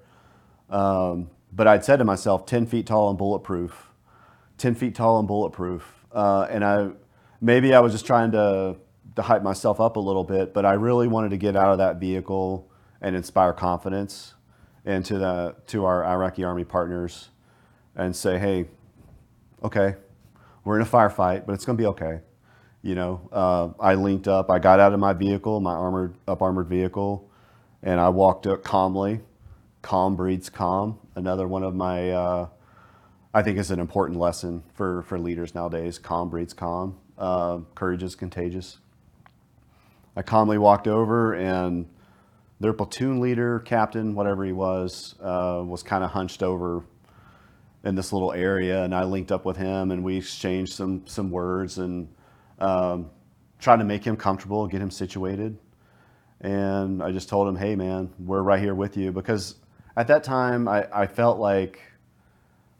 Um, 0.69 1.29
but 1.51 1.67
I'd 1.67 1.85
said 1.85 1.97
to 1.97 2.05
myself, 2.05 2.45
10 2.45 2.65
feet 2.65 2.87
tall 2.87 3.09
and 3.09 3.17
bulletproof, 3.17 3.91
10 4.57 4.75
feet 4.75 4.95
tall 4.95 5.19
and 5.19 5.27
bulletproof. 5.27 6.05
Uh, 6.11 6.47
and 6.49 6.65
I, 6.65 6.89
maybe 7.39 7.73
I 7.73 7.79
was 7.79 7.91
just 7.93 8.05
trying 8.05 8.31
to, 8.31 8.77
to 9.15 9.21
hype 9.21 9.43
myself 9.43 9.79
up 9.79 9.95
a 9.95 9.99
little 9.99 10.23
bit, 10.23 10.53
but 10.53 10.65
I 10.65 10.73
really 10.73 11.07
wanted 11.07 11.29
to 11.29 11.37
get 11.37 11.55
out 11.55 11.71
of 11.71 11.77
that 11.77 11.97
vehicle 11.97 12.69
and 13.01 13.15
inspire 13.15 13.53
confidence 13.53 14.33
into 14.85 15.17
the, 15.17 15.55
to 15.67 15.85
our 15.85 16.03
Iraqi 16.03 16.43
army 16.43 16.63
partners 16.63 17.29
and 17.95 18.15
say, 18.15 18.39
hey, 18.39 18.65
okay, 19.63 19.95
we're 20.63 20.77
in 20.77 20.81
a 20.81 20.89
firefight, 20.89 21.45
but 21.45 21.53
it's 21.53 21.65
going 21.65 21.77
to 21.77 21.81
be 21.81 21.87
okay. 21.87 22.21
You 22.83 22.95
know, 22.95 23.29
uh, 23.31 23.69
I 23.79 23.95
linked 23.95 24.27
up, 24.27 24.51
I 24.51 24.59
got 24.59 24.81
out 24.81 24.93
of 24.93 24.99
my 24.99 25.13
vehicle, 25.13 25.61
my 25.61 25.73
armored, 25.73 26.15
up 26.27 26.41
armored 26.41 26.67
vehicle, 26.67 27.29
and 27.81 27.97
I 27.97 28.09
walked 28.09 28.45
up 28.45 28.61
calmly. 28.61 29.21
Calm 29.81 30.17
breeds 30.17 30.49
calm. 30.49 30.99
Another 31.15 31.47
one 31.47 31.63
of 31.63 31.73
my, 31.73 32.11
uh, 32.11 32.47
I 33.33 33.41
think 33.41 33.57
is 33.57 33.71
an 33.71 33.79
important 33.79 34.19
lesson 34.19 34.63
for, 34.73 35.03
for 35.03 35.17
leaders 35.17 35.55
nowadays. 35.55 35.97
Calm 35.97 36.29
breeds 36.29 36.53
calm. 36.53 36.97
Uh, 37.17 37.59
courage 37.73 38.03
is 38.03 38.15
contagious. 38.15 38.79
I 40.17 40.21
calmly 40.21 40.57
walked 40.57 40.87
over 40.87 41.33
and 41.33 41.87
their 42.59 42.73
platoon 42.73 43.21
leader, 43.21 43.59
captain, 43.59 44.13
whatever 44.13 44.43
he 44.43 44.51
was, 44.51 45.15
uh, 45.21 45.63
was 45.65 45.83
kind 45.83 46.03
of 46.03 46.11
hunched 46.11 46.43
over 46.43 46.83
in 47.85 47.95
this 47.95 48.11
little 48.11 48.33
area, 48.33 48.83
and 48.83 48.93
I 48.93 49.03
linked 49.03 49.31
up 49.31 49.45
with 49.45 49.57
him, 49.57 49.91
and 49.91 50.03
we 50.03 50.17
exchanged 50.17 50.73
some 50.73 51.05
some 51.05 51.31
words 51.31 51.77
and 51.77 52.07
um, 52.63 53.09
tried 53.59 53.77
to 53.77 53.85
make 53.85 54.03
him 54.03 54.15
comfortable, 54.15 54.67
get 54.67 54.81
him 54.81 54.91
situated. 54.91 55.57
And 56.41 57.01
I 57.01 57.11
just 57.11 57.29
told 57.29 57.47
him, 57.47 57.55
"Hey, 57.55 57.75
man, 57.75 58.11
we're 58.19 58.41
right 58.41 58.59
here 58.59 58.75
with 58.75 58.97
you," 58.97 59.11
because 59.11 59.55
at 59.95 60.07
that 60.07 60.23
time 60.23 60.67
I, 60.67 60.87
I 60.93 61.07
felt 61.07 61.39
like 61.39 61.81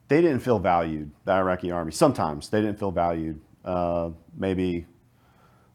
they 0.08 0.22
didn't 0.22 0.40
feel 0.40 0.60
valued. 0.60 1.12
The 1.26 1.34
Iraqi 1.34 1.72
army 1.72 1.92
sometimes 1.92 2.50
they 2.50 2.62
didn't 2.62 2.80
feel 2.80 2.92
valued. 2.92 3.40
Uh, 3.64 4.12
maybe 4.36 4.86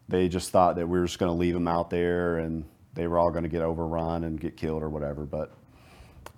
they 0.09 0.29
just 0.29 0.51
thought 0.51 0.77
that 0.77 0.87
we 0.87 0.99
were 0.99 1.07
just 1.07 1.19
going 1.19 1.31
to 1.31 1.37
leave 1.37 1.55
them 1.55 1.69
out 1.69 1.91
there 1.91 2.39
and 2.39 2.65
they 2.95 3.07
were 3.07 3.19
all 3.19 3.31
going 3.31 3.43
to 3.43 3.49
get 3.49 3.63
overrun 3.63 4.25
and 4.25 4.41
get 4.41 4.57
killed 4.57 4.83
or 4.83 4.89
whatever. 4.89 5.25
But 5.25 5.53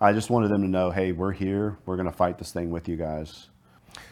I 0.00 0.12
just 0.12 0.30
wanted 0.30 0.50
them 0.50 0.62
to 0.62 0.68
know, 0.68 0.90
hey, 0.90 1.12
we're 1.12 1.32
here. 1.32 1.78
We're 1.86 1.96
going 1.96 2.10
to 2.10 2.16
fight 2.16 2.38
this 2.38 2.52
thing 2.52 2.70
with 2.70 2.88
you 2.88 2.96
guys. 2.96 3.48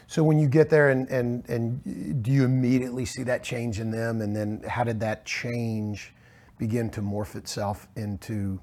So 0.07 0.23
when 0.23 0.39
you 0.39 0.47
get 0.47 0.69
there 0.69 0.89
and, 0.89 1.07
and, 1.09 1.47
and 1.49 2.23
do 2.23 2.31
you 2.31 2.43
immediately 2.43 3.05
see 3.05 3.23
that 3.23 3.43
change 3.43 3.79
in 3.79 3.91
them? 3.91 4.21
And 4.21 4.35
then 4.35 4.63
how 4.67 4.83
did 4.83 4.99
that 5.01 5.25
change 5.25 6.13
begin 6.57 6.89
to 6.91 7.01
morph 7.01 7.35
itself 7.35 7.87
into 7.95 8.59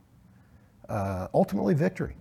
uh, 0.89 1.29
ultimately 1.33 1.75
victory? 1.75 2.17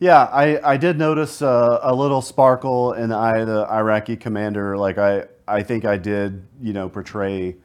Yeah, 0.00 0.24
I, 0.24 0.72
I 0.72 0.76
did 0.76 0.98
notice 0.98 1.42
a 1.42 1.92
little 1.94 2.22
sparkle 2.22 2.94
in 2.94 3.10
the 3.10 3.16
eye 3.16 3.38
of 3.38 3.46
the 3.46 3.66
Iraqi 3.70 4.16
commander. 4.16 4.76
Like 4.76 4.98
I, 4.98 5.24
I 5.46 5.62
think 5.62 5.84
I 5.84 5.96
did, 5.96 6.46
you 6.60 6.72
know, 6.72 6.88
portray 6.88 7.56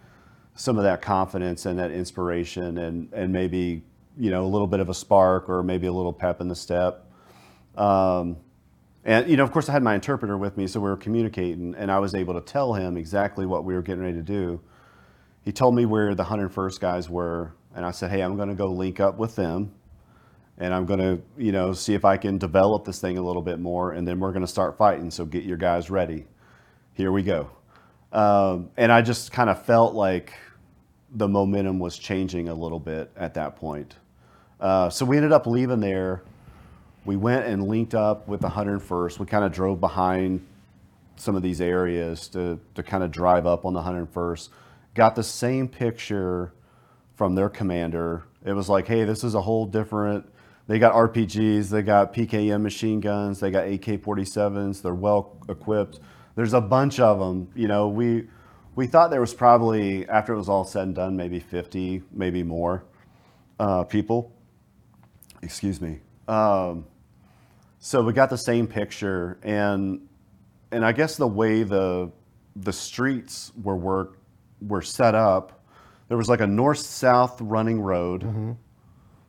some 0.55 0.77
of 0.77 0.83
that 0.83 1.01
confidence 1.01 1.65
and 1.65 1.79
that 1.79 1.91
inspiration 1.91 2.77
and, 2.77 3.11
and 3.13 3.31
maybe 3.31 3.83
you 4.17 4.31
know, 4.31 4.43
a 4.43 4.47
little 4.47 4.67
bit 4.67 4.79
of 4.79 4.89
a 4.89 4.93
spark 4.93 5.49
or 5.49 5.63
maybe 5.63 5.87
a 5.87 5.93
little 5.93 6.13
pep 6.13 6.41
in 6.41 6.47
the 6.47 6.55
step. 6.55 7.05
Um, 7.75 8.37
and, 9.05 9.29
you 9.29 9.37
know, 9.37 9.43
of 9.43 9.51
course, 9.51 9.69
I 9.69 9.71
had 9.71 9.83
my 9.83 9.93
interpreter 9.93 10.37
with 10.37 10.57
me, 10.57 10.65
so 10.65 10.79
we 10.79 10.89
were 10.89 10.97
communicating, 10.97 11.75
and 11.75 11.91
I 11.91 11.99
was 11.99 12.15
able 12.15 12.33
to 12.33 12.41
tell 12.41 12.73
him 12.73 12.97
exactly 12.97 13.45
what 13.45 13.63
we 13.63 13.75
were 13.75 13.83
getting 13.83 14.03
ready 14.03 14.17
to 14.17 14.23
do. 14.23 14.59
He 15.43 15.51
told 15.51 15.75
me 15.75 15.85
where 15.85 16.15
the 16.15 16.23
101st 16.23 16.79
guys 16.79 17.09
were, 17.09 17.53
and 17.75 17.85
I 17.85 17.91
said, 17.91 18.09
hey, 18.09 18.21
I'm 18.21 18.35
going 18.35 18.49
to 18.49 18.55
go 18.55 18.65
link 18.65 18.99
up 18.99 19.19
with 19.19 19.35
them, 19.35 19.71
and 20.57 20.73
I'm 20.73 20.87
going 20.87 20.99
to, 20.99 21.21
you 21.37 21.51
know, 21.51 21.71
see 21.71 21.93
if 21.93 22.03
I 22.03 22.17
can 22.17 22.39
develop 22.39 22.83
this 22.83 22.99
thing 22.99 23.19
a 23.19 23.21
little 23.21 23.43
bit 23.43 23.59
more, 23.59 23.91
and 23.91 24.07
then 24.07 24.19
we're 24.19 24.31
going 24.31 24.41
to 24.41 24.47
start 24.47 24.75
fighting, 24.75 25.11
so 25.11 25.23
get 25.23 25.43
your 25.43 25.57
guys 25.57 25.91
ready. 25.91 26.25
Here 26.93 27.11
we 27.11 27.21
go. 27.21 27.51
Um, 28.11 28.71
and 28.75 28.91
I 28.91 29.03
just 29.03 29.31
kind 29.31 29.49
of 29.49 29.63
felt 29.65 29.93
like 29.93 30.33
the 31.11 31.27
momentum 31.27 31.77
was 31.77 31.99
changing 31.99 32.49
a 32.49 32.53
little 32.53 32.79
bit 32.79 33.11
at 33.15 33.33
that 33.35 33.55
point. 33.55 33.95
Uh, 34.59 34.89
so 34.89 35.05
we 35.05 35.17
ended 35.17 35.31
up 35.31 35.45
leaving 35.45 35.79
there. 35.79 36.23
We 37.05 37.15
went 37.15 37.45
and 37.45 37.67
linked 37.67 37.93
up 37.93 38.27
with 38.27 38.41
the 38.41 38.49
101st. 38.49 39.19
We 39.19 39.25
kind 39.25 39.45
of 39.45 39.51
drove 39.51 39.79
behind 39.79 40.45
some 41.15 41.35
of 41.35 41.43
these 41.43 41.61
areas 41.61 42.27
to, 42.29 42.59
to 42.73 42.83
kind 42.83 43.03
of 43.03 43.11
drive 43.11 43.45
up 43.45 43.65
on 43.65 43.73
the 43.73 43.81
101st. 43.81 44.49
Got 44.93 45.15
the 45.15 45.23
same 45.23 45.67
picture 45.67 46.53
from 47.15 47.35
their 47.35 47.49
commander. 47.49 48.23
It 48.43 48.53
was 48.53 48.69
like, 48.69 48.87
hey, 48.87 49.03
this 49.05 49.23
is 49.23 49.35
a 49.35 49.41
whole 49.41 49.65
different. 49.65 50.27
They 50.67 50.79
got 50.79 50.93
RPGs, 50.93 51.69
they 51.69 51.83
got 51.83 52.13
PKM 52.13 52.61
machine 52.61 52.99
guns, 52.99 53.39
they 53.39 53.51
got 53.51 53.67
AK 53.67 54.01
47s, 54.01 54.81
they're 54.81 54.95
well 54.95 55.37
equipped. 55.47 55.99
There's 56.35 56.53
a 56.53 56.61
bunch 56.61 56.99
of 56.99 57.19
them. 57.19 57.47
You 57.55 57.67
know, 57.67 57.87
we, 57.87 58.27
we 58.75 58.87
thought 58.87 59.11
there 59.11 59.21
was 59.21 59.33
probably, 59.33 60.09
after 60.09 60.33
it 60.33 60.37
was 60.37 60.49
all 60.49 60.65
said 60.65 60.83
and 60.83 60.95
done, 60.95 61.15
maybe 61.15 61.39
50, 61.39 62.01
maybe 62.11 62.41
more 62.41 62.83
uh, 63.59 63.83
people 63.83 64.35
excuse 65.45 65.79
me. 65.79 65.99
Um, 66.27 66.85
so 67.85 68.01
we 68.01 68.13
got 68.13 68.31
the 68.31 68.37
same 68.37 68.65
picture, 68.65 69.37
and 69.43 70.07
and 70.71 70.83
I 70.83 70.91
guess 70.91 71.17
the 71.17 71.27
way 71.27 71.61
the 71.61 72.11
the 72.55 72.73
streets 72.73 73.51
were 73.61 73.75
work 73.75 74.17
were 74.59 74.81
set 74.81 75.13
up, 75.13 75.63
there 76.07 76.17
was 76.17 76.27
like 76.27 76.39
a 76.41 76.47
north-south 76.47 77.39
running 77.41 77.79
road 77.79 78.23
mm-hmm. 78.23 78.53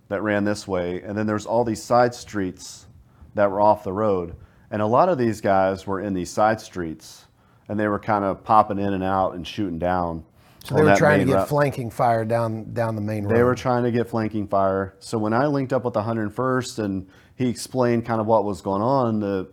that 0.08 0.22
ran 0.22 0.44
this 0.44 0.66
way, 0.66 1.02
and 1.02 1.18
then 1.18 1.26
there's 1.26 1.44
all 1.44 1.64
these 1.64 1.82
side 1.82 2.14
streets 2.14 2.86
that 3.34 3.50
were 3.50 3.60
off 3.60 3.84
the 3.84 3.92
road, 3.92 4.34
and 4.70 4.80
a 4.80 4.86
lot 4.86 5.10
of 5.10 5.18
these 5.18 5.42
guys 5.42 5.86
were 5.86 6.00
in 6.00 6.14
these 6.14 6.30
side 6.30 6.58
streets, 6.58 7.26
and 7.68 7.78
they 7.78 7.88
were 7.88 7.98
kind 7.98 8.24
of 8.24 8.42
popping 8.42 8.78
in 8.78 8.94
and 8.94 9.04
out 9.04 9.34
and 9.34 9.46
shooting 9.46 9.78
down. 9.78 10.24
So 10.66 10.74
they 10.74 10.82
were 10.82 10.96
trying 10.96 11.20
to 11.20 11.26
get 11.26 11.34
route. 11.34 11.48
flanking 11.48 11.90
fire 11.90 12.24
down 12.24 12.72
down 12.72 12.96
the 12.96 13.00
main 13.00 13.24
road. 13.24 13.36
They 13.36 13.44
were 13.44 13.54
trying 13.54 13.84
to 13.84 13.92
get 13.92 14.08
flanking 14.08 14.48
fire. 14.48 14.96
So 14.98 15.16
when 15.16 15.32
I 15.32 15.46
linked 15.46 15.72
up 15.72 15.84
with 15.84 15.94
the 15.94 16.02
101st 16.02 16.80
and 16.80 17.08
he 17.36 17.48
explained 17.48 18.04
kind 18.04 18.20
of 18.20 18.26
what 18.26 18.44
was 18.44 18.62
going 18.62 18.82
on, 18.82 19.20
the, 19.20 19.48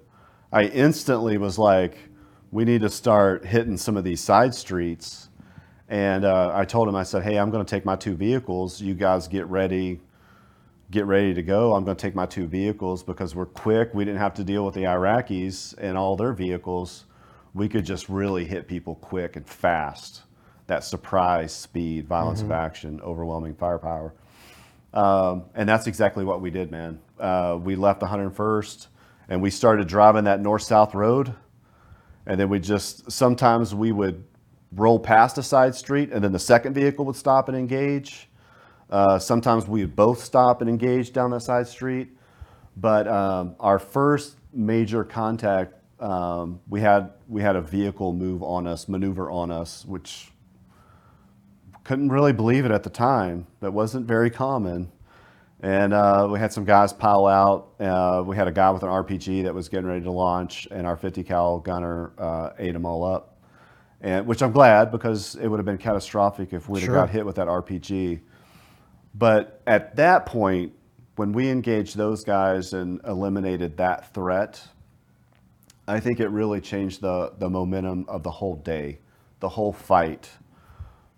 I 0.51 0.63
instantly 0.63 1.37
was 1.37 1.59
like, 1.59 1.97
we 2.49 2.65
need 2.65 2.81
to 2.81 2.89
start 2.89 3.45
hitting 3.45 3.77
some 3.77 3.95
of 3.95 4.03
these 4.03 4.21
side 4.21 4.55
streets. 4.55 5.29
And 5.87 6.25
uh, 6.25 6.51
I 6.51 6.65
told 6.65 6.87
him, 6.87 6.95
I 6.95 7.03
said, 7.03 7.21
hey, 7.21 7.37
I'm 7.37 7.51
going 7.51 7.63
to 7.63 7.69
take 7.69 7.85
my 7.85 7.95
two 7.95 8.15
vehicles. 8.15 8.81
You 8.81 8.95
guys 8.95 9.27
get 9.27 9.45
ready, 9.45 10.01
get 10.89 11.05
ready 11.05 11.35
to 11.35 11.43
go. 11.43 11.75
I'm 11.75 11.85
going 11.85 11.95
to 11.95 12.01
take 12.01 12.15
my 12.15 12.25
two 12.25 12.47
vehicles 12.47 13.03
because 13.03 13.35
we're 13.35 13.45
quick. 13.45 13.93
We 13.93 14.03
didn't 14.03 14.19
have 14.19 14.33
to 14.35 14.43
deal 14.43 14.65
with 14.65 14.73
the 14.73 14.83
Iraqis 14.83 15.75
and 15.77 15.95
all 15.95 16.15
their 16.15 16.33
vehicles. 16.33 17.05
We 17.53 17.69
could 17.69 17.85
just 17.85 18.09
really 18.09 18.45
hit 18.45 18.67
people 18.67 18.95
quick 18.95 19.35
and 19.35 19.47
fast 19.47 20.23
that 20.67 20.83
surprise 20.83 21.53
speed, 21.53 22.07
violence 22.07 22.39
mm-hmm. 22.39 22.51
of 22.51 22.57
action, 22.57 23.01
overwhelming 23.01 23.55
firepower. 23.55 24.13
Um, 24.93 25.45
and 25.55 25.67
that's 25.67 25.87
exactly 25.87 26.23
what 26.23 26.41
we 26.41 26.51
did, 26.51 26.71
man. 26.71 26.99
Uh, 27.19 27.57
we 27.61 27.75
left 27.75 28.01
101st 28.01 28.87
and 29.29 29.41
we 29.41 29.49
started 29.49 29.87
driving 29.87 30.25
that 30.25 30.39
north 30.39 30.61
south 30.61 30.93
road. 30.93 31.33
And 32.25 32.39
then 32.39 32.49
we 32.49 32.59
just, 32.59 33.11
sometimes 33.11 33.73
we 33.73 33.91
would 33.91 34.23
roll 34.71 34.99
past 34.99 35.37
a 35.37 35.43
side 35.43 35.75
street 35.75 36.11
and 36.11 36.23
then 36.23 36.31
the 36.31 36.39
second 36.39 36.73
vehicle 36.73 37.05
would 37.05 37.15
stop 37.15 37.49
and 37.49 37.57
engage. 37.57 38.29
Uh, 38.89 39.17
sometimes 39.17 39.67
we 39.67 39.81
would 39.81 39.95
both 39.95 40.23
stop 40.23 40.61
and 40.61 40.69
engage 40.69 41.11
down 41.11 41.31
that 41.31 41.41
side 41.41 41.67
street. 41.67 42.09
But 42.77 43.07
um, 43.07 43.55
our 43.59 43.79
first 43.79 44.37
major 44.53 45.03
contact, 45.03 45.73
um, 45.99 46.59
we 46.67 46.81
had 46.81 47.11
we 47.27 47.41
had 47.41 47.55
a 47.55 47.61
vehicle 47.61 48.13
move 48.13 48.43
on 48.43 48.67
us, 48.67 48.87
maneuver 48.89 49.29
on 49.31 49.51
us, 49.51 49.85
which 49.85 50.32
couldn't 51.83 52.09
really 52.09 52.33
believe 52.33 52.65
it 52.65 52.71
at 52.71 52.83
the 52.83 52.89
time. 52.89 53.47
That 53.59 53.73
wasn't 53.73 54.07
very 54.07 54.29
common. 54.29 54.91
And 55.61 55.93
uh, 55.93 56.27
we 56.29 56.39
had 56.39 56.51
some 56.51 56.65
guys 56.65 56.91
pile 56.91 57.25
out. 57.25 57.69
Uh, 57.79 58.23
we 58.25 58.35
had 58.35 58.47
a 58.47 58.51
guy 58.51 58.69
with 58.71 58.83
an 58.83 58.89
RPG 58.89 59.43
that 59.43 59.53
was 59.53 59.69
getting 59.69 59.87
ready 59.87 60.03
to 60.03 60.11
launch, 60.11 60.67
and 60.71 60.85
our 60.85 60.97
50 60.97 61.23
cal 61.23 61.59
gunner 61.59 62.11
uh, 62.17 62.49
ate 62.59 62.73
them 62.73 62.85
all 62.85 63.03
up. 63.05 63.37
And 64.01 64.27
which 64.27 64.43
I'm 64.43 64.51
glad 64.51 64.91
because 64.91 65.35
it 65.35 65.47
would 65.47 65.59
have 65.59 65.65
been 65.65 65.77
catastrophic 65.77 66.51
if 66.51 66.67
we'd 66.67 66.81
sure. 66.81 66.95
have 66.95 67.07
got 67.07 67.09
hit 67.09 67.25
with 67.25 67.37
that 67.37 67.47
RPG. 67.47 68.19
But 69.15 69.61
at 69.65 69.95
that 69.95 70.25
point, 70.25 70.73
when 71.15 71.31
we 71.31 71.49
engaged 71.49 71.95
those 71.95 72.25
guys 72.25 72.73
and 72.73 72.99
eliminated 73.05 73.77
that 73.77 74.13
threat, 74.13 74.61
I 75.87 76.01
think 76.01 76.19
it 76.19 76.27
really 76.27 76.59
changed 76.59 76.99
the, 76.99 77.31
the 77.37 77.49
momentum 77.49 78.05
of 78.09 78.23
the 78.23 78.31
whole 78.31 78.57
day, 78.57 78.99
the 79.39 79.49
whole 79.49 79.71
fight 79.71 80.29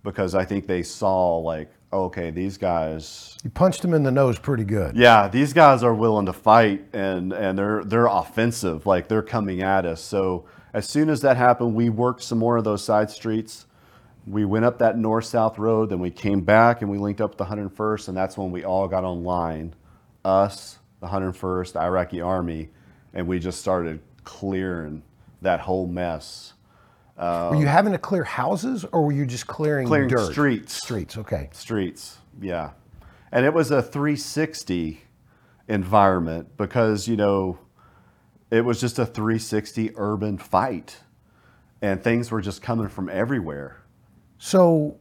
because 0.06 0.34
I 0.36 0.46
think 0.46 0.68
they 0.68 0.84
saw 0.84 1.40
like, 1.40 1.70
okay, 1.92 2.32
these 2.32 2.58
guys. 2.58 3.38
You 3.44 3.50
punched 3.50 3.82
them 3.82 3.94
in 3.94 4.04
the 4.04 4.12
nose 4.12 4.40
pretty 4.40 4.64
good. 4.64 4.96
Yeah, 4.96 5.28
these 5.28 5.52
guys 5.52 5.84
are 5.84 5.94
willing 5.94 6.28
to 6.28 6.34
fight 6.34 6.86
and 6.94 7.34
and 7.34 7.58
they're 7.58 7.84
they're 7.84 8.06
offensive, 8.06 8.86
like 8.86 9.10
they're 9.10 9.22
coming 9.22 9.62
at 9.62 9.86
us. 9.86 10.00
So 10.02 10.46
as 10.74 10.88
soon 10.88 11.10
as 11.10 11.22
that 11.22 11.36
happened, 11.36 11.76
we 11.76 11.90
worked 11.90 12.22
some 12.22 12.38
more 12.38 12.56
of 12.58 12.64
those 12.64 12.84
side 12.84 13.10
streets, 13.10 13.66
we 14.28 14.44
went 14.44 14.66
up 14.66 14.80
that 14.80 14.98
north 14.98 15.26
south 15.26 15.58
road, 15.58 15.90
then 15.90 16.00
we 16.00 16.10
came 16.10 16.42
back 16.42 16.82
and 16.82 16.90
we 16.90 16.98
linked 16.98 17.22
up 17.22 17.32
with 17.32 17.38
the 17.38 17.46
101st, 17.46 18.10
and 18.10 18.18
that's 18.18 18.38
when 18.38 18.52
we 18.52 18.64
all 18.64 18.88
got 18.88 19.04
online. 19.04 19.74
Us, 20.24 20.80
the 21.00 21.08
101st, 21.08 21.74
the 21.74 21.80
Iraqi 21.80 22.20
army, 22.20 22.70
and 23.14 23.28
we 23.28 23.40
just 23.40 23.60
started 23.60 24.02
clearing 24.24 25.04
that 25.42 25.60
whole 25.62 25.88
mess. 25.88 26.55
Were 27.18 27.56
you 27.56 27.66
having 27.68 27.94
to 27.94 27.98
clear 27.98 28.24
houses 28.24 28.86
or 28.92 29.06
were 29.06 29.12
you 29.12 29.26
just 29.26 29.48
clearing, 29.48 29.88
Clearing 29.88 30.10
dirt? 30.10 30.32
streets. 30.32 30.74
Streets, 30.74 31.18
okay. 31.18 31.50
Streets, 31.54 32.18
yeah. 32.42 32.72
And 33.32 33.46
it 33.46 33.54
was 33.54 33.72
a 33.72 33.82
360 33.82 35.02
environment 35.68 36.58
because, 36.58 37.08
you 37.08 37.16
know, 37.16 37.58
it 38.52 38.62
was 38.62 38.80
just 38.80 39.00
a 39.00 39.06
360 39.06 39.92
urban 39.96 40.38
fight. 40.38 40.98
And 41.82 42.02
things 42.04 42.32
were 42.32 42.42
just 42.42 42.62
coming 42.62 42.88
from 42.88 43.10
everywhere. 43.10 43.84
So, 44.38 44.98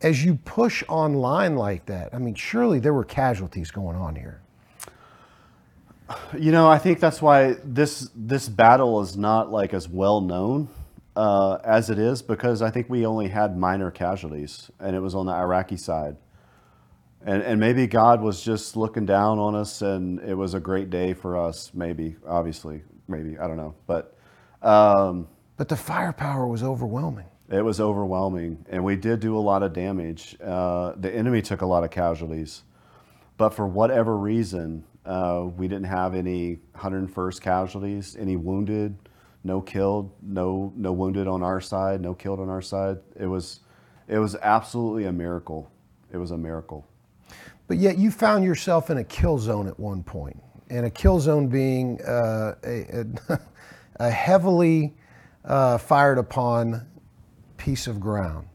as 0.00 0.24
you 0.24 0.36
push 0.36 0.82
online 0.88 1.56
like 1.56 1.86
that, 1.86 2.14
I 2.14 2.18
mean, 2.18 2.34
surely 2.34 2.78
there 2.80 2.94
were 2.94 3.04
casualties 3.04 3.70
going 3.70 3.96
on 3.96 4.16
here. 4.16 4.40
You 6.36 6.52
know, 6.52 6.68
I 6.68 6.78
think 6.78 7.00
that's 7.00 7.20
why 7.20 7.56
this 7.62 8.10
this 8.14 8.48
battle 8.48 9.00
is 9.02 9.16
not 9.16 9.52
like 9.52 9.74
as 9.74 9.88
well 9.88 10.20
known 10.22 10.68
uh, 11.18 11.58
as 11.64 11.90
it 11.90 11.98
is 11.98 12.22
because 12.22 12.62
I 12.62 12.70
think 12.70 12.88
we 12.88 13.04
only 13.04 13.26
had 13.28 13.58
minor 13.58 13.90
casualties, 13.90 14.70
and 14.78 14.94
it 14.94 15.00
was 15.00 15.16
on 15.16 15.26
the 15.26 15.32
Iraqi 15.32 15.76
side. 15.76 16.16
And 17.26 17.42
and 17.42 17.58
maybe 17.58 17.88
God 17.88 18.22
was 18.22 18.40
just 18.40 18.76
looking 18.76 19.04
down 19.04 19.40
on 19.40 19.56
us, 19.56 19.82
and 19.82 20.20
it 20.20 20.34
was 20.34 20.54
a 20.54 20.60
great 20.60 20.90
day 20.90 21.14
for 21.14 21.36
us. 21.36 21.72
Maybe, 21.74 22.14
obviously, 22.24 22.82
maybe 23.08 23.36
I 23.36 23.48
don't 23.48 23.56
know, 23.56 23.74
but 23.88 24.16
um, 24.62 25.26
But 25.56 25.68
the 25.68 25.76
firepower 25.76 26.46
was 26.46 26.62
overwhelming. 26.62 27.26
it 27.50 27.64
was 27.64 27.80
overwhelming, 27.80 28.64
and 28.70 28.84
we 28.84 28.94
did 28.94 29.18
do 29.18 29.36
a 29.36 29.40
lot 29.50 29.64
of 29.64 29.72
damage. 29.72 30.36
Uh, 30.40 30.92
the 30.96 31.12
enemy 31.12 31.42
took 31.42 31.62
a 31.62 31.66
lot 31.66 31.82
of 31.82 31.90
casualties, 31.90 32.62
but 33.36 33.50
for 33.50 33.66
whatever 33.66 34.16
reason, 34.16 34.84
uh, 35.04 35.48
we 35.56 35.66
didn't 35.66 35.86
have 35.86 36.14
any 36.14 36.58
101st 36.76 37.40
casualties, 37.40 38.16
any 38.20 38.36
wounded, 38.36 38.96
no 39.48 39.60
killed, 39.62 40.12
no 40.22 40.72
no 40.76 40.92
wounded 40.92 41.26
on 41.26 41.42
our 41.42 41.60
side, 41.60 42.00
no 42.00 42.14
killed 42.14 42.38
on 42.38 42.48
our 42.48 42.62
side. 42.62 42.98
It 43.18 43.26
was 43.26 43.60
it 44.06 44.18
was 44.18 44.36
absolutely 44.36 45.06
a 45.06 45.12
miracle. 45.12 45.72
It 46.12 46.18
was 46.18 46.30
a 46.30 46.38
miracle. 46.38 46.86
But 47.66 47.78
yet 47.78 47.98
you 47.98 48.10
found 48.10 48.44
yourself 48.44 48.90
in 48.90 48.98
a 48.98 49.04
kill 49.04 49.38
zone 49.38 49.66
at 49.66 49.80
one 49.80 50.02
point, 50.02 50.40
and 50.70 50.86
a 50.86 50.90
kill 50.90 51.18
zone 51.18 51.48
being 51.48 52.00
uh, 52.02 52.54
a, 52.62 53.04
a, 53.30 53.40
a 53.96 54.10
heavily 54.10 54.94
uh, 55.44 55.78
fired 55.78 56.18
upon 56.18 56.86
piece 57.56 57.86
of 57.86 57.98
ground. 57.98 58.46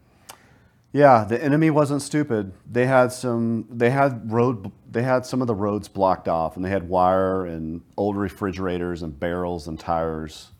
Yeah, 0.93 1.23
the 1.23 1.43
enemy 1.43 1.71
wasn't 1.71 2.03
stupid. 2.03 2.53
They 2.71 2.85
had 2.85 3.11
some. 3.11 3.65
They 3.69 3.89
had 3.89 4.31
road. 4.31 4.71
They 4.91 5.01
had 5.01 5.25
some 5.25 5.41
of 5.41 5.47
the 5.47 5.55
roads 5.55 5.87
blocked 5.87 6.27
off, 6.27 6.55
and 6.55 6.63
they 6.63 6.69
had 6.69 6.87
wire 6.87 7.47
and 7.47 7.81
old 7.97 8.15
refrigerators 8.15 9.01
and 9.01 9.19
barrels 9.19 9.67
and 9.67 9.79
tires. 9.79 10.52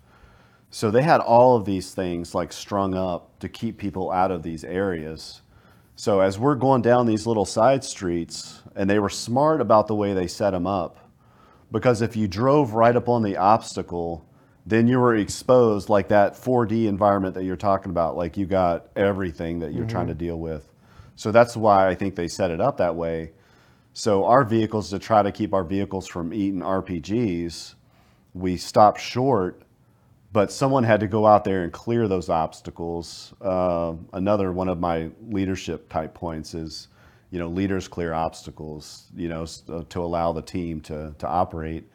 So 0.74 0.90
they 0.90 1.04
had 1.04 1.22
all 1.22 1.56
of 1.56 1.66
these 1.66 1.94
things 1.94 2.34
like 2.34 2.52
strung 2.52 2.96
up 2.96 3.38
to 3.42 3.48
keep 3.48 3.78
people 3.78 4.10
out 4.10 4.32
of 4.32 4.42
these 4.42 4.64
areas. 4.64 5.44
So 5.96 6.20
as 6.20 6.40
we're 6.40 6.56
going 6.56 6.82
down 6.82 7.06
these 7.06 7.28
little 7.28 7.46
side 7.46 7.84
streets, 7.84 8.64
and 8.76 8.90
they 8.90 8.98
were 8.98 9.08
smart 9.08 9.62
about 9.62 9.86
the 9.86 9.94
way 9.94 10.16
they 10.16 10.26
set 10.26 10.50
them 10.50 10.66
up, 10.66 10.98
because 11.72 12.02
if 12.02 12.16
you 12.16 12.28
drove 12.28 12.74
right 12.74 12.96
up 12.96 13.08
on 13.08 13.22
the 13.22 13.38
obstacle, 13.38 14.26
then 14.66 14.88
you 14.88 15.00
were 15.00 15.16
exposed 15.16 15.90
like 15.90 16.08
that 16.08 16.34
4D 16.34 16.88
environment 16.88 17.36
that 17.36 17.44
you're 17.44 17.56
talking 17.56 17.92
about. 17.92 18.18
Like 18.18 18.36
you 18.36 18.48
got 18.48 18.88
everything 18.96 19.60
that 19.60 19.74
you're 19.74 19.86
trying 19.86 20.08
to 20.08 20.14
mm-hmm. 20.14 20.26
deal 20.26 20.40
with. 20.40 20.74
So 21.16 21.32
that's 21.32 21.56
why 21.56 21.88
I 21.88 21.94
think 21.94 22.16
they 22.16 22.28
set 22.28 22.50
it 22.50 22.60
up 22.60 22.78
that 22.78 22.96
way. 22.96 23.34
So 23.94 24.26
our 24.26 24.44
vehicles, 24.44 24.90
to 24.90 24.98
try 24.98 25.22
to 25.22 25.32
keep 25.32 25.54
our 25.54 25.64
vehicles 25.64 26.08
from 26.08 26.34
eating 26.34 26.62
RPGs, 26.62 27.76
we 28.34 28.58
stopped 28.58 29.00
short, 29.00 29.63
but 30.34 30.52
someone 30.52 30.84
had 30.84 31.00
to 31.00 31.08
go 31.08 31.28
out 31.28 31.44
there 31.44 31.64
and 31.64 31.72
clear 31.72 32.08
those 32.08 32.28
obstacles. 32.28 33.34
Uh, 33.40 33.94
another 34.14 34.52
one 34.52 34.68
of 34.68 34.80
my 34.80 35.12
leadership 35.30 35.88
type 35.90 36.16
points 36.16 36.56
is, 36.56 36.88
you 37.30 37.38
know, 37.38 37.48
leaders 37.48 37.88
clear 37.88 38.14
obstacles, 38.14 39.12
you 39.16 39.30
know, 39.30 39.46
uh, 39.70 39.84
to 39.90 40.02
allow 40.02 40.34
the 40.34 40.42
team 40.42 40.82
to, 40.82 41.14
to 41.20 41.28
operate. 41.28 41.88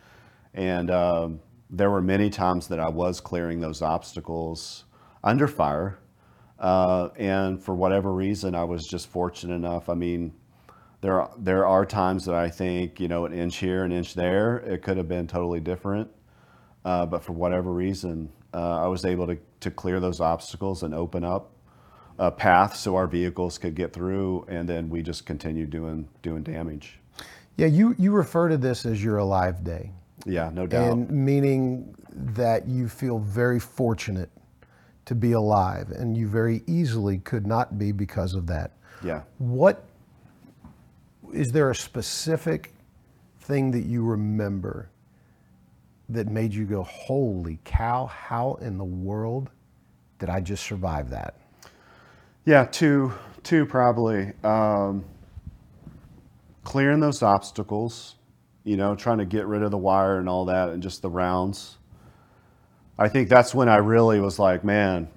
And 0.54 0.88
um, 0.88 1.40
there 1.68 1.90
were 1.90 2.00
many 2.00 2.30
times 2.30 2.68
that 2.68 2.78
I 2.78 2.88
was 2.88 3.20
clearing 3.20 3.60
those 3.60 3.82
obstacles 3.82 4.84
under 5.24 5.48
fire. 5.48 5.98
Uh, 6.60 7.08
and 7.16 7.60
for 7.60 7.74
whatever 7.74 8.12
reason, 8.12 8.54
I 8.54 8.62
was 8.64 8.86
just 8.86 9.08
fortunate 9.08 9.54
enough. 9.54 9.88
I 9.88 9.94
mean, 9.94 10.32
there 11.00 11.20
are, 11.20 11.30
there 11.38 11.66
are 11.66 11.84
times 11.84 12.24
that 12.26 12.36
I 12.36 12.50
think, 12.50 13.00
you 13.00 13.08
know, 13.08 13.26
an 13.26 13.32
inch 13.32 13.56
here, 13.56 13.82
an 13.82 13.90
inch 13.90 14.14
there, 14.14 14.58
it 14.58 14.82
could 14.82 14.96
have 14.96 15.08
been 15.08 15.26
totally 15.26 15.60
different. 15.60 16.08
Uh, 16.84 17.04
but 17.06 17.22
for 17.22 17.32
whatever 17.32 17.72
reason, 17.72 18.30
uh, 18.54 18.84
I 18.84 18.86
was 18.86 19.04
able 19.04 19.26
to, 19.26 19.38
to 19.60 19.70
clear 19.70 20.00
those 20.00 20.20
obstacles 20.20 20.82
and 20.82 20.94
open 20.94 21.24
up 21.24 21.50
a 22.18 22.30
path 22.30 22.74
so 22.76 22.96
our 22.96 23.06
vehicles 23.06 23.58
could 23.58 23.74
get 23.74 23.92
through, 23.92 24.44
and 24.48 24.68
then 24.68 24.88
we 24.88 25.02
just 25.02 25.26
continued 25.26 25.70
doing 25.70 26.08
doing 26.22 26.42
damage. 26.42 26.98
Yeah, 27.56 27.66
you, 27.66 27.94
you 27.98 28.12
refer 28.12 28.48
to 28.48 28.56
this 28.56 28.86
as 28.86 29.02
your 29.02 29.18
alive 29.18 29.62
day, 29.64 29.90
Yeah, 30.24 30.50
no 30.52 30.66
doubt. 30.66 30.92
and 30.92 31.10
meaning 31.10 31.94
that 32.12 32.66
you 32.68 32.88
feel 32.88 33.18
very 33.18 33.58
fortunate 33.60 34.30
to 35.06 35.14
be 35.14 35.32
alive, 35.32 35.90
and 35.90 36.16
you 36.16 36.28
very 36.28 36.62
easily 36.66 37.18
could 37.18 37.46
not 37.46 37.78
be 37.78 37.92
because 37.92 38.34
of 38.34 38.46
that. 38.46 38.72
yeah. 39.02 39.22
What 39.38 39.84
is 41.32 41.48
there 41.52 41.70
a 41.70 41.74
specific 41.74 42.72
thing 43.40 43.70
that 43.72 43.84
you 43.84 44.02
remember 44.04 44.88
that 46.08 46.28
made 46.28 46.54
you 46.54 46.64
go, 46.64 46.82
"Holy 46.82 47.58
cow! 47.64 48.06
How 48.06 48.54
in 48.60 48.78
the 48.78 48.84
world 48.84 49.50
did 50.18 50.28
I 50.28 50.40
just 50.40 50.64
survive 50.64 51.10
that?" 51.10 51.34
Yeah, 52.44 52.64
two, 52.64 53.12
two 53.42 53.66
probably. 53.66 54.32
Um, 54.42 55.04
clearing 56.64 57.00
those 57.00 57.22
obstacles, 57.22 58.16
you 58.64 58.76
know, 58.76 58.94
trying 58.94 59.18
to 59.18 59.24
get 59.24 59.46
rid 59.46 59.62
of 59.62 59.70
the 59.70 59.78
wire 59.78 60.18
and 60.18 60.28
all 60.28 60.44
that, 60.46 60.70
and 60.70 60.82
just 60.82 61.02
the 61.02 61.10
rounds. 61.10 61.78
I 62.98 63.08
think 63.08 63.28
that's 63.28 63.54
when 63.54 63.68
I 63.68 63.76
really 63.76 64.20
was 64.20 64.38
like, 64.38 64.64
man, 64.64 65.08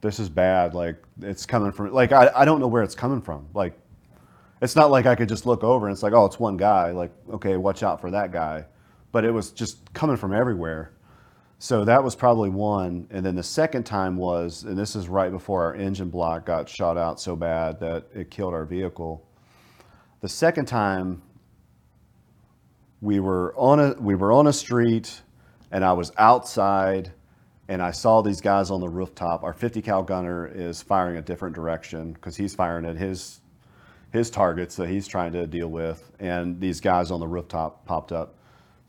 this 0.00 0.18
is 0.18 0.28
bad. 0.28 0.74
Like 0.74 0.96
it's 1.22 1.46
coming 1.46 1.72
from, 1.72 1.92
like 1.92 2.12
I, 2.12 2.30
I 2.34 2.44
don't 2.44 2.60
know 2.60 2.66
where 2.66 2.82
it's 2.82 2.94
coming 2.94 3.20
from. 3.20 3.46
Like 3.54 3.78
it's 4.60 4.74
not 4.74 4.90
like 4.90 5.06
I 5.06 5.14
could 5.14 5.28
just 5.28 5.46
look 5.46 5.62
over 5.62 5.86
and 5.86 5.94
it's 5.94 6.02
like, 6.02 6.12
oh, 6.12 6.24
it's 6.24 6.40
one 6.40 6.56
guy. 6.56 6.90
Like 6.90 7.12
okay, 7.32 7.56
watch 7.56 7.82
out 7.82 8.00
for 8.00 8.10
that 8.10 8.32
guy. 8.32 8.64
But 9.12 9.24
it 9.24 9.32
was 9.32 9.50
just 9.50 9.92
coming 9.92 10.16
from 10.16 10.32
everywhere. 10.32 10.92
So 11.58 11.84
that 11.84 12.02
was 12.02 12.14
probably 12.14 12.48
one. 12.48 13.06
And 13.10 13.24
then 13.24 13.34
the 13.34 13.42
second 13.42 13.84
time 13.84 14.16
was, 14.16 14.64
and 14.64 14.78
this 14.78 14.96
is 14.96 15.08
right 15.08 15.30
before 15.30 15.64
our 15.64 15.74
engine 15.74 16.08
block 16.08 16.46
got 16.46 16.68
shot 16.68 16.96
out 16.96 17.20
so 17.20 17.36
bad 17.36 17.80
that 17.80 18.06
it 18.14 18.30
killed 18.30 18.54
our 18.54 18.64
vehicle. 18.64 19.26
The 20.20 20.28
second 20.28 20.66
time 20.66 21.22
we 23.00 23.20
were 23.20 23.54
on 23.56 23.80
a 23.80 23.94
we 23.98 24.14
were 24.14 24.32
on 24.32 24.46
a 24.46 24.52
street 24.52 25.22
and 25.70 25.84
I 25.84 25.92
was 25.92 26.12
outside 26.18 27.12
and 27.68 27.80
I 27.80 27.92
saw 27.92 28.20
these 28.20 28.40
guys 28.40 28.70
on 28.70 28.80
the 28.80 28.88
rooftop. 28.88 29.44
Our 29.44 29.52
50 29.52 29.80
cal 29.80 30.02
gunner 30.02 30.50
is 30.52 30.82
firing 30.82 31.16
a 31.16 31.22
different 31.22 31.54
direction 31.54 32.12
because 32.12 32.36
he's 32.36 32.54
firing 32.54 32.84
at 32.84 32.96
his 32.96 33.40
his 34.12 34.28
targets 34.28 34.74
that 34.76 34.88
he's 34.88 35.06
trying 35.06 35.32
to 35.32 35.46
deal 35.46 35.68
with, 35.68 36.10
and 36.18 36.60
these 36.60 36.80
guys 36.80 37.12
on 37.12 37.20
the 37.20 37.28
rooftop 37.28 37.86
popped 37.86 38.10
up. 38.10 38.34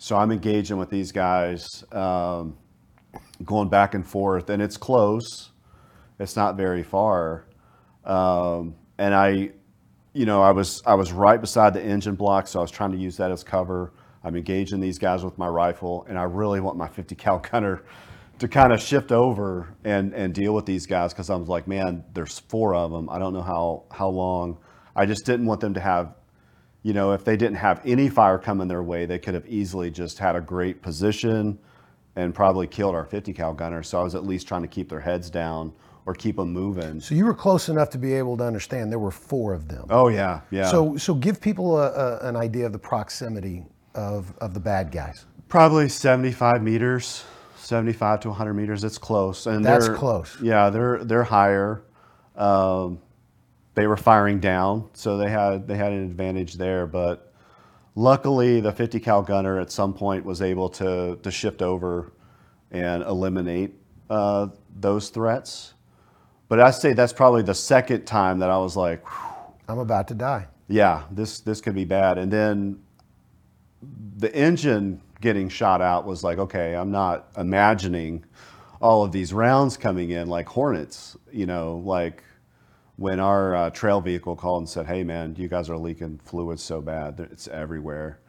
So 0.03 0.17
I'm 0.17 0.31
engaging 0.31 0.77
with 0.77 0.89
these 0.89 1.11
guys, 1.11 1.83
um, 1.91 2.57
going 3.45 3.69
back 3.69 3.93
and 3.93 4.03
forth, 4.03 4.49
and 4.49 4.59
it's 4.59 4.75
close. 4.75 5.51
It's 6.17 6.35
not 6.35 6.57
very 6.57 6.81
far, 6.81 7.45
um, 8.03 8.73
and 8.97 9.13
I, 9.13 9.51
you 10.13 10.25
know, 10.25 10.41
I 10.41 10.49
was 10.53 10.81
I 10.87 10.95
was 10.95 11.11
right 11.11 11.39
beside 11.39 11.75
the 11.75 11.83
engine 11.83 12.15
block, 12.15 12.47
so 12.47 12.57
I 12.57 12.63
was 12.63 12.71
trying 12.71 12.93
to 12.93 12.97
use 12.97 13.15
that 13.17 13.29
as 13.29 13.43
cover. 13.43 13.93
I'm 14.23 14.35
engaging 14.35 14.79
these 14.79 14.97
guys 14.97 15.23
with 15.23 15.37
my 15.37 15.47
rifle, 15.47 16.03
and 16.09 16.17
I 16.17 16.23
really 16.23 16.61
want 16.61 16.79
my 16.79 16.87
50 16.87 17.13
cal 17.13 17.37
gunner 17.51 17.83
to 18.39 18.47
kind 18.47 18.73
of 18.73 18.81
shift 18.81 19.11
over 19.11 19.75
and 19.83 20.15
and 20.15 20.33
deal 20.33 20.55
with 20.55 20.65
these 20.65 20.87
guys 20.87 21.13
because 21.13 21.29
I 21.29 21.35
was 21.35 21.47
like, 21.47 21.67
man, 21.67 22.03
there's 22.15 22.39
four 22.39 22.73
of 22.73 22.89
them. 22.89 23.07
I 23.07 23.19
don't 23.19 23.33
know 23.33 23.43
how 23.43 23.83
how 23.91 24.09
long. 24.09 24.57
I 24.95 25.05
just 25.05 25.27
didn't 25.27 25.45
want 25.45 25.61
them 25.61 25.75
to 25.75 25.79
have 25.79 26.15
you 26.83 26.93
know, 26.93 27.11
if 27.11 27.23
they 27.23 27.37
didn't 27.37 27.57
have 27.57 27.81
any 27.85 28.09
fire 28.09 28.37
coming 28.37 28.67
their 28.67 28.83
way, 28.83 29.05
they 29.05 29.19
could 29.19 29.33
have 29.33 29.47
easily 29.47 29.91
just 29.91 30.17
had 30.19 30.35
a 30.35 30.41
great 30.41 30.81
position 30.81 31.59
and 32.15 32.33
probably 32.33 32.67
killed 32.67 32.95
our 32.95 33.05
50 33.05 33.33
cal 33.33 33.53
gunner. 33.53 33.83
So 33.83 33.99
I 33.99 34.03
was 34.03 34.15
at 34.15 34.25
least 34.25 34.47
trying 34.47 34.63
to 34.63 34.67
keep 34.67 34.89
their 34.89 34.99
heads 34.99 35.29
down 35.29 35.71
or 36.05 36.13
keep 36.15 36.35
them 36.37 36.51
moving. 36.51 36.99
So 36.99 37.13
you 37.13 37.25
were 37.25 37.33
close 37.33 37.69
enough 37.69 37.89
to 37.91 37.97
be 37.97 38.13
able 38.13 38.35
to 38.37 38.43
understand 38.43 38.91
there 38.91 38.99
were 38.99 39.11
four 39.11 39.53
of 39.53 39.67
them. 39.67 39.85
Oh 39.89 40.07
yeah, 40.07 40.41
yeah. 40.49 40.65
So, 40.69 40.97
so 40.97 41.13
give 41.13 41.39
people 41.39 41.77
a, 41.77 41.91
a, 41.91 42.27
an 42.27 42.35
idea 42.35 42.65
of 42.65 42.71
the 42.73 42.79
proximity 42.79 43.63
of, 43.93 44.33
of 44.39 44.53
the 44.55 44.59
bad 44.59 44.91
guys. 44.91 45.25
probably 45.47 45.87
75 45.87 46.63
meters, 46.63 47.23
75 47.57 48.21
to 48.21 48.29
100 48.29 48.53
meters. 48.55 48.83
It's 48.83 48.97
close, 48.97 49.45
and 49.45 49.63
That's 49.63 49.87
close. 49.89 50.35
Yeah, 50.41 50.69
they're 50.71 51.03
they're 51.03 51.23
higher. 51.23 51.83
Um, 52.35 52.99
they 53.73 53.87
were 53.87 53.97
firing 53.97 54.39
down, 54.39 54.89
so 54.93 55.17
they 55.17 55.29
had 55.29 55.67
they 55.67 55.77
had 55.77 55.91
an 55.91 56.03
advantage 56.03 56.55
there. 56.55 56.85
But 56.87 57.33
luckily, 57.95 58.59
the 58.61 58.71
50 58.71 58.99
cal 58.99 59.21
gunner 59.21 59.59
at 59.59 59.71
some 59.71 59.93
point 59.93 60.25
was 60.25 60.41
able 60.41 60.69
to 60.69 61.17
to 61.21 61.31
shift 61.31 61.61
over 61.61 62.13
and 62.71 63.03
eliminate 63.03 63.73
uh, 64.09 64.47
those 64.79 65.09
threats. 65.09 65.73
But 66.49 66.59
I 66.59 66.71
say 66.71 66.93
that's 66.93 67.13
probably 67.13 67.43
the 67.43 67.53
second 67.55 68.05
time 68.05 68.39
that 68.39 68.49
I 68.49 68.57
was 68.57 68.75
like, 68.75 69.05
"Whew, 69.07 69.31
I'm 69.71 69.79
about 69.79 70.07
to 70.09 70.13
die. 70.13 70.47
yeah, 70.67 71.03
this 71.11 71.39
this 71.39 71.61
could 71.61 71.75
be 71.75 71.85
bad. 71.85 72.17
And 72.17 72.31
then 72.31 72.79
the 74.17 74.33
engine 74.35 75.01
getting 75.21 75.49
shot 75.49 75.81
out 75.81 76.05
was 76.05 76.23
like, 76.23 76.37
okay, 76.37 76.75
I'm 76.75 76.91
not 76.91 77.29
imagining 77.37 78.25
all 78.81 79.03
of 79.03 79.11
these 79.11 79.33
rounds 79.33 79.77
coming 79.77 80.09
in 80.11 80.27
like 80.27 80.47
hornets. 80.47 81.15
You 81.31 81.45
know, 81.45 81.81
like 81.85 82.23
when 83.01 83.19
our 83.19 83.55
uh, 83.55 83.69
trail 83.71 83.99
vehicle 83.99 84.35
called 84.35 84.61
and 84.61 84.69
said, 84.69 84.85
"Hey, 84.85 85.03
man, 85.03 85.35
you 85.35 85.47
guys 85.47 85.71
are 85.71 85.77
leaking 85.77 86.19
fluid 86.23 86.59
so 86.59 86.81
bad, 86.81 87.19
it's 87.31 87.47
everywhere," 87.47 88.19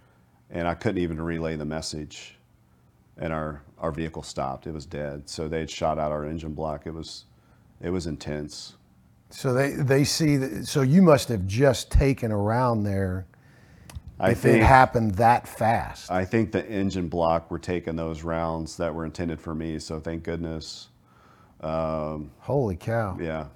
and 0.51 0.67
I 0.67 0.73
couldn't 0.73 1.03
even 1.03 1.21
relay 1.21 1.57
the 1.57 1.67
message, 1.67 2.37
and 3.19 3.35
our 3.35 3.61
our 3.79 3.93
vehicle 3.93 4.23
stopped. 4.23 4.67
It 4.67 4.73
was 4.73 4.87
dead. 4.87 5.29
So 5.29 5.47
they 5.47 5.61
had 5.61 5.71
shot 5.71 5.99
out 5.99 6.11
our 6.11 6.25
engine 6.25 6.55
block. 6.55 6.87
It 6.87 6.95
was 6.95 7.27
it 7.83 7.91
was 7.91 8.07
intense. 8.07 8.77
So 9.29 9.53
they 9.53 9.73
they 9.73 10.05
see 10.05 10.39
that. 10.39 10.67
So 10.67 10.81
you 10.81 11.03
must 11.03 11.29
have 11.29 11.47
just 11.47 11.91
taken 11.91 12.33
around 12.33 12.85
there. 12.85 13.27
I 14.19 14.31
if 14.31 14.39
think 14.39 14.63
it 14.63 14.65
happened 14.65 15.17
that 15.17 15.47
fast. 15.47 16.11
I 16.11 16.25
think 16.25 16.51
the 16.51 16.67
engine 16.67 17.09
block 17.09 17.51
were 17.51 17.59
taking 17.59 17.97
those 17.97 18.23
rounds 18.23 18.79
that 18.79 18.95
were 18.95 19.05
intended 19.05 19.39
for 19.39 19.55
me. 19.55 19.79
So 19.79 20.01
thank 20.01 20.23
goodness. 20.23 20.89
Um, 21.61 22.31
Holy 22.39 22.77
cow! 22.77 23.19
yeah. 23.21 23.49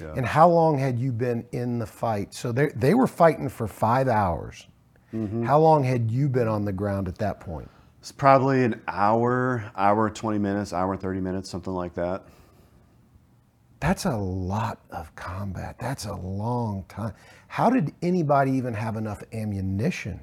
Yeah. 0.00 0.14
And 0.16 0.26
how 0.26 0.48
long 0.48 0.78
had 0.78 0.98
you 0.98 1.12
been 1.12 1.44
in 1.52 1.78
the 1.78 1.86
fight? 1.86 2.34
So 2.34 2.52
they 2.52 2.68
they 2.74 2.94
were 2.94 3.06
fighting 3.06 3.48
for 3.48 3.66
five 3.66 4.08
hours. 4.08 4.66
Mm-hmm. 5.14 5.44
How 5.44 5.58
long 5.58 5.84
had 5.84 6.10
you 6.10 6.28
been 6.28 6.48
on 6.48 6.64
the 6.64 6.72
ground 6.72 7.08
at 7.08 7.18
that 7.18 7.40
point? 7.40 7.68
It's 8.00 8.10
probably 8.10 8.64
an 8.64 8.80
hour, 8.88 9.70
hour, 9.76 10.10
20 10.10 10.38
minutes, 10.38 10.72
hour, 10.72 10.96
30 10.96 11.20
minutes, 11.20 11.48
something 11.48 11.72
like 11.72 11.94
that. 11.94 12.24
That's 13.78 14.06
a 14.06 14.16
lot 14.16 14.80
of 14.90 15.14
combat. 15.14 15.76
That's 15.78 16.06
a 16.06 16.14
long 16.14 16.84
time. 16.88 17.14
How 17.48 17.68
did 17.68 17.92
anybody 18.00 18.52
even 18.52 18.74
have 18.74 18.96
enough 18.96 19.22
ammunition 19.32 20.20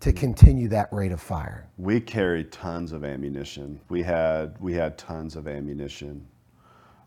to 0.00 0.12
continue 0.12 0.68
that 0.68 0.92
rate 0.92 1.12
of 1.12 1.20
fire? 1.20 1.68
We 1.76 2.00
carried 2.00 2.50
tons 2.50 2.92
of 2.92 3.04
ammunition. 3.04 3.80
We 3.88 4.02
had 4.02 4.56
we 4.60 4.72
had 4.72 4.96
tons 4.96 5.36
of 5.36 5.46
ammunition. 5.46 6.26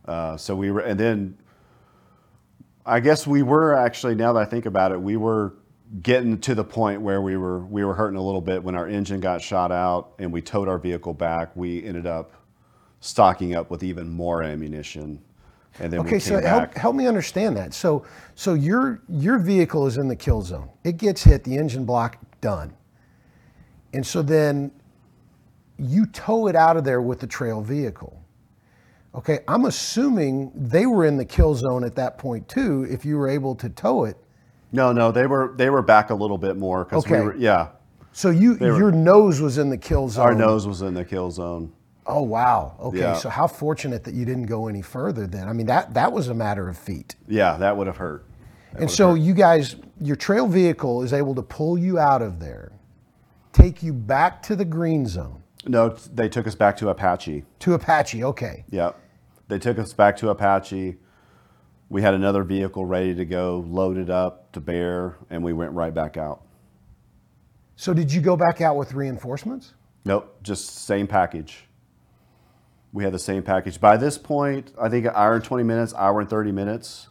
Uh, 0.06 0.36
so 0.36 0.56
we 0.56 0.72
were, 0.72 0.82
and 0.82 1.00
then 1.00 1.38
I 2.86 3.00
guess 3.00 3.28
we 3.28 3.44
were 3.44 3.74
actually. 3.74 4.16
Now 4.16 4.34
that 4.34 4.40
I 4.40 4.46
think 4.46 4.66
about 4.66 4.92
it, 4.92 5.02
we 5.02 5.18
were 5.18 5.54
getting 6.02 6.40
to 6.40 6.56
the 6.56 6.64
point 6.64 7.02
where 7.02 7.22
we 7.22 7.38
were 7.38 7.66
we 7.66 7.84
were 7.84 7.94
hurting 7.94 8.18
a 8.18 8.22
little 8.22 8.42
bit 8.42 8.64
when 8.64 8.76
our 8.76 8.88
engine 8.88 9.20
got 9.20 9.42
shot 9.42 9.72
out 9.72 10.14
and 10.20 10.32
we 10.32 10.42
towed 10.42 10.68
our 10.68 10.78
vehicle 10.78 11.14
back. 11.14 11.56
We 11.56 11.84
ended 11.84 12.08
up 12.08 12.34
stocking 13.02 13.56
up 13.56 13.70
with 13.70 13.84
even 13.84 14.10
more 14.10 14.44
ammunition, 14.44 15.22
and 15.80 15.92
then 15.92 16.00
Okay, 16.02 16.14
we 16.14 16.20
so 16.20 16.40
help, 16.42 16.74
help 16.76 16.96
me 16.96 17.08
understand 17.08 17.58
that. 17.58 17.74
So 17.74 18.06
so 18.36 18.54
your 18.54 19.02
your 19.10 19.38
vehicle 19.38 19.86
is 19.86 19.98
in 19.98 20.08
the 20.08 20.16
kill 20.16 20.42
zone. 20.42 20.70
It 20.84 20.98
gets 20.98 21.24
hit, 21.24 21.44
the 21.44 21.58
engine 21.58 21.86
block 21.86 22.18
done. 22.40 22.74
And 23.94 24.06
so 24.06 24.22
then 24.22 24.72
you 25.78 26.06
tow 26.08 26.48
it 26.48 26.56
out 26.56 26.78
of 26.78 26.84
there 26.84 27.02
with 27.02 27.20
the 27.20 27.28
trail 27.28 27.62
vehicle. 27.62 28.21
Okay, 29.14 29.40
I'm 29.48 29.66
assuming 29.66 30.52
they 30.56 30.86
were 30.86 31.06
in 31.06 31.18
the 31.18 31.26
kill 31.26 31.54
zone 31.56 31.84
at 31.84 31.96
that 31.96 32.18
point 32.18 32.48
too 32.48 32.88
if 32.90 33.04
you 33.04 33.18
were 33.18 33.28
able 33.28 33.56
to 33.56 33.70
tow 33.70 34.06
it. 34.06 34.16
No, 34.72 34.94
no, 34.94 35.12
they 35.12 35.28
were 35.28 35.54
they 35.58 35.70
were 35.70 35.82
back 35.82 36.10
a 36.12 36.16
little 36.16 36.38
bit 36.38 36.56
more 36.58 36.86
because 36.86 37.06
Okay. 37.06 37.20
we 37.20 37.26
were 37.26 37.36
yeah. 37.36 37.68
So 38.14 38.30
you 38.30 38.56
were- 38.56 38.78
your 38.78 38.92
nose 38.92 39.42
was 39.42 39.58
in 39.58 39.70
the 39.70 39.78
kill 39.78 40.08
zone. 40.10 40.26
Our 40.26 40.34
nose 40.36 40.66
was 40.68 40.82
in 40.82 40.94
the 40.94 41.04
kill 41.04 41.30
zone. 41.32 41.72
Oh 42.08 42.22
wow. 42.24 42.74
Okay, 42.80 43.00
Yeah. 43.00 43.14
so 43.16 43.28
how 43.30 43.48
fortunate 43.48 44.04
that 44.06 44.14
you 44.14 44.24
didn't 44.26 44.46
go 44.46 44.68
any 44.68 44.82
further 44.82 45.28
then. 45.28 45.50
I 45.50 45.54
mean 45.54 45.66
that 45.68 45.94
that 45.94 46.12
was 46.14 46.30
a 46.30 46.34
matter 46.34 46.70
of 46.70 46.78
feet. 46.78 47.16
Yeah, 47.28 47.58
that 47.58 47.76
would 47.76 47.88
have 47.88 47.98
hurt. 47.98 48.26
And 48.78 48.90
so 48.90 49.16
you 49.16 49.34
guys, 49.34 49.76
your 50.00 50.16
trail 50.16 50.48
vehicle 50.48 51.02
is 51.04 51.12
able 51.12 51.36
to 51.36 51.42
pull 51.42 51.78
you 51.78 52.00
out 52.00 52.22
of 52.22 52.40
there, 52.40 52.72
take 53.52 53.84
you 53.84 53.92
back 53.92 54.42
to 54.44 54.56
the 54.56 54.64
green 54.64 55.06
zone, 55.06 55.44
No, 55.68 55.90
they 55.90 56.30
took 56.30 56.48
us 56.48 56.56
back 56.56 56.78
to 56.78 56.88
Apache. 56.88 57.44
to 57.60 57.74
Apache. 57.74 58.24
Okay. 58.24 58.64
Yep. 58.70 58.98
They 59.52 59.60
took 59.60 59.80
us 59.80 59.92
back 59.92 60.16
to 60.20 60.30
Apache. 60.30 60.96
We 61.90 62.02
had 62.02 62.14
another 62.14 62.46
vehicle 62.46 62.86
ready 62.86 63.14
to 63.16 63.26
go, 63.26 63.66
loaded 63.68 64.10
up 64.10 64.54
to 64.54 64.62
bear, 64.62 65.18
and 65.30 65.44
we 65.44 65.52
went 65.52 65.74
right 65.74 65.94
back 65.94 66.16
out. 66.16 66.44
So 67.76 67.94
did 67.94 68.14
you 68.14 68.22
go 68.22 68.38
back 68.38 68.62
out 68.62 68.78
with 68.78 68.94
reinforcements? 68.94 69.74
Nope, 70.06 70.42
just 70.42 70.86
same 70.86 71.06
package. 71.06 71.66
We 72.94 73.04
had 73.04 73.12
the 73.12 73.20
same 73.20 73.44
package. 73.44 73.82
By 73.82 73.98
this 73.98 74.18
point, 74.18 74.72
I 74.82 74.88
think 74.88 75.06
an 75.06 75.12
hour 75.14 75.36
and 75.36 75.44
20 75.44 75.66
minutes, 75.66 75.94
hour 75.96 76.22
and 76.22 76.30
30 76.30 76.54
minutes, 76.54 77.10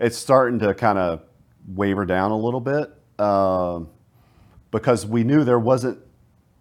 it's 0.00 0.18
starting 0.18 0.58
to 0.58 0.74
kind 0.74 0.98
of 0.98 1.22
waver 1.68 2.04
down 2.04 2.32
a 2.32 2.36
little 2.36 2.58
bit 2.58 2.92
um, 3.20 3.90
because 4.72 5.06
we 5.06 5.22
knew 5.22 5.44
there 5.44 5.60
wasn't, 5.60 6.00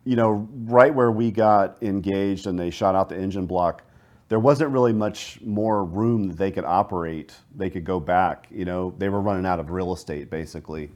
you 0.06 0.16
know, 0.16 0.48
right 0.66 0.94
where 0.94 1.12
we 1.12 1.32
got 1.32 1.82
engaged 1.82 2.46
and 2.46 2.60
they 2.60 2.70
shot 2.70 2.94
out 2.94 3.10
the 3.10 3.18
engine 3.18 3.48
block, 3.48 3.86
there 4.30 4.40
wasn't 4.40 4.70
really 4.70 4.94
much 4.94 5.42
more 5.42 5.84
room 5.84 6.28
that 6.28 6.38
they 6.38 6.52
could 6.52 6.64
operate. 6.64 7.34
They 7.56 7.70
could 7.70 7.84
go 7.84 8.00
back. 8.00 8.48
You 8.52 8.64
know, 8.64 8.94
they 8.98 9.10
were 9.10 9.22
running 9.22 9.46
out 9.46 9.60
of 9.60 9.72
real 9.72 9.92
estate 9.92 10.30
basically. 10.30 10.92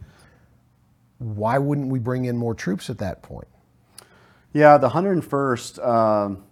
Why 1.18 1.58
wouldn't 1.58 1.90
we 1.90 2.00
bring 2.00 2.26
in 2.26 2.38
more 2.38 2.54
troops 2.54 2.90
at 2.90 3.00
that 3.00 3.24
point? 3.24 3.48
Yeah, 4.54 4.78
the 4.78 4.90
101st, 4.90 5.86
um, 5.86 6.44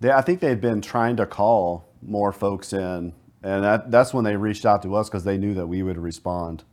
they, 0.00 0.10
I 0.10 0.20
think 0.20 0.40
they'd 0.40 0.60
been 0.60 0.80
trying 0.80 1.16
to 1.16 1.26
call 1.26 1.88
more 2.02 2.32
folks 2.32 2.72
in, 2.72 3.12
and 3.42 3.64
that, 3.64 3.90
that's 3.90 4.12
when 4.12 4.24
they 4.24 4.36
reached 4.36 4.66
out 4.66 4.82
to 4.82 4.96
us 4.96 5.08
because 5.08 5.22
they 5.22 5.38
knew 5.38 5.54
that 5.54 5.66
we 5.66 5.82
would 5.84 5.98
respond. 5.98 6.64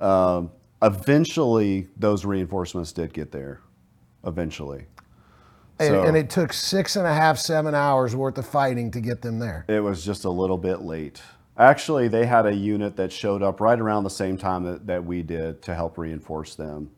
Um, 0.00 0.50
eventually, 0.82 1.88
those 1.96 2.24
reinforcements 2.24 2.92
did 2.92 3.12
get 3.12 3.32
there. 3.32 3.60
Eventually. 4.24 4.86
And, 5.78 5.88
So- 5.88 6.02
and 6.04 6.16
it 6.16 6.30
took 6.30 6.52
six 6.52 6.96
and 6.96 7.06
a 7.06 7.12
half, 7.12 7.38
seven 7.38 7.74
hours 7.74 8.16
worth 8.16 8.38
of 8.38 8.46
fighting 8.46 8.90
to 8.92 9.00
get 9.00 9.22
them 9.22 9.38
there. 9.38 9.64
It 9.68 9.80
was 9.80 10.04
just 10.04 10.24
a 10.24 10.30
little 10.30 10.58
bit 10.58 10.82
late. 10.82 11.20
Actually, 11.58 12.08
they 12.08 12.26
had 12.26 12.46
a 12.46 12.54
unit 12.54 12.96
that 12.96 13.10
showed 13.12 13.42
up 13.42 13.60
right 13.60 13.78
around 13.80 14.04
the 14.04 14.10
same 14.10 14.36
time 14.36 14.64
that, 14.64 14.86
that 14.86 15.04
we 15.04 15.22
did 15.22 15.62
to 15.62 15.74
help 15.74 15.96
reinforce 15.96 16.54
them. 16.54 16.90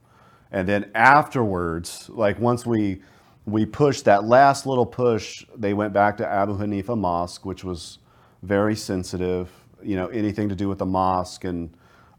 And 0.51 0.69
then 0.69 0.91
afterwards, 0.95 2.09
like 2.09 2.39
once 2.41 2.65
we 2.67 3.03
we 3.47 3.65
pushed 3.65 4.05
that 4.05 4.25
last 4.25 4.67
little 4.67 4.85
push, 4.85 5.45
they 5.57 5.73
went 5.73 5.93
back 5.95 6.19
to 6.19 6.27
Abu 6.29 6.59
Hanifa 6.59 6.99
Mosque, 6.99 7.47
which 7.47 7.65
was 7.65 7.99
very 8.43 8.77
sensitive. 8.77 9.51
You 9.83 9.97
know, 9.97 10.09
anything 10.09 10.49
to 10.51 10.55
do 10.55 10.69
with 10.69 10.79
the 10.79 10.87
mosque 10.87 11.45
and 11.45 11.71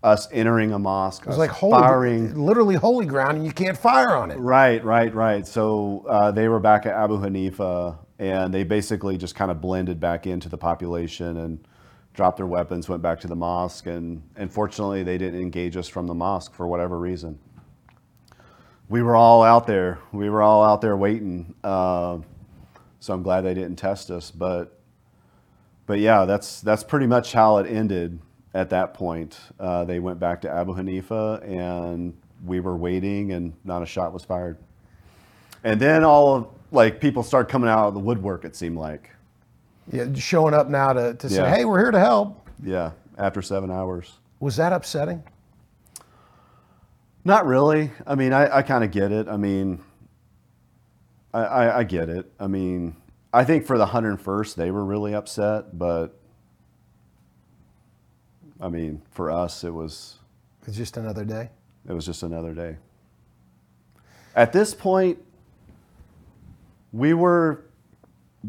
us 0.04 0.28
entering 0.32 0.72
a 0.72 0.80
mosque, 0.80 1.24
It 1.24 1.28
was 1.28 1.36
us 1.36 1.40
like 1.40 1.50
holy, 1.50 1.74
firing. 1.74 2.46
literally 2.46 2.76
holy 2.76 3.06
ground, 3.06 3.38
and 3.38 3.46
you 3.46 3.52
can't 3.52 3.78
fire 3.78 4.16
on 4.16 4.32
it. 4.32 4.38
Right, 4.38 4.84
right, 4.84 5.14
right. 5.14 5.46
So 5.46 6.06
uh, 6.08 6.32
they 6.32 6.48
were 6.48 6.60
back 6.60 6.86
at 6.86 6.94
Abu 6.94 7.18
Hanifa, 7.20 7.98
and 8.18 8.54
they 8.54 8.64
basically 8.64 9.18
just 9.18 9.36
kind 9.36 9.52
of 9.52 9.60
blended 9.62 10.00
back 10.00 10.26
into 10.26 10.48
the 10.48 10.58
population 10.58 11.38
and 11.38 11.60
dropped 12.14 12.38
their 12.38 12.48
weapons, 12.48 12.88
went 12.90 13.02
back 13.02 13.20
to 13.22 13.28
the 13.28 13.36
mosque, 13.36 13.88
and 13.88 14.22
unfortunately, 14.36 15.04
they 15.04 15.18
didn't 15.18 15.42
engage 15.42 15.76
us 15.76 15.88
from 15.88 16.08
the 16.08 16.14
mosque 16.14 16.54
for 16.54 16.66
whatever 16.68 16.98
reason. 16.98 17.38
We 18.88 19.04
were 19.04 19.16
all 19.16 19.44
out 19.44 19.68
there. 19.68 20.00
We 20.12 20.30
were 20.30 20.42
all 20.42 20.64
out 20.64 20.82
there 20.82 20.98
waiting. 20.98 21.54
Uh, 21.64 22.20
so 23.00 23.14
I'm 23.14 23.22
glad 23.22 23.42
they 23.42 23.54
didn't 23.54 23.76
test 23.76 24.10
us, 24.12 24.32
but 24.32 24.80
but 25.86 26.00
yeah, 26.00 26.26
that's 26.26 26.62
that's 26.62 26.84
pretty 26.84 27.06
much 27.08 27.32
how 27.34 27.58
it 27.58 27.68
ended. 27.68 28.20
At 28.60 28.72
that 28.72 28.94
point, 28.94 29.40
uh, 29.58 29.86
they 29.86 30.00
went 30.00 30.20
back 30.20 30.42
to 30.42 30.50
Abu 30.52 30.76
Hanifa, 30.76 31.42
and 31.48 32.14
we 32.46 32.60
were 32.60 32.76
waiting, 32.76 33.32
and 33.32 33.54
not 33.64 33.82
a 33.82 33.86
shot 33.86 34.12
was 34.12 34.26
fired. 34.26 34.58
And 35.64 35.80
then 35.80 36.04
all 36.04 36.36
of 36.36 36.48
like 36.70 37.00
people 37.00 37.24
start 37.24 37.48
coming 37.48 37.70
out 37.70 37.88
of 37.88 37.94
the 37.94 38.02
woodwork. 38.02 38.44
It 38.44 38.58
seemed 38.58 38.78
like, 38.78 39.12
Yeah, 39.90 40.14
showing 40.14 40.54
up 40.54 40.68
now 40.68 40.92
to, 40.92 41.14
to 41.14 41.30
say, 41.30 41.50
hey, 41.50 41.64
we're 41.64 41.80
here 41.80 41.92
to 41.92 42.00
help. 42.02 42.50
yeah, 42.62 42.92
after 43.18 43.42
seven 43.42 43.72
hours. 43.72 44.12
Was 44.42 44.58
that 44.58 44.74
upsetting? 44.74 45.24
Not 47.24 47.46
really. 47.46 47.92
I 48.06 48.16
mean, 48.16 48.34
I, 48.34 48.58
I 48.58 48.62
kind 48.62 48.84
of 48.84 48.92
get 48.92 49.14
it. 49.14 49.30
I 49.30 49.38
mean, 49.38 49.80
I, 51.34 51.40
I, 51.44 51.78
I 51.78 51.84
get 51.86 52.10
it. 52.10 52.30
I 52.42 52.48
mean, 52.48 52.98
I 53.34 53.46
think 53.46 53.66
for 53.66 53.78
the 53.78 53.86
101st, 53.86 54.56
they 54.56 54.70
were 54.70 54.84
really 54.84 55.16
upset, 55.16 55.78
but 55.80 56.19
I 58.60 58.70
mean, 58.70 59.02
for 59.12 59.32
us, 59.32 59.64
it 59.64 59.74
was 59.74 60.18
It's 60.68 60.78
just 60.78 60.98
another 60.98 61.24
day. 61.26 61.50
it 61.88 61.94
was 61.94 62.06
just 62.06 62.24
another 62.24 62.54
day. 62.54 62.78
At 64.36 64.54
this 64.54 64.74
point, 64.74 65.20
we 66.92 67.14
were 67.14 67.66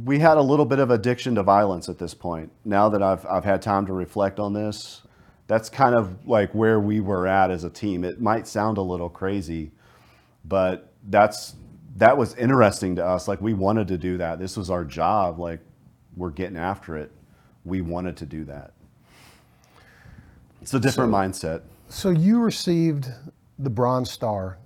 we 0.05 0.21
had 0.21 0.37
a 0.37 0.43
little 0.43 0.65
bit 0.65 0.79
of 0.79 0.91
addiction 0.91 1.35
to 1.35 1.43
violence 1.43 1.89
at 1.89 1.99
this 1.99 2.15
point. 2.15 2.51
Now 2.65 2.89
that 2.91 3.03
I've, 3.03 3.27
I've 3.27 3.45
had 3.45 3.61
time 3.61 3.87
to 3.87 3.93
reflect 3.93 4.39
on 4.39 4.53
this, 4.53 5.03
that's 5.49 5.69
kind 5.69 5.97
of 5.97 6.29
like 6.29 6.55
where 6.55 6.79
we 6.79 7.01
were 7.01 7.27
at 7.27 7.51
as 7.51 7.65
a 7.65 7.71
team. 7.71 8.05
It 8.05 8.21
might 8.21 8.47
sound 8.47 8.79
a 8.79 8.83
little 8.83 9.09
crazy, 9.09 9.73
but 10.45 10.93
that's 11.09 11.55
that 11.97 12.17
was 12.17 12.35
interesting 12.37 12.97
to 12.97 13.05
us. 13.05 13.27
Like 13.27 13.41
we 13.41 13.53
wanted 13.53 13.89
to 13.89 13.99
do 13.99 14.17
that. 14.19 14.39
This 14.39 14.57
was 14.57 14.71
our 14.71 14.85
job. 14.85 15.39
Like 15.41 15.61
we're 16.17 16.31
getting 16.31 16.57
after 16.57 16.97
it. 16.97 17.11
We 17.65 17.81
wanted 17.81 18.17
to 18.19 18.27
do 18.27 18.45
that. 18.45 18.73
It's 20.61 20.75
a 20.75 20.81
different 20.81 21.13
So- 21.13 21.17
mindset. 21.17 21.63
So 21.89 22.11
you 22.11 22.41
received 22.41 23.09
the 23.59 23.71
Bronze 23.71 24.11
Star 24.11 24.59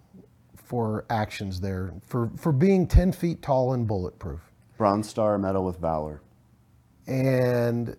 for 0.56 1.04
actions 1.08 1.60
there 1.60 1.92
for, 2.06 2.30
for 2.36 2.52
being 2.52 2.86
10 2.86 3.12
feet 3.12 3.40
tall 3.42 3.72
and 3.72 3.86
bulletproof. 3.86 4.40
Bronze 4.76 5.08
Star 5.08 5.38
Medal 5.38 5.64
with 5.64 5.78
Valor. 5.78 6.20
And 7.06 7.96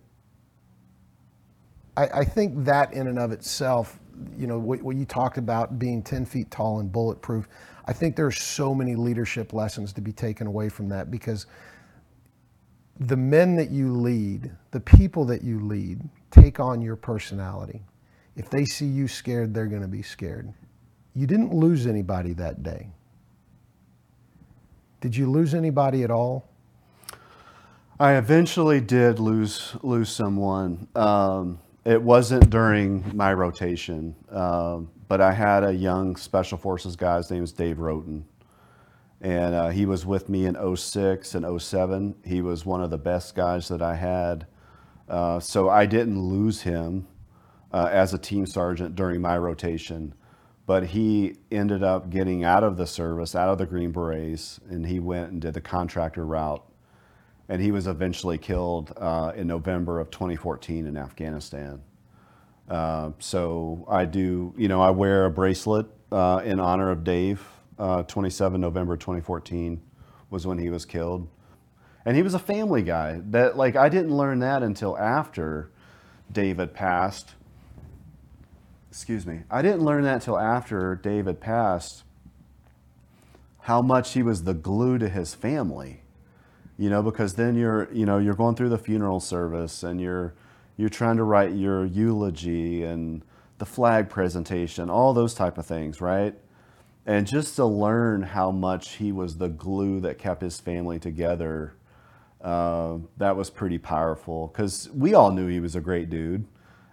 I, 1.98 2.08
I 2.08 2.26
think 2.26 2.66
that 2.66 2.94
in 2.94 3.08
and 3.08 3.18
of 3.18 3.32
itself, 3.32 4.00
you 4.38 4.48
know, 4.48 4.60
what, 4.60 4.82
what 4.82 4.96
you 4.96 5.06
talked 5.06 5.38
about 5.38 5.80
being 5.80 6.02
10 6.04 6.26
feet 6.26 6.52
tall 6.52 6.80
and 6.80 6.92
bulletproof, 6.92 7.48
I 7.86 7.94
think 7.94 8.16
there's 8.16 8.42
so 8.42 8.74
many 8.76 8.96
leadership 8.96 9.54
lessons 9.54 9.94
to 9.94 10.02
be 10.02 10.12
taken 10.12 10.48
away 10.48 10.70
from 10.70 10.90
that 10.90 11.12
because 11.12 11.46
the 13.00 13.18
men 13.18 13.56
that 13.58 13.72
you 13.72 13.92
lead, 13.94 14.52
the 14.72 14.80
people 14.80 15.26
that 15.26 15.44
you 15.44 15.60
lead, 15.60 16.02
take 16.32 16.60
on 16.60 16.82
your 16.82 16.96
personality. 16.96 17.84
If 18.36 18.50
they 18.50 18.66
see 18.66 18.86
you 18.86 19.08
scared, 19.08 19.54
they're 19.54 19.68
going 19.68 19.82
to 19.82 19.88
be 19.88 20.02
scared. 20.02 20.54
You 21.14 21.28
didn't 21.28 21.54
lose 21.54 21.88
anybody 21.88 22.34
that 22.34 22.64
day. 22.64 22.90
Did 25.00 25.16
you 25.16 25.30
lose 25.30 25.54
anybody 25.54 26.04
at 26.04 26.12
all? 26.12 26.50
I 28.00 28.16
eventually 28.16 28.82
did 28.82 29.20
lose 29.20 29.76
lose 29.82 30.10
someone. 30.10 30.88
Um, 30.96 31.60
it 31.86 32.02
wasn't 32.02 32.50
during 32.50 33.16
my 33.16 33.34
rotation, 33.34 34.16
um, 34.30 34.90
but 35.08 35.22
I 35.22 35.32
had 35.32 35.64
a 35.64 35.72
young 35.72 36.18
Special 36.18 36.58
Forces 36.58 36.98
guy. 36.98 37.18
His 37.18 37.32
name 37.32 37.42
was 37.42 37.54
Dave 37.54 37.78
Roten, 37.78 38.24
and 39.22 39.56
uh, 39.56 39.70
he 39.70 39.86
was 39.86 40.06
with 40.06 40.28
me 40.28 40.46
in 40.46 40.76
06 40.76 41.36
and 41.36 41.62
07. 41.62 42.16
He 42.26 42.42
was 42.42 42.66
one 42.66 42.84
of 42.84 42.90
the 42.90 42.98
best 42.98 43.34
guys 43.34 43.70
that 43.70 43.82
I 43.82 43.96
had. 43.96 44.48
Uh, 45.08 45.40
so 45.40 45.70
I 45.70 45.86
didn't 45.86 46.20
lose 46.20 46.62
him 46.62 47.08
uh, 47.72 47.90
as 47.92 48.14
a 48.14 48.18
team 48.18 48.46
sergeant 48.46 48.96
during 48.96 49.22
my 49.22 49.38
rotation, 49.38 50.14
but 50.66 50.88
he 50.88 51.36
ended 51.52 51.84
up 51.84 52.10
getting 52.10 52.44
out 52.44 52.64
of 52.64 52.78
the 52.78 52.88
service, 52.88 53.36
out 53.36 53.50
of 53.50 53.58
the 53.58 53.66
Green 53.66 53.92
Berets, 53.92 54.60
and 54.70 54.86
he 54.86 55.00
went 55.00 55.32
and 55.32 55.42
did 55.42 55.54
the 55.54 55.62
contractor 55.62 56.26
route 56.26 56.66
and 57.48 57.62
he 57.62 57.72
was 57.72 57.88
eventually 57.88 58.38
killed 58.38 58.94
uh, 58.98 59.32
in 59.36 59.48
November 59.48 60.00
of 60.00 60.10
2014 60.10 60.88
in 60.88 60.98
Afghanistan. 60.98 61.82
Uh, 62.70 63.12
so 63.20 63.86
I 63.88 64.06
do, 64.06 64.54
you 64.58 64.68
know, 64.68 64.82
I 64.82 64.90
wear 64.90 65.26
a 65.26 65.32
bracelet 65.32 65.86
uh, 66.12 66.42
in 66.44 66.60
honor 66.60 66.90
of 66.90 67.04
Dave. 67.04 67.46
Uh, 67.78 68.04
27 68.04 68.60
November 68.60 68.98
2014 68.98 69.82
was 70.30 70.48
when 70.48 70.58
he 70.58 70.70
was 70.70 70.86
killed, 70.86 71.28
and 72.06 72.16
he 72.16 72.24
was 72.24 72.34
a 72.34 72.40
family 72.40 72.84
guy. 72.84 73.22
That 73.30 73.58
like 73.58 73.76
I 73.76 73.90
didn't 73.90 74.16
learn 74.16 74.40
that 74.40 74.64
until 74.64 74.98
after 74.98 75.70
David 76.32 76.74
passed. 76.74 77.34
Excuse 78.90 79.26
me, 79.26 79.42
I 79.52 79.62
didn't 79.62 79.84
learn 79.84 80.04
that 80.04 80.16
until 80.16 80.40
after 80.40 80.96
David 80.96 81.42
passed. 81.42 82.04
How 83.62 83.82
much 83.82 84.14
he 84.14 84.24
was 84.24 84.44
the 84.44 84.54
glue 84.54 84.98
to 85.00 85.10
his 85.10 85.34
family 85.34 86.02
you 86.78 86.90
know 86.90 87.02
because 87.02 87.36
then 87.36 87.56
you're 87.56 87.92
you 87.92 88.06
know 88.06 88.18
you're 88.18 88.36
going 88.36 88.56
through 88.56 88.70
the 88.70 88.78
funeral 88.78 89.20
service 89.20 89.84
and 89.84 90.02
you're 90.02 90.34
you're 90.78 90.90
trying 90.90 91.18
to 91.18 91.24
write 91.24 91.54
your 91.54 91.86
eulogy 91.86 92.84
and 92.84 93.24
the 93.58 93.66
flag 93.66 94.10
presentation 94.10 94.90
all 94.90 95.14
those 95.14 95.34
type 95.34 95.58
of 95.58 95.66
things 95.66 96.02
right 96.02 96.36
and 97.06 97.28
just 97.28 97.56
to 97.56 97.66
learn 97.66 98.22
how 98.24 98.52
much 98.52 98.96
he 98.96 99.12
was 99.12 99.38
the 99.38 99.48
glue 99.48 100.00
that 100.00 100.18
kept 100.18 100.42
his 100.42 100.60
family 100.60 101.00
together 101.00 101.74
uh, 102.46 102.98
that 103.18 103.36
was 103.36 103.50
pretty 103.50 103.78
powerful 103.78 104.48
because 104.48 104.90
we 104.94 105.14
all 105.14 105.32
knew 105.32 105.48
he 105.48 105.60
was 105.60 105.76
a 105.76 105.82
great 105.82 106.10
dude 106.10 106.46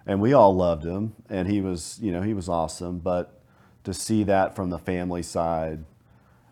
and 0.05 0.19
we 0.19 0.33
all 0.33 0.53
loved 0.53 0.83
him 0.83 1.13
and 1.29 1.47
he 1.47 1.61
was 1.61 1.99
you 2.01 2.11
know 2.11 2.21
he 2.21 2.33
was 2.33 2.49
awesome 2.49 2.99
but 2.99 3.39
to 3.83 3.93
see 3.93 4.23
that 4.23 4.55
from 4.55 4.69
the 4.69 4.79
family 4.79 5.21
side 5.21 5.85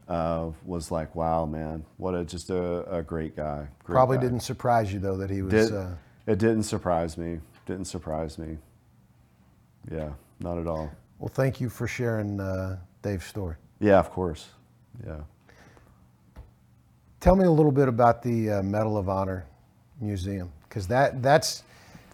uh, 0.07 0.51
was 0.65 0.91
like, 0.91 1.15
wow, 1.15 1.45
man, 1.45 1.85
what 1.95 2.13
a 2.13 2.25
just 2.25 2.49
a, 2.49 2.97
a 2.97 3.01
great 3.01 3.35
guy. 3.35 3.67
Great 3.83 3.95
Probably 3.95 4.17
guy. 4.17 4.23
didn't 4.23 4.41
surprise 4.41 4.91
you 4.91 4.99
though 4.99 5.15
that 5.17 5.29
he 5.29 5.41
was. 5.41 5.69
Did, 5.69 5.73
uh, 5.73 5.87
it 6.27 6.37
didn't 6.37 6.63
surprise 6.63 7.17
me. 7.17 7.39
Didn't 7.65 7.85
surprise 7.85 8.37
me. 8.37 8.57
Yeah, 9.89 10.09
not 10.39 10.57
at 10.57 10.67
all. 10.67 10.91
well, 11.17 11.29
thank 11.29 11.61
you 11.61 11.69
for 11.69 11.87
sharing 11.87 12.39
uh, 12.39 12.77
Dave's 13.01 13.25
story. 13.25 13.55
Yeah, 13.79 13.99
of 13.99 14.11
course. 14.11 14.49
Yeah. 15.05 15.21
Tell 17.21 17.35
me 17.35 17.45
a 17.45 17.51
little 17.51 17.71
bit 17.71 17.87
about 17.87 18.23
the 18.23 18.49
uh, 18.49 18.63
Medal 18.63 18.97
of 18.97 19.07
Honor 19.07 19.45
Museum, 19.99 20.51
because 20.67 20.87
that 20.87 21.21
that's. 21.21 21.61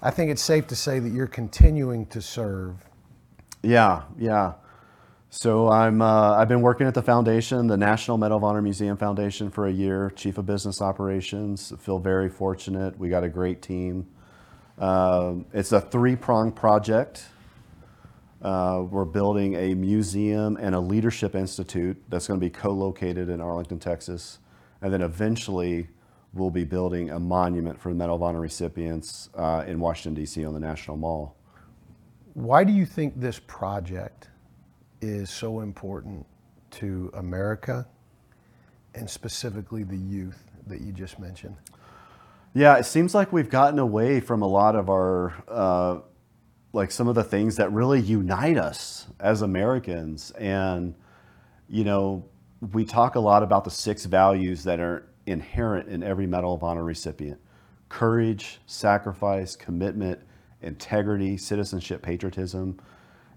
I 0.02 0.12
think 0.12 0.30
it's 0.30 0.42
safe 0.42 0.68
to 0.68 0.76
say 0.76 1.00
that 1.00 1.14
you're 1.14 1.28
continuing 1.28 2.06
to 2.08 2.22
serve. 2.22 2.76
Yeah, 3.64 4.04
yeah. 4.20 4.56
So 5.30 5.70
I'm 5.70 6.02
uh, 6.02 6.34
I've 6.34 6.50
been 6.50 6.60
working 6.60 6.88
at 6.88 6.94
the 6.94 7.02
foundation, 7.02 7.68
the 7.68 7.78
National 7.78 8.18
Medal 8.18 8.36
of 8.36 8.44
Honor 8.44 8.62
Museum 8.62 8.98
Foundation, 8.98 9.50
for 9.50 9.68
a 9.68 9.72
year, 9.72 10.12
chief 10.14 10.38
of 10.38 10.46
business 10.46 10.82
operations. 10.82 11.72
feel 11.80 12.00
very 12.00 12.28
fortunate. 12.28 13.00
We 13.00 13.08
got 13.08 13.24
a 13.24 13.30
great 13.30 13.62
team. 13.62 14.08
Um, 14.78 15.46
it's 15.54 15.72
a 15.72 15.80
three-pronged 15.80 16.54
project. 16.58 17.28
Uh, 18.42 18.84
we're 18.90 19.06
building 19.06 19.56
a 19.56 19.74
museum 19.74 20.58
and 20.58 20.76
a 20.76 20.80
leadership 20.82 21.34
institute 21.34 21.96
that's 22.10 22.28
going 22.28 22.42
to 22.42 22.46
be 22.46 22.50
co-located 22.50 23.30
in 23.30 23.40
Arlington, 23.40 23.80
Texas, 23.80 24.40
and 24.82 24.94
then 24.94 25.02
eventually 25.02 25.88
we'll 26.34 26.52
be 26.52 26.64
building 26.64 27.10
a 27.10 27.20
monument 27.20 27.80
for 27.80 27.90
the 27.90 27.96
Medal 27.96 28.16
of 28.16 28.24
Honor 28.24 28.42
recipients 28.42 29.30
uh, 29.36 29.64
in 29.68 29.80
Washington 29.80 30.14
D.C. 30.14 30.46
on 30.46 30.54
the 30.54 30.60
National 30.60 30.98
Mall. 30.98 31.36
Why 32.34 32.64
do 32.64 32.72
you 32.72 32.86
think 32.86 33.20
this 33.20 33.40
project 33.40 34.30
is 35.02 35.30
so 35.30 35.62
important 35.62 36.26
to 36.72 37.10
America 37.16 37.88
and 38.94 39.10
specifically 39.10 39.84
the 39.84 39.98
youth 39.98 40.44
that 40.68 40.82
you 40.82 40.92
just 40.92 41.20
mentioned? 41.20 41.56
Yeah, 42.54 42.78
it 42.78 42.86
seems 42.86 43.14
like 43.14 43.32
we've 43.32 43.50
gotten 43.50 43.80
away 43.80 44.20
from 44.20 44.42
a 44.42 44.48
lot 44.48 44.76
of 44.76 44.90
our, 44.90 45.34
uh, 45.48 46.00
like 46.74 46.92
some 46.92 47.08
of 47.08 47.16
the 47.16 47.24
things 47.24 47.56
that 47.58 47.72
really 47.72 48.00
unite 48.02 48.58
us 48.58 49.08
as 49.20 49.42
Americans. 49.42 50.32
And, 50.32 50.96
you 51.70 51.84
know, 51.84 52.26
we 52.72 52.86
talk 52.86 53.16
a 53.16 53.20
lot 53.20 53.44
about 53.44 53.64
the 53.64 53.72
six 53.72 54.06
values 54.06 54.64
that 54.64 54.80
are 54.80 55.08
inherent 55.26 55.90
in 55.90 56.04
every 56.04 56.28
Medal 56.28 56.54
of 56.54 56.64
Honor 56.64 56.84
recipient 56.84 57.40
courage, 57.90 58.60
sacrifice, 58.66 59.56
commitment, 59.56 60.20
integrity, 60.62 61.38
citizenship, 61.38 62.02
patriotism. 62.02 62.78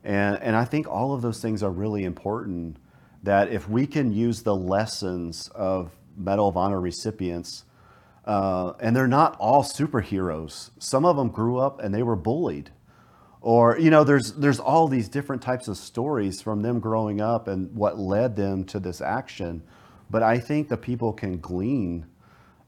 And, 0.03 0.37
and 0.43 0.57
I 0.57 0.65
think 0.65 0.89
all 0.89 1.15
of 1.15 1.23
those 1.23 1.41
things 1.41 1.63
are 1.63 1.71
really 1.71 2.05
important. 2.05 2.77
That 3.23 3.53
if 3.53 3.69
we 3.69 3.87
can 3.87 4.13
use 4.13 4.43
the 4.43 4.57
lessons 4.57 5.49
of 5.55 5.93
Medal 6.17 6.49
of 6.49 6.57
Honor 6.57 6.81
recipients, 6.81 7.65
uh, 8.25 8.73
and 8.81 8.95
they're 8.95 9.09
not 9.09 9.37
all 9.39 9.63
superheroes. 9.63 10.71
Some 10.79 11.05
of 11.05 11.17
them 11.17 11.29
grew 11.29 11.59
up 11.59 11.81
and 11.81 11.95
they 11.95 12.03
were 12.03 12.17
bullied, 12.17 12.71
or 13.41 13.79
you 13.79 13.91
know, 13.91 14.05
there's 14.05 14.33
there's 14.33 14.61
all 14.61 14.89
these 14.89 15.09
different 15.09 15.43
types 15.43 15.69
of 15.69 15.77
stories 15.77 16.43
from 16.43 16.63
them 16.63 16.81
growing 16.81 17.21
up 17.21 17.49
and 17.49 17.75
what 17.75 17.99
led 17.99 18.37
them 18.37 18.65
to 18.65 18.79
this 18.79 19.01
action. 19.01 19.63
But 20.11 20.23
I 20.23 20.39
think 20.39 20.69
the 20.69 20.77
people 20.77 21.13
can 21.13 21.39
glean 21.39 22.07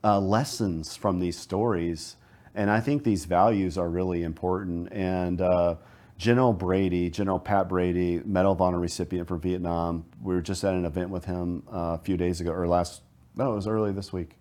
uh, 0.05 0.21
lessons 0.21 0.97
from 0.97 1.19
these 1.19 1.39
stories, 1.39 2.17
and 2.55 2.71
I 2.71 2.81
think 2.81 3.05
these 3.05 3.25
values 3.25 3.77
are 3.77 3.89
really 3.89 4.23
important. 4.23 4.93
And 4.93 5.41
uh, 5.41 5.77
General 6.17 6.53
Brady, 6.53 7.11
General 7.11 7.41
Pat 7.41 7.69
Brady, 7.69 8.23
Medal 8.25 8.53
of 8.53 8.61
Honor 8.61 8.79
recipient 8.79 9.27
from 9.27 9.41
Vietnam. 9.41 10.05
We 10.23 10.35
were 10.35 10.41
just 10.41 10.63
at 10.63 10.73
an 10.73 10.85
event 10.85 11.11
with 11.11 11.25
him 11.25 11.65
uh, 11.73 11.97
a 11.97 12.01
few 12.03 12.17
days 12.17 12.41
ago, 12.41 12.53
or 12.53 12.69
last, 12.69 13.03
no, 13.37 13.53
it 13.53 13.55
was 13.57 13.67
early 13.67 13.93
this 13.93 14.13
week. 14.13 14.37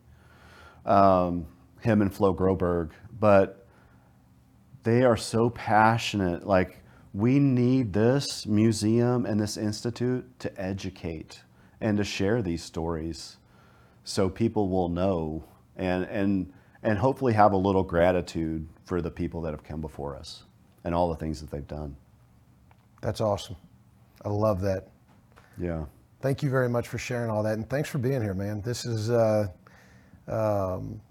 Um, 0.86 1.47
him 1.79 2.01
and 2.01 2.13
Flo 2.13 2.34
Groberg, 2.36 2.91
but 3.19 3.61
they 4.84 5.03
are 5.03 5.17
so 5.17 5.49
passionate. 5.49 6.45
Like, 6.45 6.79
we 7.13 7.39
need 7.39 7.93
this 7.93 8.45
museum 8.45 9.25
and 9.25 9.39
this 9.39 9.57
institute 9.57 10.39
to 10.39 10.61
educate 10.61 11.41
and 11.79 11.97
to 11.97 12.03
share 12.03 12.41
these 12.41 12.63
stories 12.63 13.38
so 14.03 14.29
people 14.29 14.69
will 14.69 14.89
know 14.89 15.43
and, 15.75 16.05
and, 16.05 16.53
and 16.84 16.97
hopefully 16.97 17.34
have 17.34 17.53
a 17.53 17.57
little 17.57 17.84
gratitude 17.84 18.67
for 18.86 19.01
the 19.01 19.11
people 19.11 19.41
that 19.41 19.51
have 19.51 19.63
come 19.63 19.82
before 19.82 20.15
us 20.15 20.43
and 20.84 20.95
all 20.95 21.09
the 21.09 21.15
things 21.15 21.41
that 21.41 21.51
they've 21.51 21.67
done. 21.67 21.95
That's 23.01 23.21
awesome. 23.21 23.55
I 24.23 24.29
love 24.29 24.61
that. 24.61 24.88
Yeah. 25.57 25.86
Thank 26.21 26.43
you 26.43 26.49
very 26.49 26.69
much 26.69 26.88
for 26.88 26.99
sharing 26.99 27.32
all 27.32 27.41
that, 27.43 27.53
and 27.53 27.67
thanks 27.67 27.89
for 27.89 27.97
being 27.97 28.21
here, 28.21 28.36
man. 28.36 28.61
This 28.61 28.86
is 28.86 29.09
uh, 29.09 29.47
um, 30.27 31.01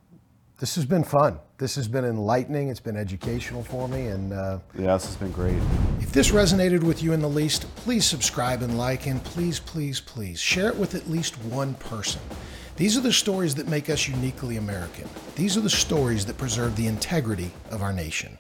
This 0.61 0.75
has 0.75 0.85
been 0.85 1.05
fun. 1.05 1.39
This 1.57 1.75
has 1.77 1.89
been 1.89 2.05
enlightening. 2.05 2.69
It's 2.69 2.81
been 2.81 2.99
educational 2.99 3.65
for 3.65 3.89
me. 3.89 4.09
And 4.09 4.35
uh, 4.35 4.59
Yeah, 4.79 4.93
this 4.93 5.07
has 5.07 5.17
been 5.17 5.33
great. 5.33 5.57
If 6.01 6.13
this 6.13 6.33
resonated 6.33 6.85
with 6.85 7.03
you 7.03 7.15
in 7.15 7.21
the 7.21 7.29
least, 7.31 7.63
please 7.77 8.05
subscribe 8.05 8.61
and 8.61 8.77
like, 8.77 9.07
and 9.07 9.25
please, 9.25 9.59
please, 9.59 10.01
please 10.01 10.39
share 10.39 10.69
it 10.69 10.77
with 10.77 10.95
at 10.95 11.09
least 11.09 11.37
one 11.45 11.73
person. 11.77 12.21
These 12.77 12.99
are 12.99 13.01
the 13.01 13.13
stories 13.13 13.55
that 13.55 13.69
make 13.69 13.89
us 13.89 14.07
uniquely 14.07 14.59
American. 14.59 15.09
These 15.35 15.57
are 15.57 15.63
the 15.63 15.71
stories 15.71 16.27
that 16.27 16.37
preserve 16.37 16.77
the 16.77 16.89
integrity 16.89 17.53
of 17.71 17.83
our 17.83 17.95
nation. 17.95 18.37